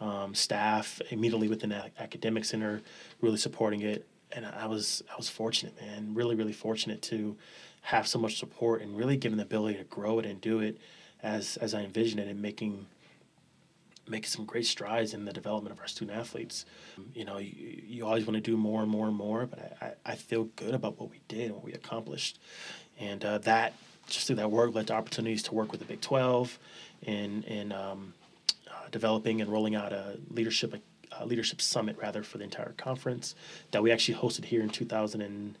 um, 0.00 0.34
staff 0.34 1.00
immediately 1.10 1.48
within 1.48 1.70
the 1.70 1.90
academic 1.98 2.44
center 2.44 2.82
really 3.20 3.36
supporting 3.36 3.82
it. 3.82 4.06
And 4.32 4.46
I 4.46 4.66
was 4.66 5.02
I 5.10 5.16
was 5.16 5.28
fortunate, 5.28 5.80
man, 5.80 6.14
really 6.14 6.34
really 6.34 6.52
fortunate 6.52 7.02
to 7.02 7.36
have 7.82 8.06
so 8.08 8.18
much 8.18 8.38
support 8.38 8.82
and 8.82 8.96
really 8.96 9.16
given 9.16 9.38
the 9.38 9.44
ability 9.44 9.78
to 9.78 9.84
grow 9.84 10.18
it 10.18 10.26
and 10.26 10.40
do 10.40 10.60
it 10.60 10.78
as 11.22 11.56
as 11.58 11.74
I 11.74 11.82
envisioned 11.82 12.20
it 12.20 12.28
and 12.28 12.40
making 12.40 12.86
making 14.08 14.28
some 14.28 14.44
great 14.44 14.66
strides 14.66 15.14
in 15.14 15.24
the 15.24 15.32
development 15.32 15.72
of 15.72 15.80
our 15.80 15.86
student 15.86 16.16
athletes. 16.16 16.64
You 17.14 17.24
know, 17.24 17.38
you, 17.38 17.82
you 17.86 18.06
always 18.06 18.26
want 18.26 18.34
to 18.36 18.40
do 18.40 18.56
more 18.56 18.82
and 18.82 18.90
more 18.90 19.06
and 19.06 19.16
more, 19.16 19.46
but 19.46 19.76
I, 19.80 19.92
I 20.04 20.14
feel 20.14 20.44
good 20.56 20.74
about 20.74 20.98
what 20.98 21.10
we 21.10 21.20
did 21.28 21.46
and 21.46 21.54
what 21.54 21.64
we 21.64 21.72
accomplished. 21.72 22.38
And 22.98 23.24
uh, 23.24 23.38
that, 23.38 23.74
just 24.06 24.26
through 24.26 24.36
that 24.36 24.50
work, 24.50 24.74
led 24.74 24.86
to 24.88 24.94
opportunities 24.94 25.42
to 25.44 25.54
work 25.54 25.70
with 25.70 25.80
the 25.80 25.86
Big 25.86 26.00
12 26.00 26.58
in, 27.02 27.42
in 27.44 27.72
um, 27.72 28.14
uh, 28.68 28.88
developing 28.90 29.40
and 29.40 29.50
rolling 29.50 29.74
out 29.74 29.92
a 29.92 30.18
leadership, 30.30 30.80
a 31.12 31.26
leadership 31.26 31.60
summit, 31.60 31.96
rather, 31.98 32.22
for 32.22 32.38
the 32.38 32.44
entire 32.44 32.74
conference 32.76 33.34
that 33.72 33.82
we 33.82 33.90
actually 33.90 34.18
hosted 34.18 34.44
here 34.44 34.62
in 34.62 34.68
2000. 34.68 35.20
And, 35.20 35.58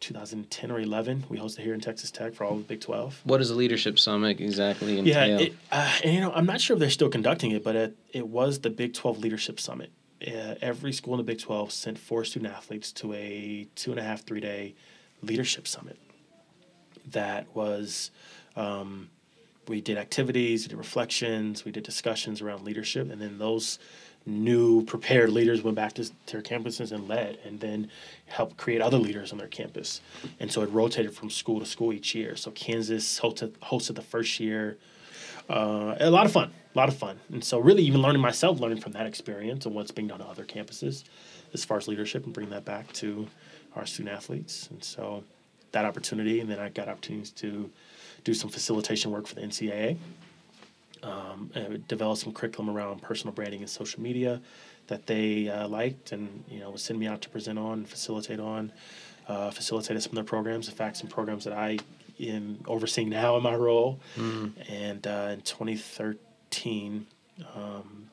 2010 0.00 0.70
or 0.70 0.80
11. 0.80 1.24
We 1.28 1.38
hosted 1.38 1.60
here 1.60 1.74
in 1.74 1.80
Texas 1.80 2.10
Tech 2.10 2.34
for 2.34 2.44
all 2.44 2.52
of 2.52 2.58
the 2.58 2.64
Big 2.64 2.80
12. 2.80 3.22
What 3.24 3.38
does 3.38 3.50
a 3.50 3.54
leadership 3.54 3.98
summit 3.98 4.40
exactly 4.40 4.98
entail? 4.98 5.28
Yeah, 5.28 5.46
it, 5.46 5.54
uh, 5.72 5.92
and 6.04 6.14
you 6.14 6.20
know, 6.20 6.32
I'm 6.32 6.46
not 6.46 6.60
sure 6.60 6.74
if 6.74 6.80
they're 6.80 6.90
still 6.90 7.08
conducting 7.08 7.52
it, 7.52 7.64
but 7.64 7.76
it, 7.76 7.96
it 8.12 8.28
was 8.28 8.60
the 8.60 8.70
Big 8.70 8.94
12 8.94 9.18
Leadership 9.18 9.58
Summit. 9.58 9.90
Uh, 10.26 10.54
every 10.62 10.92
school 10.92 11.14
in 11.14 11.18
the 11.18 11.24
Big 11.24 11.38
12 11.38 11.72
sent 11.72 11.98
four 11.98 12.24
student 12.24 12.52
athletes 12.52 12.90
to 12.90 13.12
a 13.12 13.68
two 13.74 13.90
and 13.90 14.00
a 14.00 14.02
half, 14.02 14.22
three 14.24 14.40
day 14.40 14.74
leadership 15.22 15.68
summit. 15.68 15.98
That 17.10 17.54
was, 17.54 18.10
um, 18.56 19.10
we 19.68 19.80
did 19.80 19.98
activities, 19.98 20.64
we 20.64 20.68
did 20.68 20.78
reflections, 20.78 21.64
we 21.64 21.72
did 21.72 21.84
discussions 21.84 22.40
around 22.40 22.64
leadership, 22.64 23.10
and 23.10 23.20
then 23.20 23.38
those 23.38 23.78
new 24.26 24.84
prepared 24.84 25.30
leaders 25.30 25.62
went 25.62 25.76
back 25.76 25.92
to 25.94 26.10
their 26.26 26.42
campuses 26.42 26.92
and 26.92 27.08
led 27.08 27.38
and 27.44 27.60
then 27.60 27.90
helped 28.26 28.56
create 28.56 28.80
other 28.80 28.98
leaders 28.98 29.32
on 29.32 29.38
their 29.38 29.46
campus. 29.46 30.00
And 30.40 30.50
so 30.50 30.62
it 30.62 30.70
rotated 30.70 31.14
from 31.14 31.30
school 31.30 31.60
to 31.60 31.66
school 31.66 31.92
each 31.92 32.14
year. 32.14 32.36
So 32.36 32.50
kansas 32.50 33.20
hosted, 33.20 33.50
hosted 33.58 33.94
the 33.94 34.02
first 34.02 34.40
year 34.40 34.78
uh, 35.48 35.94
a 36.00 36.10
lot 36.10 36.26
of 36.26 36.32
fun 36.32 36.50
a 36.74 36.78
lot 36.78 36.88
of 36.88 36.96
fun. 36.96 37.18
And 37.32 37.42
so 37.42 37.58
really 37.58 37.82
even 37.84 38.02
learning 38.02 38.20
myself 38.20 38.60
learning 38.60 38.80
from 38.80 38.92
that 38.92 39.06
experience 39.06 39.64
and 39.64 39.74
what's 39.74 39.92
being 39.92 40.08
done 40.08 40.20
on 40.20 40.28
other 40.28 40.44
campuses 40.44 41.04
as 41.54 41.64
far 41.64 41.78
as 41.78 41.88
leadership 41.88 42.24
and 42.24 42.34
bring 42.34 42.50
that 42.50 42.64
back 42.64 42.92
to 42.94 43.28
our 43.76 43.86
student 43.86 44.14
athletes. 44.14 44.68
And 44.70 44.82
so 44.82 45.22
that 45.76 45.84
opportunity 45.84 46.40
and 46.40 46.50
then 46.50 46.58
i 46.58 46.68
got 46.70 46.88
opportunities 46.88 47.30
to 47.30 47.70
do 48.24 48.32
some 48.32 48.48
facilitation 48.50 49.10
work 49.10 49.26
for 49.26 49.34
the 49.34 49.42
ncaa 49.42 49.96
um, 51.02 51.50
developed 51.88 52.22
some 52.22 52.32
curriculum 52.32 52.74
around 52.74 53.02
personal 53.02 53.32
branding 53.34 53.60
and 53.60 53.70
social 53.70 54.00
media 54.00 54.40
that 54.86 55.06
they 55.06 55.48
uh, 55.48 55.66
liked 55.68 56.12
and 56.12 56.44
you 56.48 56.60
know 56.60 56.70
would 56.70 56.80
send 56.80 56.98
me 56.98 57.06
out 57.06 57.20
to 57.22 57.28
present 57.28 57.58
on, 57.58 57.84
facilitate 57.84 58.40
on, 58.40 58.72
uh, 59.28 59.50
facilitated 59.50 60.02
some 60.02 60.10
of 60.10 60.14
their 60.14 60.24
programs. 60.24 60.68
In 60.68 60.74
fact, 60.74 60.96
some 60.96 61.08
programs 61.08 61.44
that 61.44 61.52
I 61.52 61.78
am 62.20 62.58
overseeing 62.66 63.08
now 63.08 63.36
in 63.36 63.42
my 63.42 63.54
role. 63.54 64.00
Mm. 64.16 64.52
And 64.68 65.06
uh, 65.06 65.30
in 65.32 65.40
2013, 65.42 67.06
um, 67.54 68.10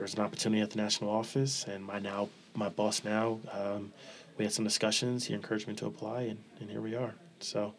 was 0.00 0.14
an 0.14 0.20
opportunity 0.20 0.62
at 0.62 0.70
the 0.70 0.78
national 0.78 1.10
office, 1.10 1.64
and 1.64 1.84
my 1.84 1.98
now 1.98 2.28
my 2.54 2.68
boss 2.68 3.04
now. 3.04 3.38
Um, 3.52 3.92
we 4.38 4.44
had 4.44 4.52
some 4.52 4.64
discussions. 4.64 5.26
He 5.26 5.34
encouraged 5.34 5.68
me 5.68 5.74
to 5.74 5.86
apply, 5.86 6.22
and, 6.22 6.38
and 6.60 6.70
here 6.70 6.80
we 6.80 6.94
are. 6.94 7.14
So 7.40 7.74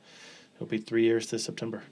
it'll 0.56 0.68
be 0.68 0.78
three 0.78 1.04
years 1.04 1.30
this 1.30 1.44
September. 1.44 1.84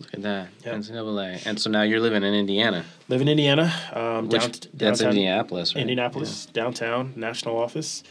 Look 0.00 0.14
at 0.14 0.22
that. 0.22 0.48
Yep. 0.64 0.76
NCAA. 0.76 1.46
And 1.46 1.60
so 1.60 1.68
now 1.70 1.82
you're 1.82 2.00
living 2.00 2.22
in 2.22 2.32
Indiana. 2.32 2.84
Live 3.08 3.20
in 3.20 3.28
Indiana. 3.28 3.72
Um, 3.92 4.28
Which, 4.28 4.40
down, 4.40 4.50
that's 4.50 4.98
downtown, 4.98 5.08
Indianapolis, 5.08 5.74
right? 5.74 5.82
Indianapolis, 5.82 6.46
yeah. 6.46 6.52
downtown, 6.54 7.12
national 7.16 7.58
office. 7.58 8.02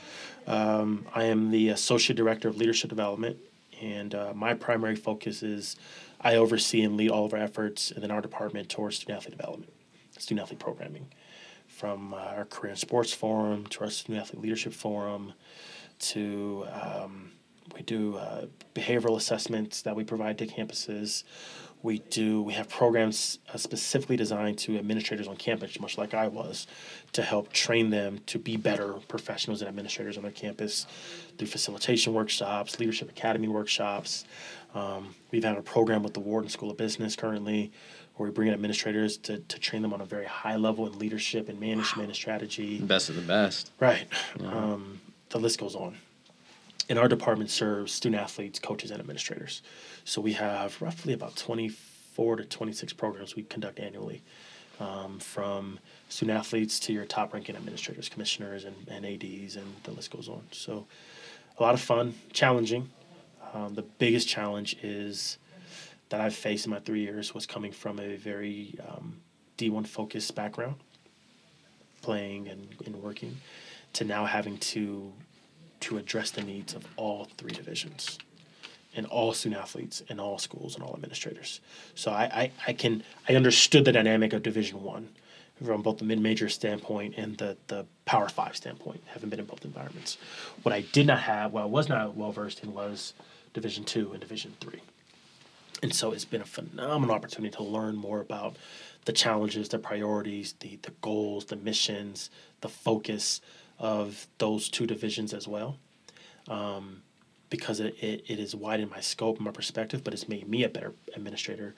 Um, 0.46 1.08
I 1.16 1.24
am 1.26 1.50
the 1.50 1.70
Associate 1.70 2.16
Director 2.16 2.48
of 2.48 2.58
Leadership 2.58 2.90
Development, 2.90 3.38
and 3.82 4.14
uh, 4.14 4.34
my 4.36 4.54
primary 4.54 4.96
focus 4.96 5.42
is 5.42 5.76
I 6.22 6.36
oversee 6.36 6.84
and 6.84 6.96
lead 6.96 7.10
all 7.10 7.26
of 7.26 7.34
our 7.34 7.40
efforts 7.40 7.92
within 7.94 8.12
our 8.12 8.22
department 8.22 8.70
towards 8.70 8.98
student 8.98 9.18
athlete 9.18 9.38
development, 9.38 9.74
student 10.18 10.44
athlete 10.44 10.60
programming. 10.60 11.08
From 11.68 12.14
uh, 12.14 12.18
our 12.18 12.46
Career 12.46 12.72
and 12.72 12.80
Sports 12.80 13.14
Forum 13.14 13.66
to 13.68 13.86
our 13.86 13.90
Student 13.90 14.20
Athlete 14.20 14.42
Leadership 14.42 14.74
Forum 14.74 15.34
to 16.00 16.66
um, 16.74 17.32
we 17.74 17.82
do 17.82 18.18
uh, 18.18 18.46
behavioral 18.74 19.18
assessments 19.18 19.82
that 19.84 19.96
we 19.96 20.04
provide 20.04 20.38
to 20.40 20.48
campuses 20.48 21.24
we 21.82 22.00
do 22.00 22.42
we 22.42 22.54
have 22.54 22.68
programs 22.68 23.40
uh, 23.54 23.58
specifically 23.58 24.18
designed 24.18 24.58
to 24.58 24.78
administrators 24.78 25.28
on 25.28 25.36
campus 25.36 25.80
much 25.80 25.98
like 25.98 26.14
i 26.14 26.28
was 26.28 26.68
to 27.12 27.22
help 27.22 27.52
train 27.54 27.90
them 27.90 28.20
to 28.26 28.38
be 28.38 28.58
better 28.58 28.94
professionals 29.08 29.62
and 29.62 29.70
administrators 29.70 30.18
on 30.18 30.24
their 30.24 30.32
campus 30.32 30.86
through 31.38 31.48
facilitation 31.48 32.14
workshops 32.14 32.80
leadership 32.80 33.10
academy 33.10 33.48
workshops. 33.48 34.26
Um, 34.76 35.16
we've 35.32 35.44
had 35.44 35.58
a 35.58 35.62
program 35.62 36.04
with 36.04 36.14
the 36.14 36.20
wharton 36.20 36.50
school 36.50 36.70
of 36.70 36.78
business 36.78 37.16
currently 37.16 37.72
where 38.16 38.30
we 38.30 38.34
bring 38.34 38.50
in 38.50 38.54
administrators 38.54 39.18
to, 39.18 39.40
to 39.40 39.60
train 39.60 39.82
them 39.82 39.94
on 39.94 40.02
a 40.02 40.06
very 40.06 40.26
high 40.26 40.58
level 40.58 40.86
in 40.86 41.00
leadership 41.00 41.48
and 41.48 41.58
management 41.58 42.10
and 42.10 42.16
strategy. 42.16 42.80
Best 42.80 43.08
of 43.08 43.16
the 43.16 43.22
best. 43.22 43.72
Right. 43.80 44.06
Yeah. 44.40 44.48
um, 44.48 45.00
the 45.30 45.40
list 45.40 45.60
goes 45.60 45.74
on 45.74 45.98
and 46.90 47.00
our 47.00 47.08
department 47.08 47.50
serves 47.50 47.94
student 47.94 48.22
athletes 48.22 48.60
coaches 48.60 48.92
and 48.92 49.00
administrators 49.00 49.62
so 50.04 50.22
we 50.22 50.34
have 50.34 50.82
roughly 50.82 51.14
about 51.14 51.36
24 51.36 52.38
to 52.38 52.44
26 52.44 52.94
programs 52.94 53.36
we 53.36 53.44
conduct 53.44 53.80
annually, 53.80 54.24
um, 54.80 55.20
from 55.20 55.80
student 56.08 56.38
athletes 56.38 56.80
to 56.80 56.94
your 56.94 57.06
top 57.06 57.34
ranking 57.34 57.56
administrators, 57.56 58.10
commissioners, 58.10 58.66
and, 58.66 58.76
and 58.88 59.06
ADs, 59.06 59.56
and 59.56 59.66
the 59.84 59.92
list 59.92 60.12
goes 60.12 60.30
on. 60.30 60.42
So 60.52 60.88
a 61.58 61.64
lot 61.64 61.74
of 61.74 61.82
fun, 61.82 62.16
challenging. 62.34 62.90
Um, 63.54 63.76
the 63.76 63.82
biggest 63.82 64.28
challenge 64.28 64.78
is 64.82 65.38
that 66.10 66.22
I've 66.22 66.36
faced 66.36 66.66
in 66.66 66.72
my 66.72 66.80
three 66.80 67.02
years 67.02 67.34
was 67.34 67.46
coming 67.46 67.72
from 67.72 68.00
a 68.00 68.16
very 68.16 68.76
um, 68.88 69.18
D1 69.58 69.86
focused 69.86 70.34
background, 70.34 70.76
playing 72.02 72.48
and, 72.48 72.68
and 72.86 72.96
working, 72.96 73.38
to 73.94 74.06
now 74.06 74.26
having 74.26 74.58
to 74.58 75.12
to 75.82 75.98
address 75.98 76.32
the 76.32 76.42
needs 76.42 76.74
of 76.74 76.86
all 76.98 77.28
three 77.38 77.52
divisions 77.52 78.18
and 78.96 79.06
all 79.06 79.34
student 79.34 79.62
athletes 79.62 80.02
in 80.10 80.20
all 80.20 80.38
schools 80.38 80.76
and 80.76 80.84
all 80.84 80.94
administrators. 80.94 81.62
So 81.96 82.12
I, 82.12 82.24
I, 82.24 82.52
I 82.68 82.74
can 82.74 83.04
I 83.28 83.36
understood 83.36 83.86
the 83.86 83.92
dynamic 83.92 84.34
of 84.34 84.44
Division 84.44 84.84
One 84.84 85.10
from 85.64 85.82
both 85.82 85.98
the 85.98 86.06
mid 86.06 86.20
major 86.20 86.50
standpoint 86.50 87.16
and 87.18 87.38
the, 87.38 87.58
the 87.68 87.86
Power 88.06 88.30
Five 88.30 88.56
standpoint, 88.56 89.02
having 89.08 89.30
been 89.30 89.40
in 89.40 89.46
both 89.46 89.66
environments. 89.66 90.18
What 90.64 90.74
I 90.74 90.82
did 90.82 91.08
not 91.08 91.20
have, 91.20 91.52
what 91.52 91.64
I 91.64 91.68
was 91.68 91.90
not 91.90 92.16
well 92.16 92.32
versed 92.32 92.64
in, 92.64 92.74
was 92.74 93.14
Division 93.54 93.84
Two 93.84 94.12
and 94.12 94.22
Division 94.22 94.54
Three. 94.60 94.82
And 95.82 95.94
so 95.94 96.12
it's 96.12 96.26
been 96.26 96.42
a 96.42 96.46
phenomenal 96.46 97.16
opportunity 97.16 97.56
to 97.56 97.64
learn 97.64 97.96
more 97.96 98.20
about 98.20 98.58
the 99.06 99.14
challenges, 99.14 99.70
the 99.70 99.80
priorities, 99.80 100.56
the 100.60 100.80
the 100.82 100.92
goals, 101.02 101.46
the 101.46 101.56
missions, 101.56 102.30
the 102.62 102.70
focus 102.70 103.42
of 103.80 104.28
those 104.38 104.70
two 104.70 104.86
divisions 104.86 105.34
as 105.34 105.48
well. 105.48 105.78
Um, 106.48 107.02
because 107.50 107.80
it, 107.80 107.96
it, 108.00 108.24
it 108.28 108.40
has 108.40 108.56
widened 108.56 108.92
my 108.92 109.00
scope 109.00 109.38
and 109.38 109.46
my 109.46 109.52
perspective, 109.52 110.04
but 110.04 110.14
it's 110.14 110.30
made 110.30 110.48
me 110.48 110.64
a 110.64 110.70
better 110.70 110.94
administrator 111.16 111.74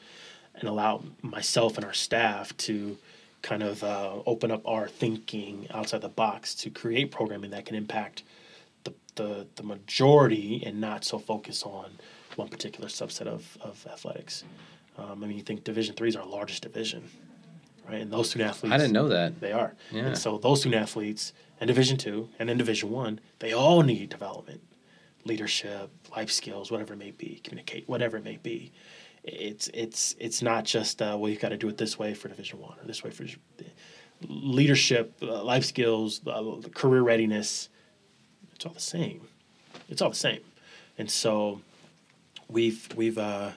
and 0.55 0.67
allowed 0.67 1.05
myself 1.23 1.77
and 1.77 1.85
our 1.85 1.93
staff 1.93 2.55
to 2.57 2.97
kind 3.41 3.63
of 3.63 3.83
uh, 3.83 4.17
open 4.25 4.51
up 4.51 4.61
our 4.67 4.87
thinking 4.87 5.67
outside 5.71 6.01
the 6.01 6.09
box 6.09 6.53
to 6.55 6.69
create 6.69 7.09
programming 7.09 7.51
that 7.51 7.65
can 7.65 7.75
impact 7.75 8.23
the, 8.83 8.93
the, 9.15 9.47
the 9.55 9.63
majority 9.63 10.61
and 10.65 10.79
not 10.79 11.05
so 11.05 11.17
focus 11.17 11.63
on 11.63 11.89
one 12.35 12.49
particular 12.49 12.87
subset 12.89 13.27
of, 13.27 13.57
of 13.61 13.85
athletics. 13.91 14.43
Um, 14.97 15.23
I 15.23 15.27
mean, 15.27 15.37
you 15.37 15.43
think 15.43 15.63
Division 15.63 15.95
Three 15.95 16.09
is 16.09 16.15
our 16.15 16.25
largest 16.25 16.63
division, 16.63 17.03
right? 17.87 18.01
And 18.01 18.11
those 18.11 18.29
student 18.29 18.49
athletes. 18.49 18.73
I 18.73 18.77
didn't 18.77 18.93
know 18.93 19.07
that. 19.07 19.39
They 19.39 19.53
are. 19.53 19.73
Yeah. 19.91 20.07
And 20.07 20.17
so 20.17 20.37
those 20.37 20.59
student 20.59 20.81
athletes 20.81 21.33
in 21.61 21.67
Division 21.67 21.97
Two 21.97 22.29
and 22.39 22.49
in 22.49 22.57
Division 22.57 22.89
One, 22.89 23.19
they 23.39 23.53
all 23.53 23.83
need 23.83 24.09
development, 24.09 24.61
leadership, 25.23 25.91
life 26.15 26.31
skills, 26.31 26.71
whatever 26.71 26.93
it 26.93 26.97
may 26.97 27.11
be, 27.11 27.39
communicate, 27.43 27.87
whatever 27.87 28.17
it 28.17 28.23
may 28.23 28.37
be. 28.37 28.71
It's 29.23 29.69
it's 29.73 30.15
it's 30.19 30.41
not 30.41 30.65
just 30.65 31.01
uh, 31.01 31.15
well, 31.17 31.29
you've 31.29 31.39
got 31.39 31.49
to 31.49 31.57
do 31.57 31.69
it 31.69 31.77
this 31.77 31.99
way 31.99 32.15
for 32.15 32.27
Division 32.27 32.59
One 32.59 32.77
or 32.79 32.85
this 32.85 33.03
way 33.03 33.11
for 33.11 33.25
leadership, 34.27 35.13
uh, 35.21 35.43
life 35.43 35.63
skills, 35.63 36.21
uh, 36.27 36.55
career 36.73 37.03
readiness. 37.03 37.69
It's 38.55 38.65
all 38.65 38.73
the 38.73 38.79
same. 38.79 39.27
It's 39.87 40.01
all 40.01 40.09
the 40.09 40.15
same, 40.15 40.41
and 40.97 41.09
so 41.09 41.61
we've 42.49 42.89
we've 42.95 43.19
uh, 43.19 43.51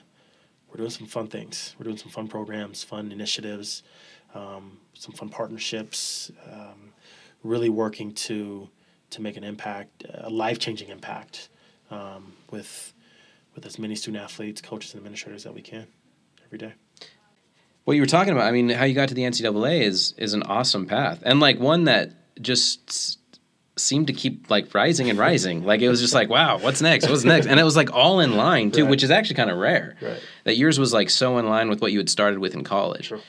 we're 0.69 0.77
doing 0.77 0.91
some 0.91 1.07
fun 1.07 1.27
things. 1.27 1.75
We're 1.79 1.85
doing 1.85 1.97
some 1.97 2.11
fun 2.11 2.27
programs, 2.27 2.83
fun 2.83 3.11
initiatives, 3.11 3.81
um, 4.35 4.77
some 4.93 5.15
fun 5.15 5.29
partnerships. 5.29 6.31
Um, 6.51 6.91
really 7.45 7.69
working 7.69 8.11
to 8.13 8.69
to 9.11 9.21
make 9.21 9.37
an 9.37 9.43
impact, 9.43 10.03
a 10.13 10.29
life 10.29 10.59
changing 10.59 10.89
impact, 10.89 11.49
um, 11.91 12.33
with 12.51 12.93
with 13.53 13.65
as 13.65 13.79
many 13.79 13.95
student 13.95 14.23
athletes, 14.23 14.61
coaches, 14.61 14.93
and 14.93 14.99
administrators 14.99 15.43
that 15.43 15.53
we 15.53 15.61
can 15.61 15.87
every 16.45 16.57
day. 16.57 16.73
What 17.85 17.93
you 17.93 18.01
were 18.01 18.07
talking 18.07 18.33
about, 18.33 18.45
I 18.47 18.51
mean, 18.51 18.69
how 18.69 18.83
you 18.85 18.95
got 18.95 19.09
to 19.09 19.13
the 19.15 19.21
NCAA 19.23 19.81
is 19.81 20.13
is 20.17 20.33
an 20.33 20.43
awesome 20.43 20.85
path, 20.87 21.21
and 21.25 21.39
like 21.39 21.59
one 21.59 21.85
that 21.85 22.11
just 22.41 23.19
seemed 23.77 24.07
to 24.07 24.13
keep 24.13 24.49
like 24.49 24.73
rising 24.73 25.09
and 25.09 25.19
rising. 25.19 25.63
like 25.65 25.81
it 25.81 25.89
was 25.89 25.99
just 25.99 26.13
like, 26.13 26.29
wow, 26.29 26.57
what's 26.57 26.81
next? 26.81 27.09
What's 27.09 27.25
next? 27.25 27.45
And 27.45 27.59
it 27.59 27.63
was 27.63 27.75
like 27.75 27.91
all 27.93 28.21
in 28.21 28.37
line 28.37 28.71
too, 28.71 28.83
Right. 28.83 28.89
which 28.89 29.03
is 29.03 29.11
actually 29.11 29.35
kind 29.35 29.49
of 29.49 29.57
rare. 29.57 29.97
Right. 30.01 30.19
That 30.45 30.55
yours 30.57 30.79
was 30.79 30.93
like 30.93 31.09
so 31.09 31.37
in 31.39 31.47
line 31.49 31.69
with 31.69 31.81
what 31.81 31.91
you 31.91 31.97
had 31.97 32.09
started 32.09 32.39
with 32.39 32.53
in 32.55 32.63
college. 32.63 33.07
Sure. 33.07 33.19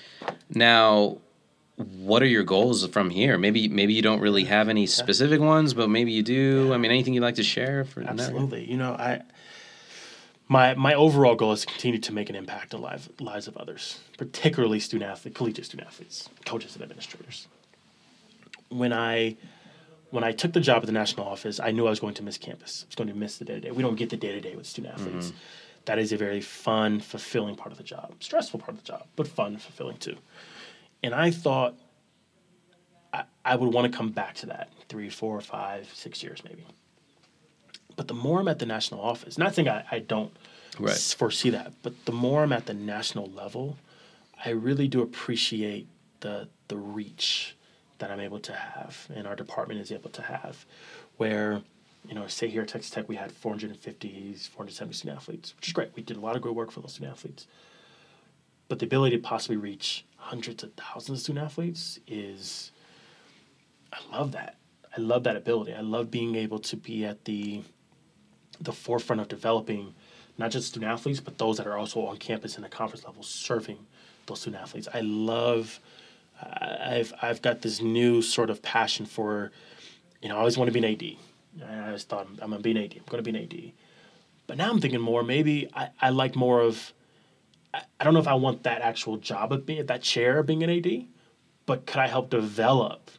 Now, 0.54 1.18
what 1.76 2.22
are 2.22 2.26
your 2.26 2.42
goals 2.42 2.86
from 2.88 3.10
here? 3.10 3.36
Maybe 3.36 3.68
maybe 3.68 3.92
you 3.92 4.02
don't 4.02 4.20
really 4.20 4.44
have 4.44 4.68
any 4.68 4.86
specific 4.86 5.40
ones, 5.40 5.74
but 5.74 5.90
maybe 5.90 6.12
you 6.12 6.22
do. 6.22 6.72
I 6.72 6.78
mean, 6.78 6.90
anything 6.90 7.14
you'd 7.14 7.22
like 7.22 7.34
to 7.36 7.42
share 7.42 7.84
for? 7.84 8.02
Absolutely. 8.02 8.64
You 8.70 8.78
know, 8.78 8.92
I 8.92 9.22
my 10.48 10.74
my 10.74 10.94
overall 10.94 11.34
goal 11.34 11.52
is 11.52 11.62
to 11.62 11.66
continue 11.66 11.98
to 11.98 12.12
make 12.12 12.30
an 12.30 12.36
impact 12.36 12.74
on 12.74 12.80
lives 12.80 13.08
lives 13.20 13.46
of 13.46 13.56
others, 13.56 14.00
particularly 14.16 14.80
student 14.80 15.10
athletes, 15.10 15.36
collegiate 15.36 15.66
student 15.66 15.86
athletes, 15.88 16.28
coaches, 16.46 16.74
and 16.74 16.82
administrators. 16.82 17.46
When 18.70 18.92
I 18.92 19.36
when 20.10 20.24
I 20.24 20.32
took 20.32 20.52
the 20.52 20.60
job 20.60 20.78
at 20.82 20.86
the 20.86 20.92
national 20.92 21.26
office, 21.26 21.60
I 21.60 21.72
knew 21.72 21.86
I 21.86 21.90
was 21.90 22.00
going 22.00 22.14
to 22.14 22.22
miss 22.22 22.38
campus. 22.38 22.84
I 22.84 22.88
was 22.88 22.94
going 22.94 23.08
to 23.08 23.14
miss 23.14 23.36
the 23.38 23.44
day 23.44 23.54
to 23.54 23.60
day. 23.60 23.70
We 23.70 23.82
don't 23.82 23.96
get 23.96 24.08
the 24.08 24.16
day 24.16 24.32
to 24.32 24.40
day 24.40 24.56
with 24.56 24.66
student 24.66 24.94
mm-hmm. 24.94 25.08
athletes. 25.08 25.32
That 25.84 25.98
is 25.98 26.12
a 26.12 26.16
very 26.16 26.40
fun, 26.40 27.00
fulfilling 27.00 27.54
part 27.54 27.70
of 27.70 27.78
the 27.78 27.84
job, 27.84 28.14
stressful 28.20 28.60
part 28.60 28.72
of 28.72 28.78
the 28.78 28.86
job, 28.86 29.06
but 29.14 29.28
fun, 29.28 29.56
fulfilling 29.56 29.98
too. 29.98 30.16
And 31.02 31.14
I 31.14 31.30
thought 31.30 31.74
I, 33.12 33.24
I 33.44 33.56
would 33.56 33.72
want 33.72 33.90
to 33.90 33.96
come 33.96 34.10
back 34.10 34.34
to 34.36 34.46
that 34.46 34.70
three, 34.88 35.10
four, 35.10 35.40
five, 35.40 35.88
six 35.94 36.22
years 36.22 36.42
maybe. 36.44 36.64
But 37.96 38.08
the 38.08 38.14
more 38.14 38.40
I'm 38.40 38.48
at 38.48 38.58
the 38.58 38.66
national 38.66 39.00
office, 39.00 39.38
not 39.38 39.54
saying 39.54 39.68
I, 39.68 39.84
I 39.90 39.98
don't 40.00 40.32
Right. 40.78 40.90
s- 40.92 41.14
foresee 41.14 41.48
that, 41.50 41.72
but 41.82 42.04
the 42.04 42.12
more 42.12 42.42
I'm 42.42 42.52
at 42.52 42.66
the 42.66 42.74
national 42.74 43.30
level, 43.30 43.78
I 44.44 44.50
really 44.50 44.88
do 44.88 45.00
appreciate 45.00 45.86
the 46.20 46.48
the 46.68 46.76
reach 46.76 47.56
that 47.98 48.10
I'm 48.10 48.20
able 48.20 48.40
to 48.40 48.52
have 48.52 49.06
and 49.14 49.26
our 49.26 49.34
department 49.36 49.80
is 49.80 49.90
able 49.90 50.10
to 50.10 50.20
have. 50.22 50.66
Where, 51.16 51.62
you 52.06 52.14
know, 52.14 52.26
say 52.26 52.48
here 52.48 52.60
at 52.62 52.68
Texas 52.68 52.90
Tech 52.90 53.08
we 53.08 53.16
had 53.16 53.32
450, 53.32 54.34
470 54.34 54.92
student 54.94 55.16
athletes, 55.16 55.54
which 55.56 55.68
is 55.68 55.72
great. 55.72 55.92
We 55.96 56.02
did 56.02 56.18
a 56.18 56.20
lot 56.20 56.36
of 56.36 56.42
great 56.42 56.54
work 56.54 56.70
for 56.70 56.80
those 56.80 56.92
student 56.92 57.12
athletes. 57.16 57.46
But 58.68 58.78
the 58.80 58.84
ability 58.84 59.16
to 59.16 59.22
possibly 59.22 59.56
reach 59.56 60.04
hundreds 60.26 60.64
of 60.64 60.72
thousands 60.74 61.20
of 61.20 61.22
student 61.22 61.44
athletes 61.44 62.00
is 62.08 62.72
I 63.92 63.98
love 64.16 64.32
that. 64.32 64.56
I 64.96 65.00
love 65.00 65.22
that 65.24 65.36
ability. 65.36 65.72
I 65.72 65.82
love 65.82 66.10
being 66.10 66.34
able 66.34 66.58
to 66.60 66.76
be 66.76 67.04
at 67.04 67.24
the 67.24 67.62
the 68.60 68.72
forefront 68.72 69.20
of 69.20 69.28
developing 69.28 69.94
not 70.38 70.50
just 70.50 70.68
student 70.68 70.90
athletes, 70.90 71.20
but 71.20 71.38
those 71.38 71.58
that 71.58 71.66
are 71.66 71.76
also 71.76 72.04
on 72.06 72.16
campus 72.16 72.56
in 72.56 72.62
the 72.62 72.68
conference 72.68 73.04
level 73.04 73.22
serving 73.22 73.78
those 74.26 74.40
student 74.40 74.62
athletes. 74.62 74.88
I 74.92 75.00
love. 75.00 75.78
I've 76.42 77.14
I've 77.22 77.40
got 77.40 77.62
this 77.62 77.80
new 77.80 78.20
sort 78.20 78.50
of 78.50 78.60
passion 78.62 79.06
for, 79.06 79.52
you 80.20 80.28
know, 80.28 80.34
I 80.34 80.38
always 80.38 80.58
want 80.58 80.68
to 80.68 80.72
be 80.72 80.84
an 80.84 80.92
AD. 80.92 81.70
I 81.70 81.86
always 81.86 82.04
thought 82.04 82.26
I'm, 82.26 82.38
I'm 82.42 82.50
gonna 82.50 82.62
be 82.62 82.72
an 82.72 82.78
AD. 82.78 82.94
I'm 82.96 83.04
gonna 83.08 83.22
be 83.22 83.30
an 83.30 83.36
AD. 83.36 83.72
But 84.48 84.56
now 84.56 84.70
I'm 84.70 84.80
thinking 84.80 85.00
more. 85.00 85.22
Maybe 85.22 85.68
I, 85.72 85.90
I 86.00 86.10
like 86.10 86.34
more 86.34 86.60
of. 86.60 86.92
I, 88.00 88.04
don't 88.04 88.14
know 88.14 88.20
if 88.20 88.28
I 88.28 88.34
want 88.34 88.62
that 88.64 88.82
actual 88.82 89.16
job 89.16 89.52
of 89.52 89.66
being 89.66 89.84
that 89.84 90.02
chair 90.02 90.38
of 90.38 90.46
being 90.46 90.62
an 90.62 90.70
AD, 90.70 91.06
but 91.66 91.86
could 91.86 91.98
I 91.98 92.06
help 92.06 92.30
develop 92.30 93.10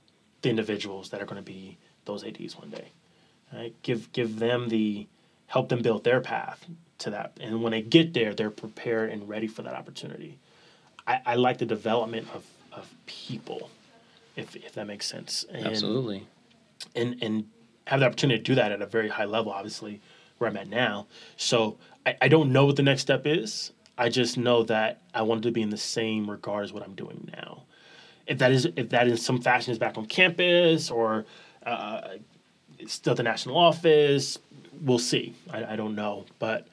the 0.42 0.50
individuals 0.50 1.10
that 1.10 1.22
are 1.22 1.26
going 1.26 1.44
to 1.44 1.46
be 1.46 1.78
those 2.06 2.24
ads 2.24 2.58
one 2.58 2.70
day? 2.70 2.92
Right? 3.54 3.74
Give 3.82 4.12
give 4.12 4.40
them 4.40 4.70
the 4.70 5.08
help 5.48 5.70
them 5.70 5.82
build 5.82 6.04
their 6.04 6.22
path 6.22 6.66
to 7.00 7.10
that. 7.12 7.34
And 7.40 7.62
when 7.62 7.72
they 7.72 7.82
get 7.82 8.14
there 8.14 8.34
they're 8.34 8.50
prepared 8.50 9.12
and 9.12 9.28
ready 9.28 9.48
for 9.48 9.62
that 9.62 9.74
opportunity. 9.74 10.38
I, 11.06 11.22
I 11.26 11.36
like 11.36 11.58
the 11.58 11.66
development 11.66 12.28
of, 12.34 12.44
of 12.74 12.94
people 13.06 13.70
if, 14.36 14.56
if 14.56 14.74
that 14.74 14.88
makes 14.88 15.06
sense. 15.06 15.46
And, 15.50 15.68
Absolutely. 15.68 16.28
and 16.96 17.18
and 17.22 17.46
have 17.86 18.02
the 18.02 18.06
opportunity 18.06 18.40
to 18.40 18.44
do 18.44 18.56
that 18.56 18.72
at 18.72 18.82
a 18.82 18.86
very 18.86 19.08
high 19.08 19.26
level 19.26 19.52
obviously 19.52 20.02
where 20.38 20.50
i'm 20.50 20.58
at 20.58 20.68
now. 20.70 21.08
So 21.38 21.78
i, 22.06 22.16
I 22.22 22.28
don't 22.28 22.52
know 22.52 22.66
what 22.66 22.76
the 22.76 22.84
next 22.84 23.02
step 23.02 23.26
is 23.26 23.72
i 23.98 24.10
just 24.10 24.38
know 24.38 24.64
that 24.64 25.02
i 25.14 25.22
wanted 25.22 25.44
to 25.44 25.52
be 25.52 25.62
in 25.62 25.70
the 25.70 25.78
same 25.78 26.30
regard 26.30 26.64
as 26.64 26.74
what 26.74 26.84
i'm 26.84 26.94
doing 26.96 27.30
now 27.36 27.64
if 28.28 28.38
that 28.40 28.52
is 28.52 28.68
if 28.76 28.90
that 28.90 29.08
in 29.08 29.18
some 29.18 29.42
fashion 29.42 29.72
is 29.72 29.78
back 29.80 29.98
on 29.98 30.06
campus 30.06 30.90
or 30.92 31.26
uh, 31.66 32.02
still 32.88 33.12
at 33.12 33.18
the 33.18 33.24
national 33.24 33.58
office 33.58 34.38
we'll 34.82 35.00
see 35.00 35.34
I, 35.52 35.74
I 35.74 35.76
don't 35.76 35.96
know 35.96 36.26
but 36.40 36.68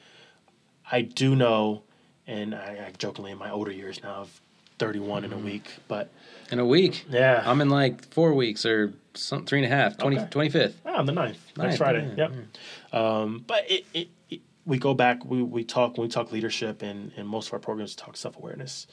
i 0.91 1.01
do 1.03 1.35
know 1.37 1.83
and 2.27 2.55
I, 2.55 2.87
I 2.89 2.93
jokingly 2.99 3.33
in 3.33 3.39
my 3.39 3.51
older 3.51 3.71
years 3.73 4.03
now 4.03 4.15
of 4.17 4.41
31 4.79 5.25
in 5.25 5.33
a 5.33 5.39
week 5.39 5.71
but 5.89 6.11
In 6.51 6.59
a 6.59 6.65
week. 6.67 7.05
yeah 7.09 7.43
I'm 7.47 7.61
in 7.61 7.69
like 7.71 8.13
four 8.13 8.35
weeks 8.35 8.67
or 8.67 8.93
some 9.15 9.47
three 9.47 9.63
and 9.63 9.73
a 9.73 9.77
half, 9.77 9.97
20, 9.97 10.19
Okay. 10.19 10.27
25th. 10.49 10.73
Ah, 10.85 10.99
on 10.99 11.07
the 11.07 11.13
9th, 11.13 11.37
next 11.57 11.77
Friday. 11.77 12.13
yeah, 12.19 12.29
yep. 12.29 12.93
Um, 12.93 13.45
but 13.47 13.71
it, 13.71 13.87
it, 13.95 14.09
it, 14.29 14.41
we 14.67 14.79
go 14.79 14.95
back, 14.95 15.25
we, 15.25 15.43
we 15.43 15.65
talk, 15.65 15.99
when 15.99 16.07
we 16.07 16.11
talk 16.11 16.33
leadership 16.33 16.83
and, 16.83 17.13
and 17.17 17.29
most 17.29 17.49
of 17.49 17.55
our 17.55 17.59
programs 17.59 17.95
talk 17.95 18.17
self 18.17 18.37
awareness. 18.37 18.87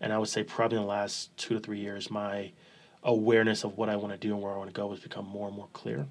And 0.00 0.12
I 0.12 0.18
would 0.18 0.28
say 0.28 0.42
probably 0.42 0.78
in 0.78 0.82
the 0.82 0.88
last 0.88 1.36
two 1.36 1.54
to 1.54 1.60
three 1.60 1.78
years, 1.78 2.10
my 2.10 2.50
awareness 3.04 3.64
of 3.64 3.76
what 3.76 3.88
I 3.88 3.96
want 3.96 4.12
to 4.12 4.18
do 4.18 4.34
and 4.34 4.42
where 4.42 4.52
I 4.52 4.56
want 4.56 4.70
to 4.70 4.74
go 4.74 4.90
has 4.90 5.00
become 5.00 5.26
more 5.26 5.48
and 5.48 5.56
more 5.56 5.68
clear. 5.72 6.06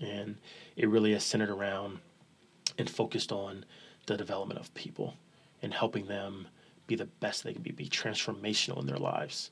And 0.00 0.36
it 0.76 0.88
really 0.88 1.12
is 1.12 1.22
centered 1.22 1.50
around 1.50 1.98
and 2.78 2.88
focused 2.88 3.32
on 3.32 3.64
the 4.06 4.16
development 4.16 4.60
of 4.60 4.72
people 4.74 5.14
and 5.62 5.72
helping 5.72 6.06
them 6.06 6.48
be 6.86 6.96
the 6.96 7.06
best 7.06 7.44
they 7.44 7.52
can 7.52 7.62
be, 7.62 7.70
be 7.70 7.88
transformational 7.88 8.80
in 8.80 8.86
their 8.86 8.98
lives. 8.98 9.50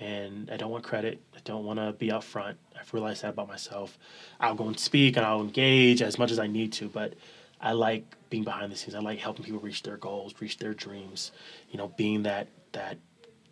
And 0.00 0.50
I 0.50 0.56
don't 0.56 0.70
want 0.70 0.84
credit. 0.84 1.20
I 1.34 1.38
don't 1.44 1.64
want 1.64 1.78
to 1.78 1.92
be 1.92 2.10
out 2.10 2.24
front. 2.24 2.58
I've 2.78 2.92
realized 2.92 3.22
that 3.22 3.30
about 3.30 3.48
myself. 3.48 3.96
I'll 4.40 4.54
go 4.54 4.66
and 4.66 4.78
speak 4.78 5.16
and 5.16 5.24
I'll 5.24 5.40
engage 5.40 6.02
as 6.02 6.18
much 6.18 6.30
as 6.30 6.38
I 6.38 6.46
need 6.46 6.72
to, 6.74 6.88
but 6.88 7.14
I 7.60 7.72
like 7.72 8.16
being 8.30 8.44
behind 8.44 8.70
the 8.70 8.76
scenes. 8.76 8.94
I 8.94 9.00
like 9.00 9.18
helping 9.18 9.44
people 9.44 9.60
reach 9.60 9.82
their 9.82 9.96
goals, 9.96 10.34
reach 10.40 10.58
their 10.58 10.74
dreams. 10.74 11.32
You 11.70 11.78
know, 11.78 11.88
being 11.88 12.24
that 12.24 12.48
that 12.72 12.98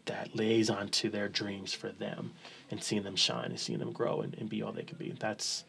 that 0.07 0.35
liaison 0.35 0.89
to 0.89 1.09
their 1.09 1.29
dreams 1.29 1.73
for 1.73 1.91
them 1.91 2.33
and 2.71 2.83
seeing 2.83 3.03
them 3.03 3.17
shine 3.17 3.47
and 3.47 3.61
seeing 3.61 3.79
them 3.79 3.93
grow 3.93 4.21
and, 4.21 4.35
and 4.35 4.49
be 4.49 4.63
all 4.63 4.73
they 4.73 4.83
can 4.83 4.99
be. 4.99 5.15
That's 5.19 5.65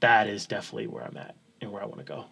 that 0.00 0.28
is 0.28 0.46
definitely 0.46 0.86
where 0.86 1.04
I'm 1.04 1.16
at 1.16 1.34
and 1.60 1.72
where 1.72 1.82
I 1.82 1.86
want 1.86 1.98
to 1.98 2.04
go. 2.04 2.26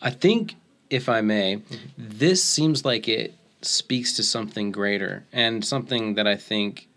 I 0.00 0.10
think, 0.10 0.56
if 0.90 1.08
I 1.08 1.20
may, 1.20 1.56
mm-hmm. 1.56 1.76
this 1.96 2.44
seems 2.44 2.84
like 2.84 3.08
it 3.08 3.34
speaks 3.62 4.14
to 4.16 4.22
something 4.22 4.70
greater 4.70 5.24
and 5.32 5.64
something 5.64 6.14
that 6.14 6.26
I 6.26 6.36
think 6.36 6.88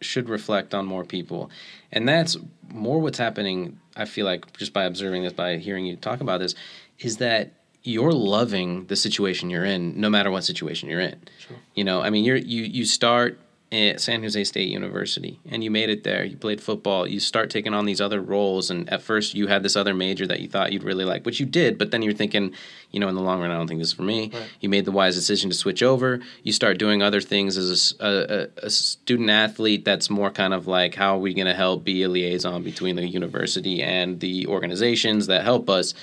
should 0.00 0.28
reflect 0.28 0.74
on 0.74 0.86
more 0.86 1.04
people. 1.04 1.50
And 1.90 2.08
that's 2.08 2.36
more 2.72 3.00
what's 3.00 3.18
happening, 3.18 3.80
I 3.96 4.04
feel 4.04 4.24
like, 4.24 4.56
just 4.56 4.72
by 4.72 4.84
observing 4.84 5.24
this, 5.24 5.32
by 5.32 5.56
hearing 5.56 5.86
you 5.86 5.96
talk 5.96 6.20
about 6.20 6.38
this, 6.38 6.54
is 6.98 7.18
that 7.18 7.52
you're 7.82 8.12
loving 8.12 8.86
the 8.86 8.96
situation 8.96 9.50
you're 9.50 9.64
in, 9.64 9.98
no 10.00 10.10
matter 10.10 10.30
what 10.30 10.44
situation 10.44 10.88
you're 10.88 11.00
in. 11.00 11.20
Sure. 11.38 11.56
You 11.74 11.84
know, 11.84 12.02
I 12.02 12.10
mean, 12.10 12.24
you're 12.24 12.36
you 12.36 12.62
you 12.64 12.84
start 12.84 13.38
at 13.70 14.00
San 14.00 14.22
Jose 14.22 14.42
State 14.44 14.68
University 14.68 15.38
and 15.50 15.62
you 15.62 15.70
made 15.70 15.90
it 15.90 16.02
there. 16.02 16.24
You 16.24 16.38
played 16.38 16.60
football. 16.60 17.06
You 17.06 17.20
start 17.20 17.50
taking 17.50 17.74
on 17.74 17.84
these 17.84 18.00
other 18.00 18.20
roles, 18.20 18.70
and 18.70 18.88
at 18.90 19.02
first 19.02 19.34
you 19.34 19.46
had 19.46 19.62
this 19.62 19.76
other 19.76 19.94
major 19.94 20.26
that 20.26 20.40
you 20.40 20.48
thought 20.48 20.72
you'd 20.72 20.84
really 20.84 21.04
like, 21.04 21.26
which 21.26 21.38
you 21.38 21.46
did. 21.46 21.76
But 21.76 21.90
then 21.90 22.02
you're 22.02 22.14
thinking, 22.14 22.54
you 22.90 23.00
know, 23.00 23.08
in 23.08 23.14
the 23.14 23.20
long 23.20 23.40
run, 23.40 23.50
I 23.50 23.56
don't 23.56 23.68
think 23.68 23.80
this 23.80 23.88
is 23.88 23.94
for 23.94 24.02
me. 24.02 24.30
Right. 24.32 24.42
You 24.60 24.68
made 24.68 24.84
the 24.84 24.92
wise 24.92 25.14
decision 25.14 25.50
to 25.50 25.56
switch 25.56 25.82
over. 25.82 26.20
You 26.42 26.52
start 26.52 26.78
doing 26.78 27.02
other 27.02 27.20
things 27.20 27.56
as 27.56 27.94
a 28.00 28.48
a 28.62 28.70
student 28.70 29.30
athlete. 29.30 29.84
That's 29.84 30.08
more 30.08 30.30
kind 30.30 30.54
of 30.54 30.66
like 30.66 30.94
how 30.94 31.16
are 31.16 31.20
we 31.20 31.34
going 31.34 31.46
to 31.46 31.54
help 31.54 31.84
be 31.84 32.02
a 32.02 32.08
liaison 32.08 32.62
between 32.62 32.96
the 32.96 33.06
university 33.06 33.82
and 33.82 34.20
the 34.20 34.46
organizations 34.46 35.26
that 35.26 35.44
help 35.44 35.68
us. 35.68 35.94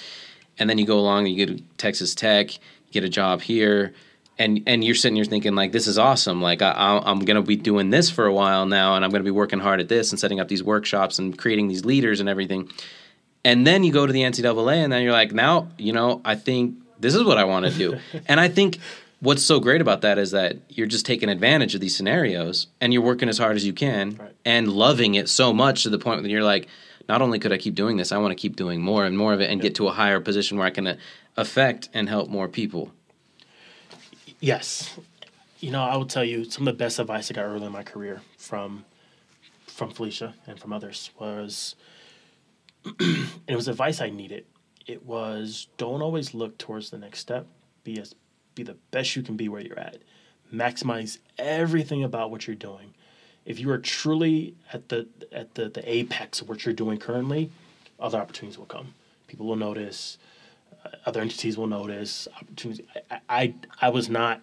And 0.59 0.69
then 0.69 0.77
you 0.77 0.85
go 0.85 0.99
along 0.99 1.25
and 1.27 1.35
you 1.35 1.45
get 1.45 1.57
to 1.57 1.63
Texas 1.77 2.15
Tech, 2.15 2.49
get 2.91 3.03
a 3.03 3.09
job 3.09 3.41
here 3.41 3.93
and 4.37 4.61
and 4.67 4.83
you're 4.83 4.95
sitting 4.95 5.15
here 5.15 5.25
thinking 5.25 5.55
like 5.55 5.71
this 5.71 5.87
is 5.87 5.97
awesome. 5.97 6.41
Like 6.41 6.61
I, 6.61 7.01
i'm 7.05 7.19
going 7.19 7.35
to 7.35 7.41
be 7.41 7.55
doing 7.55 7.89
this 7.89 8.09
for 8.09 8.25
a 8.25 8.33
while 8.33 8.65
now 8.65 8.95
and 8.95 9.05
i'm 9.05 9.11
going 9.11 9.21
to 9.21 9.25
be 9.25 9.31
working 9.31 9.59
hard 9.59 9.79
at 9.79 9.87
this 9.87 10.11
and 10.11 10.19
setting 10.19 10.39
up 10.41 10.47
these 10.49 10.63
workshops 10.63 11.19
and 11.19 11.37
creating 11.37 11.67
these 11.69 11.85
leaders 11.85 12.19
and 12.19 12.27
everything. 12.29 12.69
And 13.43 13.65
then 13.65 13.83
you 13.83 13.91
go 13.93 14.05
to 14.05 14.11
the 14.13 14.21
ncaa 14.21 14.83
and 14.83 14.91
then 14.91 15.03
you're 15.03 15.11
like 15.13 15.31
now 15.33 15.69
you 15.77 15.93
know 15.93 16.21
i 16.25 16.35
think 16.35 16.75
this 16.99 17.15
is 17.15 17.23
what 17.23 17.37
i 17.37 17.43
want 17.45 17.65
to 17.65 17.71
do. 17.71 17.97
And 18.27 18.39
i 18.39 18.47
think 18.49 18.79
what's 19.21 19.41
so 19.43 19.59
great 19.61 19.79
about 19.81 20.01
that 20.01 20.17
is 20.17 20.31
that 20.31 20.57
you're 20.69 20.87
just 20.87 21.05
taking 21.05 21.29
advantage 21.29 21.73
of 21.73 21.79
these 21.81 21.95
scenarios 21.95 22.67
and 22.81 22.91
you're 22.91 23.01
working 23.01 23.29
as 23.29 23.37
hard 23.37 23.55
as 23.55 23.65
you 23.65 23.73
can 23.73 24.17
Right. 24.17 24.35
and 24.43 24.67
loving 24.67 25.15
it 25.15 25.29
so 25.29 25.53
much 25.53 25.83
to 25.83 25.89
the 25.89 25.97
point 25.99 26.23
that 26.23 26.29
you're 26.29 26.43
like 26.43 26.67
not 27.07 27.21
only 27.21 27.39
could 27.39 27.51
i 27.51 27.57
keep 27.57 27.75
doing 27.75 27.97
this 27.97 28.11
i 28.11 28.17
want 28.17 28.31
to 28.31 28.35
keep 28.35 28.55
doing 28.55 28.81
more 28.81 29.05
and 29.05 29.17
more 29.17 29.33
of 29.33 29.41
it 29.41 29.49
and 29.49 29.61
get 29.61 29.75
to 29.75 29.87
a 29.87 29.91
higher 29.91 30.19
position 30.19 30.57
where 30.57 30.67
i 30.67 30.71
can 30.71 30.87
uh, 30.87 30.97
affect 31.37 31.89
and 31.93 32.09
help 32.09 32.29
more 32.29 32.47
people 32.47 32.91
Yes. 34.39 34.97
You 35.59 35.71
know, 35.71 35.83
I 35.83 35.95
will 35.95 36.05
tell 36.05 36.23
you 36.23 36.43
some 36.43 36.67
of 36.67 36.73
the 36.73 36.77
best 36.77 36.99
advice 36.99 37.31
I 37.31 37.33
got 37.33 37.45
early 37.45 37.65
in 37.65 37.71
my 37.71 37.83
career 37.83 38.21
from 38.37 38.85
from 39.65 39.91
Felicia 39.91 40.35
and 40.47 40.59
from 40.59 40.71
others 40.71 41.11
was 41.19 41.75
and 42.85 43.27
it 43.47 43.55
was 43.55 43.67
advice 43.67 44.01
I 44.01 44.09
needed. 44.09 44.45
It 44.85 45.05
was 45.05 45.67
don't 45.77 46.01
always 46.01 46.33
look 46.33 46.57
towards 46.57 46.89
the 46.89 46.97
next 46.97 47.19
step. 47.19 47.47
Be 47.83 47.99
as 47.99 48.15
be 48.53 48.63
the 48.63 48.77
best 48.91 49.15
you 49.15 49.23
can 49.23 49.35
be 49.35 49.49
where 49.49 49.61
you're 49.61 49.79
at. 49.79 49.97
Maximize 50.53 51.17
everything 51.37 52.03
about 52.03 52.31
what 52.31 52.45
you're 52.45 52.55
doing. 52.55 52.93
If 53.45 53.59
you 53.59 53.69
are 53.69 53.77
truly 53.77 54.55
at 54.73 54.89
the 54.89 55.07
at 55.31 55.55
the, 55.55 55.69
the 55.69 55.89
apex 55.89 56.41
of 56.41 56.49
what 56.49 56.65
you're 56.65 56.73
doing 56.73 56.97
currently, 56.97 57.51
other 57.99 58.17
opportunities 58.17 58.57
will 58.57 58.65
come. 58.65 58.93
People 59.27 59.45
will 59.45 59.55
notice 59.55 60.17
other 61.05 61.21
entities 61.21 61.57
will 61.57 61.67
notice 61.67 62.27
opportunities. 62.41 62.85
I, 63.09 63.19
I, 63.29 63.53
I 63.81 63.89
was 63.89 64.09
not 64.09 64.41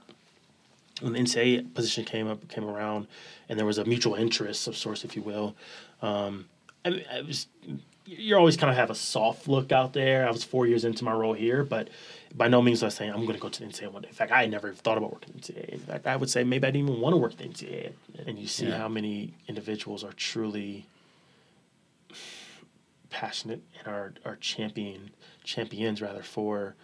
when 1.01 1.13
the 1.13 1.19
NCAA 1.19 1.75
position 1.75 2.05
came 2.05 2.29
up 2.29 2.49
came 2.49 2.65
around, 2.65 3.07
and 3.49 3.59
there 3.59 3.67
was 3.67 3.79
a 3.79 3.85
mutual 3.85 4.15
interest 4.15 4.69
of 4.69 4.77
sorts, 4.77 5.05
if 5.05 5.17
you 5.17 5.23
will. 5.23 5.55
Um, 6.01 6.47
I, 6.85 7.05
I 7.13 7.23
was 7.23 7.47
you 8.05 8.37
always 8.37 8.57
kind 8.57 8.71
of 8.71 8.77
have 8.77 8.91
a 8.91 8.95
soft 8.95 9.47
look 9.49 9.71
out 9.73 9.93
there. 9.93 10.27
I 10.27 10.31
was 10.31 10.43
four 10.45 10.67
years 10.67 10.85
into 10.85 11.05
my 11.05 11.13
role 11.13 11.35
here, 11.35 11.63
but 11.65 11.89
by 12.35 12.49
no 12.49 12.61
means 12.63 12.83
was 12.83 12.95
I 12.95 12.99
saying 12.99 13.13
I'm 13.13 13.23
going 13.25 13.35
to 13.35 13.41
go 13.41 13.49
to 13.49 13.61
the 13.61 13.67
NCAA 13.67 13.93
one 13.93 14.03
day. 14.03 14.09
In 14.09 14.15
fact, 14.15 14.33
I 14.33 14.47
never 14.47 14.73
thought 14.73 14.99
about 14.99 15.13
working 15.13 15.35
in 15.35 15.41
the 15.41 15.53
NCAA. 15.61 15.69
In 15.71 15.79
fact, 15.81 16.07
I 16.07 16.17
would 16.17 16.31
say 16.31 16.43
maybe 16.45 16.67
I 16.67 16.71
didn't 16.71 16.89
even 16.89 17.01
want 17.01 17.13
to 17.13 17.17
work 17.19 17.33
at 17.33 17.39
the 17.39 17.45
NCAA. 17.45 17.93
And 18.27 18.39
you 18.39 18.47
see 18.49 18.67
Yeah. 18.67 18.79
how 18.79 18.89
many 18.89 19.35
individuals 19.49 20.03
are 20.05 20.13
truly 20.13 20.87
passionate 23.11 23.61
and 23.79 23.87
are, 23.89 24.15
are 24.25 24.37
champion 24.37 25.11
champions 25.45 26.01
rather 26.01 26.23
for 26.23 26.75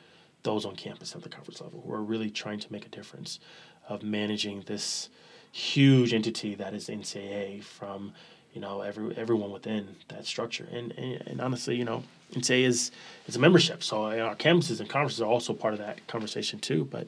those 0.43 0.65
on 0.67 0.77
campus 0.77 1.15
at 1.15 1.23
the 1.23 1.29
conference 1.29 1.61
level 1.61 1.83
who 1.87 1.93
are 1.93 2.03
really 2.03 2.31
trying 2.31 2.61
to 2.61 2.71
make 2.73 2.85
a 2.85 2.89
difference 2.89 3.41
of 3.89 4.03
managing 4.03 4.63
this 4.67 5.09
huge 5.53 6.13
entity 6.13 6.55
that 6.55 6.75
is 6.75 6.89
NCAA 6.89 7.63
from 7.63 8.13
you 8.59 8.63
know 8.63 8.81
every 8.81 9.17
everyone 9.17 9.53
within 9.53 9.95
that 10.09 10.27
structure. 10.27 10.67
And 10.73 10.91
and, 10.99 11.23
and 11.29 11.41
honestly 11.41 11.77
you 11.77 11.85
know 11.85 12.03
and 12.35 12.45
say 12.45 12.65
is 12.65 12.91
it's 13.29 13.37
a 13.37 13.41
membership. 13.41 13.85
So 13.85 14.07
uh, 14.07 14.19
our 14.19 14.35
campuses 14.35 14.81
and 14.81 14.89
conferences 14.89 15.21
are 15.21 15.29
also 15.29 15.53
part 15.53 15.75
of 15.75 15.79
that 15.79 16.05
conversation 16.09 16.59
too. 16.59 16.85
But 16.85 17.07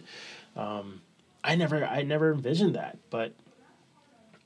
um, 0.56 1.00
I 1.42 1.56
never 1.56 1.84
I 1.84 2.02
never 2.02 2.32
envisioned 2.32 2.76
that. 2.76 2.98
But 3.10 3.32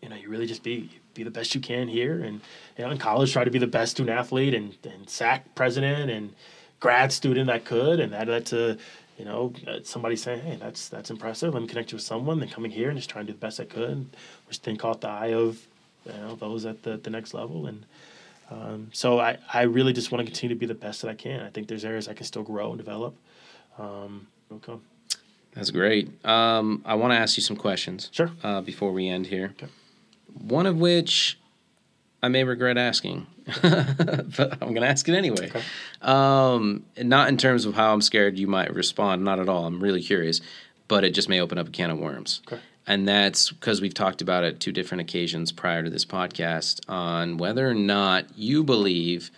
you 0.00 0.08
know, 0.08 0.16
you 0.16 0.30
really 0.30 0.46
just 0.46 0.62
be 0.62 0.88
be 1.12 1.24
the 1.24 1.30
best 1.30 1.54
you 1.54 1.60
can 1.60 1.88
here, 1.88 2.24
and 2.24 2.40
you 2.78 2.84
know, 2.84 2.90
in 2.90 2.96
college, 2.96 3.34
try 3.34 3.44
to 3.44 3.50
be 3.50 3.58
the 3.58 3.66
best 3.66 3.92
student 3.92 4.18
athlete 4.18 4.54
and 4.54 4.74
and 4.84 5.06
SAAC 5.06 5.42
president 5.54 6.10
and 6.10 6.34
grad 6.80 7.12
student 7.12 7.50
I 7.50 7.58
could, 7.58 8.00
and 8.00 8.14
that 8.14 8.28
led 8.28 8.46
to 8.46 8.78
you 9.18 9.26
know 9.26 9.52
uh, 9.68 9.80
somebody 9.82 10.16
saying, 10.16 10.40
hey, 10.40 10.56
that's 10.56 10.88
that's 10.88 11.10
impressive. 11.10 11.52
Let 11.52 11.62
me 11.62 11.68
connect 11.68 11.92
you 11.92 11.96
with 11.96 12.04
someone. 12.04 12.40
Then 12.40 12.48
coming 12.48 12.70
here 12.70 12.88
and 12.88 12.96
just 12.96 13.10
trying 13.10 13.26
to 13.26 13.32
do 13.32 13.38
the 13.38 13.46
best 13.46 13.60
I 13.60 13.66
could, 13.66 14.06
which 14.48 14.62
then 14.62 14.78
caught 14.78 15.02
the 15.02 15.08
eye 15.08 15.34
of 15.34 15.66
you 16.06 16.12
know 16.12 16.36
those 16.36 16.66
at 16.66 16.82
the 16.82 16.96
the 16.96 17.10
next 17.10 17.34
level, 17.34 17.66
and 17.66 17.84
um, 18.50 18.90
so 18.92 19.18
I 19.20 19.38
I 19.52 19.62
really 19.62 19.92
just 19.92 20.10
want 20.12 20.20
to 20.20 20.30
continue 20.30 20.54
to 20.54 20.58
be 20.58 20.66
the 20.66 20.74
best 20.74 21.02
that 21.02 21.10
I 21.10 21.14
can. 21.14 21.40
I 21.40 21.50
think 21.50 21.68
there's 21.68 21.84
areas 21.84 22.08
I 22.08 22.14
can 22.14 22.26
still 22.26 22.42
grow 22.42 22.70
and 22.70 22.78
develop. 22.78 23.16
Um, 23.78 24.26
okay. 24.52 24.74
That's 25.54 25.70
great. 25.70 26.24
Um, 26.24 26.82
I 26.84 26.94
want 26.94 27.12
to 27.12 27.16
ask 27.16 27.36
you 27.36 27.42
some 27.42 27.56
questions. 27.56 28.10
Sure. 28.12 28.30
Uh, 28.42 28.60
before 28.60 28.92
we 28.92 29.08
end 29.08 29.28
here. 29.28 29.54
Okay. 29.56 29.68
One 30.40 30.66
of 30.66 30.76
which 30.78 31.38
I 32.22 32.28
may 32.28 32.42
regret 32.42 32.76
asking, 32.76 33.26
but 33.62 34.52
I'm 34.60 34.74
going 34.74 34.80
to 34.80 34.88
ask 34.88 35.08
it 35.08 35.14
anyway. 35.14 35.50
Okay. 35.50 35.62
Um, 36.02 36.84
not 36.98 37.28
in 37.28 37.36
terms 37.36 37.66
of 37.66 37.74
how 37.74 37.92
I'm 37.92 38.00
scared 38.00 38.36
you 38.36 38.48
might 38.48 38.74
respond. 38.74 39.24
Not 39.24 39.38
at 39.38 39.48
all. 39.48 39.64
I'm 39.64 39.80
really 39.80 40.02
curious, 40.02 40.40
but 40.88 41.04
it 41.04 41.10
just 41.10 41.28
may 41.28 41.40
open 41.40 41.56
up 41.56 41.68
a 41.68 41.70
can 41.70 41.90
of 41.90 41.98
worms. 41.98 42.40
Okay. 42.48 42.60
And 42.86 43.08
that's 43.08 43.50
because 43.50 43.80
we've 43.80 43.94
talked 43.94 44.20
about 44.20 44.44
it 44.44 44.60
two 44.60 44.72
different 44.72 45.00
occasions 45.00 45.52
prior 45.52 45.82
to 45.82 45.88
this 45.90 46.04
podcast 46.04 46.80
on 46.88 47.38
whether 47.38 47.68
or 47.68 47.74
not 47.74 48.26
you 48.36 48.62
believe 48.62 49.30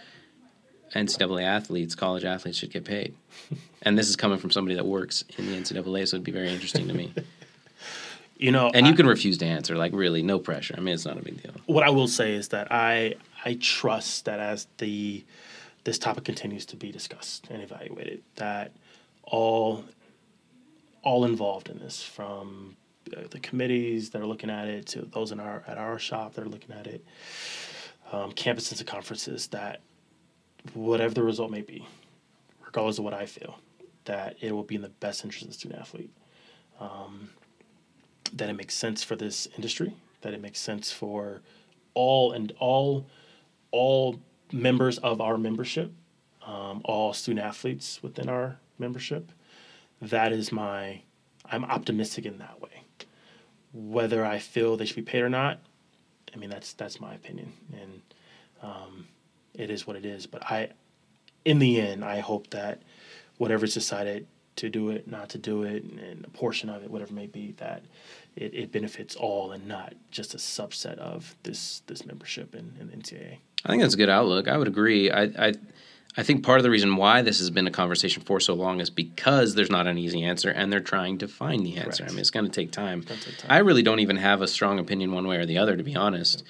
NCAA 0.95 1.45
athletes, 1.45 1.95
college 1.95 2.25
athletes, 2.25 2.59
should 2.59 2.73
get 2.73 2.85
paid. 2.85 3.15
and 3.83 3.97
this 3.97 4.09
is 4.09 4.17
coming 4.17 4.39
from 4.39 4.51
somebody 4.51 4.75
that 4.75 4.87
works 4.87 5.23
in 5.39 5.47
the 5.47 5.53
NCAA, 5.57 6.09
so 6.09 6.17
it'd 6.17 6.25
be 6.25 6.33
very 6.33 6.51
interesting 6.51 6.89
to 6.89 6.95
me. 6.95 7.13
You 8.39 8.53
know, 8.53 8.71
And 8.75 8.85
I- 8.85 8.91
you 8.91 8.95
can 8.95 9.07
refuse 9.07 9.39
to 9.39 9.47
answer, 9.47 9.77
like 9.77 9.93
really, 9.95 10.23
no 10.23 10.39
pressure. 10.39 10.75
I 10.77 10.81
mean, 10.83 10.93
it's 10.93 11.07
not 11.07 11.17
a 11.17 11.23
big 11.23 11.43
deal. 11.43 11.53
what 11.65 11.83
I 11.85 11.89
will 11.89 12.07
say 12.07 12.35
is 12.35 12.49
that 12.49 12.71
I 12.71 13.15
I 13.47 13.55
trust 13.55 14.27
that 14.27 14.41
as 14.41 14.67
the 14.77 15.25
this 15.85 15.99
topic 15.99 16.25
continues 16.25 16.67
to 16.67 16.77
be 16.77 16.93
discussed 16.93 17.47
and 17.49 17.63
evaluated, 17.63 18.21
that 18.35 18.73
all 19.23 19.87
all 21.03 21.25
involved 21.25 21.71
in 21.71 21.79
this, 21.79 22.03
from 22.03 22.77
the 23.31 23.41
committees 23.41 24.11
that 24.11 24.21
are 24.21 24.27
looking 24.27 24.51
at 24.51 24.69
it 24.69 24.87
to 24.87 25.03
those 25.03 25.33
in 25.33 25.41
our 25.41 25.63
at 25.67 25.79
our 25.79 25.99
shop 25.99 26.35
that 26.35 26.45
are 26.45 26.49
looking 26.49 26.75
at 26.75 26.87
it, 26.87 27.05
um, 28.13 28.33
campuses 28.33 28.79
and 28.79 28.87
conferences, 28.87 29.49
that 29.49 29.81
whatever 30.75 31.15
the 31.15 31.23
result 31.23 31.51
may 31.51 31.63
be, 31.63 31.87
regardless 32.65 32.99
of 32.99 33.05
what 33.05 33.15
I 33.15 33.27
feel, 33.27 33.59
that 34.05 34.37
it 34.41 34.53
will 34.53 34.65
be 34.65 34.75
in 34.75 34.83
the 34.83 34.89
best 34.89 35.25
interest 35.25 35.43
of 35.43 35.49
the 35.49 35.55
student 35.55 35.81
athlete. 35.81 36.11
Um, 36.81 37.31
that 38.35 38.51
it 38.51 38.55
makes 38.55 38.75
sense 38.75 39.03
for 39.03 39.17
this 39.17 39.47
industry, 39.57 39.95
that 40.23 40.35
it 40.35 40.43
makes 40.43 40.61
sense 40.61 40.91
for 40.93 41.41
all 41.95 42.33
and 42.33 42.53
all 42.59 43.07
all 43.71 44.21
members 44.53 44.99
of 44.99 45.21
our 45.21 45.39
membership, 45.39 45.93
um, 46.45 46.81
all 46.85 47.13
student 47.13 47.45
athletes 47.45 48.03
within 48.03 48.29
our 48.29 48.59
membership. 48.79 49.31
That 50.03 50.33
is 50.33 50.53
my 50.53 51.03
I'm 51.51 51.65
optimistic 51.65 52.27
in 52.27 52.39
that 52.39 52.61
way. 52.61 52.76
Whether 53.77 54.25
I 54.25 54.39
feel 54.39 54.77
they 54.77 54.87
should 54.87 54.97
be 54.97 55.03
paid 55.03 55.23
or 55.23 55.29
not, 55.29 55.61
I 56.35 56.39
mean 56.39 56.49
that's 56.49 56.73
that's 56.73 57.01
my 57.01 57.15
opinion, 57.15 57.53
and 57.73 58.03
um, 58.63 59.07
it 59.55 59.71
is 59.71 59.87
what 59.87 59.97
it 59.97 60.07
is. 60.07 60.27
But 60.27 60.43
I, 60.51 60.71
in 61.45 61.59
the 61.59 61.81
end, 61.81 62.05
I 62.05 62.21
hope 62.21 62.49
that 62.51 62.83
whatever's 63.37 63.75
decided 63.75 64.27
to 64.57 64.71
do 64.71 64.89
it, 64.89 65.07
not 65.07 65.29
to 65.31 65.39
do 65.39 65.63
it, 65.63 65.85
and, 65.85 66.25
a 66.25 66.31
portion 66.31 66.71
of 66.71 66.83
it, 66.83 66.91
whatever 66.91 67.13
it 67.13 67.15
may 67.15 67.27
be, 67.27 67.53
that 67.59 67.83
it, 68.35 68.55
it 68.55 68.73
benefits 68.73 69.15
all 69.15 69.53
and 69.53 69.69
not 69.69 69.93
just 70.11 70.35
a 70.35 70.39
subset 70.39 70.97
of 70.99 71.37
this 71.43 71.83
this 71.87 72.07
membership 72.07 72.55
in, 72.55 72.73
in 72.81 72.89
NCAA. 72.89 73.39
I 73.65 73.69
think 73.69 73.83
that's 73.83 73.95
a 73.95 73.99
good 73.99 74.09
outlook. 74.09 74.49
I 74.49 74.57
would 74.57 74.69
agree. 74.69 75.11
I, 75.11 75.25
I, 75.25 75.53
I 76.17 76.23
think 76.23 76.43
part 76.45 76.59
of 76.59 76.63
the 76.65 76.71
reason 76.71 76.97
why 76.97 77.21
this 77.23 77.39
has 77.41 77.51
been 77.51 77.67
a 77.67 77.71
conversation 77.71 78.23
for 78.23 78.41
so 78.41 78.55
long 78.55 78.81
is 78.81 78.89
because 78.89 79.55
there's 79.55 79.71
not 79.71 79.87
an 79.87 79.99
easy 79.99 80.23
answer, 80.25 80.49
and 80.51 80.73
they're 80.73 80.81
trying 80.81 81.19
to 81.19 81.29
find 81.29 81.65
the 81.65 81.77
answer. 81.77 82.05
I 82.05 82.09
mean, 82.09 82.21
it's 82.21 82.31
going 82.31 82.47
to 82.47 82.51
take 82.53 82.71
time. 82.73 83.03
take 83.03 83.21
time. 83.39 83.51
I 83.51 83.59
really 83.59 83.83
don't 83.83 84.01
even 84.01 84.17
have 84.17 84.41
a 84.41 84.49
strong 84.49 84.79
opinion 84.79 85.13
one 85.13 85.27
way 85.27 85.37
or 85.37 85.45
the 85.47 85.59
other, 85.59 85.77
to 85.77 85.83
be 85.83 85.95
honest. 85.95 86.43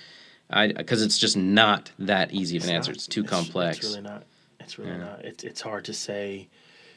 I 0.49 0.69
because 0.69 1.03
it's 1.03 1.19
just 1.19 1.37
not 1.37 1.91
that 1.99 2.33
easy 2.33 2.57
of 2.57 2.63
an 2.65 2.71
answer. 2.71 2.93
not- 2.93 2.97
It's 2.97 3.07
too 3.09 3.25
complex. 3.25 3.79
It's 3.79 3.87
really 3.89 4.03
not. 4.03 4.23
It's 4.61 4.79
really 4.79 4.93
Yeah. 4.93 4.99
not. 4.99 5.25
It's 5.25 5.43
it's 5.43 5.61
hard 5.61 5.85
to 5.87 5.93
say 5.93 6.47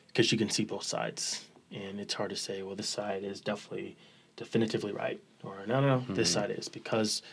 because 0.08 0.32
you 0.32 0.38
can 0.38 0.52
see 0.52 0.64
both 0.66 0.84
sides, 0.84 1.46
and 1.72 2.00
it's 2.00 2.14
hard 2.14 2.30
to 2.30 2.36
say. 2.36 2.62
Well, 2.62 2.76
this 2.76 2.90
side 2.90 3.24
is 3.24 3.42
definitely 3.42 3.98
definitively 4.38 4.92
right, 4.92 5.20
or 5.44 5.56
no, 5.66 5.82
no, 5.82 5.88
no, 5.88 5.98
Mm-hmm. 6.02 6.14
this 6.14 6.30
side 6.32 6.52
is 6.52 6.70
because 6.70 7.24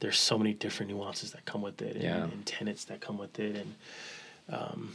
there's 0.00 0.18
so 0.18 0.38
many 0.38 0.54
different 0.54 0.90
nuances 0.90 1.32
that 1.32 1.44
come 1.44 1.60
with 1.60 1.80
it, 1.82 1.96
and, 1.96 2.02
Yeah. 2.04 2.24
and 2.24 2.46
tenets 2.46 2.84
that 2.84 3.00
come 3.02 3.18
with 3.18 3.38
it, 3.38 3.56
and 3.56 3.74
um, 4.48 4.94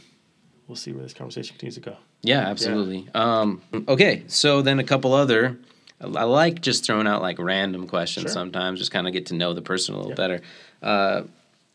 we'll 0.66 0.76
see 0.76 0.92
where 0.92 1.02
this 1.02 1.14
conversation 1.14 1.54
continues 1.54 1.74
to 1.76 1.80
go. 1.80 1.96
Yeah, 2.22 2.40
absolutely. 2.40 3.08
Um, 3.14 3.62
okay, 3.88 4.22
so 4.28 4.62
then 4.62 4.78
a 4.78 4.84
couple 4.84 5.12
other. 5.12 5.58
I 6.00 6.06
I 6.06 6.22
like 6.24 6.60
just 6.60 6.84
throwing 6.84 7.06
out 7.06 7.22
like 7.22 7.38
random 7.38 7.86
questions 7.86 8.24
Sure. 8.24 8.32
sometimes, 8.32 8.78
just 8.78 8.90
kind 8.92 9.06
of 9.06 9.12
get 9.12 9.26
to 9.26 9.34
know 9.34 9.52
the 9.54 9.62
person 9.62 9.94
a 9.94 9.98
little 9.98 10.12
Yeah. 10.12 10.16
better. 10.16 10.40
Uh, 10.82 11.22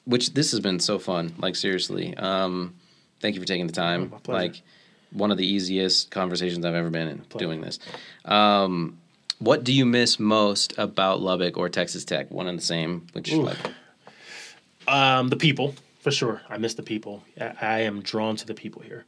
which 0.05 0.33
this 0.33 0.51
has 0.51 0.59
been 0.61 0.79
so 0.79 0.99
fun. 0.99 1.33
Like 1.37 1.55
seriously, 1.55 2.15
um, 2.15 2.75
thank 3.19 3.35
you 3.35 3.41
for 3.41 3.47
taking 3.47 3.67
the 3.67 3.73
time. 3.73 4.03
Oh, 4.11 4.15
my 4.15 4.19
pleasure. 4.21 4.47
like 4.47 4.61
one 5.11 5.31
of 5.31 5.37
the 5.37 5.45
easiest 5.47 6.11
conversations 6.11 6.65
I've 6.65 6.75
ever 6.75 6.89
been 6.89 7.07
in 7.07 7.19
Pleasure. 7.19 7.45
doing 7.45 7.61
this. 7.61 7.79
Um, 8.25 8.97
what 9.39 9.63
do 9.63 9.71
you 9.73 9.85
miss 9.85 10.19
most 10.19 10.73
about 10.77 11.21
Lubbock 11.21 11.57
or 11.57 11.69
Texas 11.69 12.03
Tech? 12.05 12.29
One 12.31 12.47
and 12.47 12.57
the 12.57 12.63
same. 12.63 13.07
Which 13.13 13.31
Ooh. 13.33 13.43
like 13.43 13.57
Um, 14.87 15.27
the 15.29 15.35
people, 15.37 15.75
for 16.07 16.11
sure. 16.15 16.41
I 16.49 16.57
miss 16.57 16.73
the 16.75 16.83
people. 16.83 17.21
I, 17.39 17.53
I 17.61 17.79
am 17.81 18.01
drawn 18.01 18.37
to 18.37 18.45
the 18.47 18.53
people 18.53 18.81
here. 18.81 19.05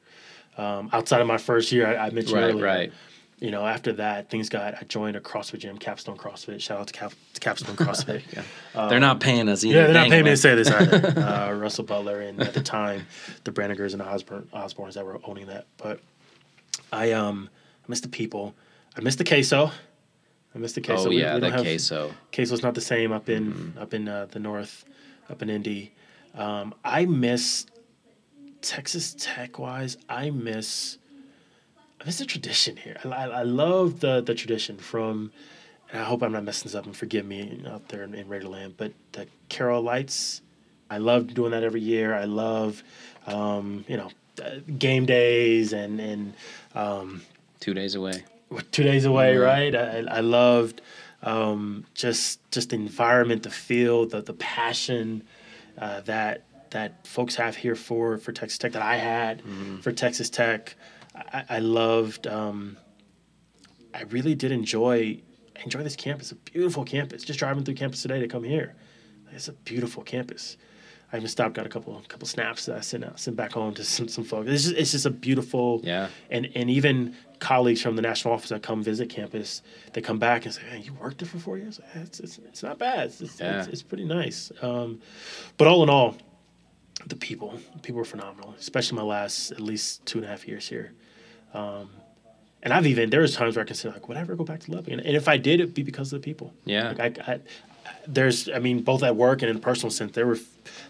Um, 0.57 0.89
outside 0.91 1.21
of 1.21 1.27
my 1.27 1.37
first 1.37 1.71
year, 1.71 1.87
I, 1.87 2.07
I 2.07 2.09
mentioned 2.09 2.35
Right, 2.41 2.49
earlier. 2.51 2.65
right. 2.65 2.91
You 3.39 3.51
know, 3.51 3.65
after 3.65 3.93
that, 3.93 4.29
things 4.29 4.49
got. 4.49 4.73
I 4.73 4.83
joined 4.83 5.15
a 5.15 5.21
CrossFit 5.21 5.59
gym, 5.59 5.77
Capstone 5.77 6.17
CrossFit. 6.17 6.59
Shout 6.59 6.81
out 6.81 6.87
to, 6.87 6.93
Cap, 6.93 7.13
to 7.35 7.39
Capstone 7.39 7.75
CrossFit. 7.77 8.21
Yeah, 8.33 8.89
they're 8.89 8.99
not 8.99 9.21
paying 9.21 9.47
us 9.47 9.63
either. 9.63 9.77
Yeah, 9.79 9.83
they're 9.85 9.93
not 9.93 10.09
paying 10.09 10.25
me 10.25 10.31
to 10.31 10.35
say 10.37 10.55
this 10.55 10.69
either. 10.69 11.17
uh, 11.21 11.53
Russell 11.53 11.85
Butler 11.85 12.19
and 12.19 12.41
at 12.41 12.53
the 12.53 12.59
time, 12.61 13.07
the 13.45 13.51
Brannigers 13.53 13.93
and 13.93 14.01
Osborne, 14.01 14.49
Osbornes 14.53 14.95
that 14.95 15.05
were 15.05 15.21
owning 15.23 15.47
that. 15.47 15.67
But 15.77 16.01
I 16.91 17.13
um 17.13 17.49
I 17.81 17.85
miss 17.87 18.01
the 18.01 18.09
people. 18.09 18.55
I 18.97 18.99
miss 18.99 19.15
the 19.15 19.23
queso. 19.23 19.71
I 20.53 20.57
miss 20.57 20.73
the 20.73 20.81
queso. 20.81 21.05
Oh 21.05 21.09
We- 21.09 21.21
yeah, 21.21 21.35
we 21.35 21.39
that 21.39 21.51
have- 21.53 21.61
queso. 21.61 22.11
queso's 22.33 22.61
not 22.61 22.75
the 22.75 22.81
same 22.81 23.13
up 23.13 23.29
in 23.29 23.53
Mm-hmm. 23.53 23.79
up 23.79 23.93
in 23.93 24.09
uh, 24.09 24.25
the 24.29 24.39
north, 24.39 24.83
up 25.29 25.41
in 25.41 25.49
Indy. 25.49 25.93
Um, 26.35 26.73
I 26.83 27.05
miss 27.05 27.65
Texas 28.61 29.15
Tech 29.17 29.57
wise. 29.59 29.97
I 30.07 30.29
miss 30.29 30.97
I 32.01 32.05
miss 32.05 32.19
the 32.19 32.25
tradition 32.25 32.77
here. 32.77 32.97
I, 33.03 33.09
I, 33.09 33.25
I 33.25 33.43
love 33.43 33.99
the 33.99 34.21
the 34.21 34.35
tradition 34.35 34.77
from. 34.77 35.31
And 35.91 35.99
I 36.01 36.03
hope 36.05 36.21
I'm 36.21 36.31
not 36.31 36.43
messing 36.43 36.65
this 36.65 36.75
up 36.75 36.85
and 36.85 36.95
forgive 36.95 37.25
me 37.25 37.63
out 37.67 37.87
there 37.89 38.03
in, 38.03 38.13
in 38.13 38.27
Raiderland, 38.27 38.75
but 38.77 38.93
the 39.13 39.25
Carol 39.49 39.81
Lights. 39.81 40.41
I 40.91 40.99
love 40.99 41.33
doing 41.33 41.49
that 41.51 41.63
every 41.63 41.81
year. 41.81 42.13
I 42.13 42.25
love, 42.25 42.83
um, 43.25 43.85
you 43.87 43.97
know, 43.97 44.11
uh, 44.43 44.57
game 44.77 45.07
days 45.07 45.73
and 45.73 45.99
and 45.99 46.33
um, 46.75 47.23
Two 47.59 47.73
days 47.73 47.95
away. 47.95 48.23
two 48.71 48.83
days 48.83 49.05
away, 49.05 49.33
Mhm. 49.35 49.43
right? 49.45 49.75
I, 49.75 50.17
I 50.17 50.19
loved 50.19 50.81
um, 51.23 51.85
just 51.95 52.39
just 52.51 52.69
the 52.69 52.75
environment, 52.75 53.41
the 53.43 53.49
feel, 53.49 54.05
the 54.05 54.21
the 54.21 54.33
passion 54.33 55.23
uh, 55.79 56.01
that 56.01 56.45
that 56.71 57.07
folks 57.07 57.35
have 57.35 57.55
here 57.55 57.75
for 57.75 58.17
for 58.17 58.31
Texas 58.31 58.57
Tech 58.57 58.73
that 58.73 58.81
I 58.81 58.97
had 58.97 59.41
for 59.81 59.91
Texas 59.91 60.29
Tech. 60.29 60.75
I, 61.15 61.43
I 61.49 61.59
loved. 61.59 62.27
Um, 62.27 62.77
I 63.93 64.03
really 64.03 64.35
did 64.35 64.51
enjoy 64.51 65.21
enjoy 65.63 65.83
this 65.83 65.95
campus. 65.95 66.31
A 66.31 66.35
beautiful 66.35 66.83
campus. 66.85 67.23
Just 67.23 67.39
driving 67.39 67.63
through 67.63 67.75
campus 67.75 68.01
today 68.01 68.19
to 68.19 68.27
come 68.27 68.43
here. 68.43 68.75
It's 69.31 69.47
a 69.47 69.53
beautiful 69.53 70.03
campus. 70.03 70.57
I 71.11 71.17
even 71.17 71.27
stopped, 71.27 71.55
got 71.55 71.65
a 71.65 71.69
couple 71.69 71.99
couple 72.07 72.27
snaps 72.27 72.65
that 72.67 72.77
I 72.77 72.81
sent 72.81 73.03
out, 73.03 73.19
sent 73.19 73.35
back 73.35 73.53
home 73.53 73.73
to 73.75 73.83
some, 73.83 74.07
some 74.07 74.23
folks. 74.23 74.49
It's 74.49 74.63
just 74.65 74.75
it's 74.75 74.91
just 74.91 75.05
a 75.05 75.09
beautiful 75.09 75.81
Yeah. 75.83 76.09
and 76.29 76.49
and 76.55 76.69
even 76.69 77.15
colleagues 77.39 77.81
from 77.81 77.95
the 77.95 78.01
national 78.01 78.33
office 78.33 78.49
that 78.49 78.61
come 78.61 78.83
visit 78.83 79.09
campus, 79.09 79.61
they 79.93 80.01
come 80.01 80.19
back 80.19 80.45
and 80.45 80.53
say, 80.53 80.61
"Hey, 80.69 80.79
you 80.79 80.93
worked 80.93 81.17
there 81.19 81.27
for 81.27 81.39
four 81.39 81.57
years? 81.57 81.79
It's 81.95 82.19
it's, 82.19 82.37
it's 82.39 82.61
not 82.63 82.77
bad. 82.77 83.07
It's 83.07 83.21
it's, 83.21 83.39
Yeah. 83.39 83.59
it's, 83.59 83.67
it's 83.69 83.81
pretty 83.83 84.05
nice." 84.05 84.51
Um, 84.61 84.99
but 85.57 85.67
all 85.67 85.81
in 85.83 85.89
all, 85.89 86.15
the 87.07 87.15
people 87.15 87.59
the 87.73 87.79
people 87.79 87.97
were 87.97 88.05
phenomenal, 88.05 88.53
especially 88.59 88.97
my 88.97 89.03
last 89.03 89.51
at 89.51 89.61
least 89.61 90.05
two 90.05 90.19
and 90.19 90.25
a 90.25 90.29
half 90.29 90.47
years 90.47 90.67
here. 90.67 90.91
Um, 91.53 91.89
and 92.61 92.71
I've 92.73 92.85
even 92.85 93.09
there 93.09 93.21
was 93.21 93.33
times 93.35 93.55
where 93.55 93.63
I 93.63 93.65
consider 93.67 93.93
like, 93.93 94.07
would 94.09 94.17
I 94.17 94.21
ever 94.21 94.35
go 94.35 94.43
back 94.43 94.59
to 94.61 94.71
Lubbock? 94.71 94.91
And, 94.91 95.01
and 95.01 95.15
if 95.15 95.27
I 95.27 95.37
did, 95.37 95.59
it'd 95.61 95.73
be 95.73 95.81
because 95.81 96.11
of 96.13 96.21
the 96.21 96.25
people. 96.25 96.53
Yeah. 96.65 96.89
Like 96.97 97.17
I, 97.19 97.31
I, 97.33 97.39
there's, 98.05 98.49
I 98.49 98.59
mean, 98.59 98.81
both 98.83 99.01
at 99.01 99.15
work 99.15 99.41
and 99.41 99.49
in 99.49 99.55
a 99.55 99.59
personal 99.59 99.89
sense, 99.89 100.11
there 100.11 100.27
were, 100.27 100.37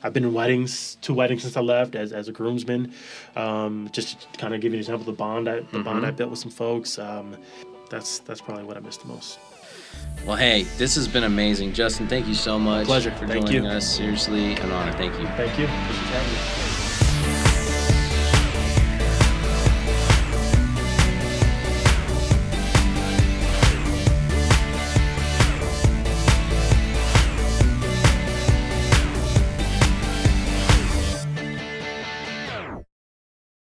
I've 0.04 0.14
been 0.14 0.24
in 0.24 0.34
weddings, 0.34 0.96
two 1.02 1.14
weddings 1.14 1.42
since 1.44 1.58
I 1.58 1.62
left 1.62 1.96
as, 1.96 2.14
as 2.14 2.28
a 2.28 2.32
groomsman. 2.32 2.94
Um, 3.36 3.90
just 3.92 4.32
to 4.34 4.40
kind 4.40 4.54
of 4.54 4.62
give 4.62 4.72
you 4.74 4.78
an 4.78 4.82
example, 4.82 5.06
the 5.06 5.12
bond, 5.12 5.50
I, 5.50 5.60
the 5.60 5.80
bond 5.80 5.98
Mm-hmm. 6.00 6.06
I 6.06 6.12
built 6.12 6.30
with 6.32 6.40
some 6.40 6.52
folks. 6.52 6.98
Um, 7.00 7.36
that's 7.90 8.20
that's 8.20 8.42
probably 8.42 8.64
what 8.64 8.78
I 8.78 8.82
miss 8.82 8.98
the 8.98 9.08
most. 9.08 9.40
Well, 10.26 10.36
hey, 10.36 10.64
this 10.78 10.96
has 10.96 11.08
been 11.08 11.24
amazing, 11.24 11.74
Justin. 11.74 12.08
Thank 12.08 12.28
you 12.28 12.36
so 12.36 12.60
much. 12.60 12.86
Pleasure. 12.86 13.12
for 13.12 13.28
Thank 13.28 13.48
joining 13.48 13.64
you. 13.66 13.70
us. 13.70 13.96
Seriously, 13.98 14.54
an 14.54 14.72
honor. 14.72 14.92
Thank 14.94 15.14
you. 15.20 15.26
Thank 15.30 15.58
you. 15.58 15.66
Appreciate 15.66 16.06
having 16.14 16.34
me. 16.34 16.59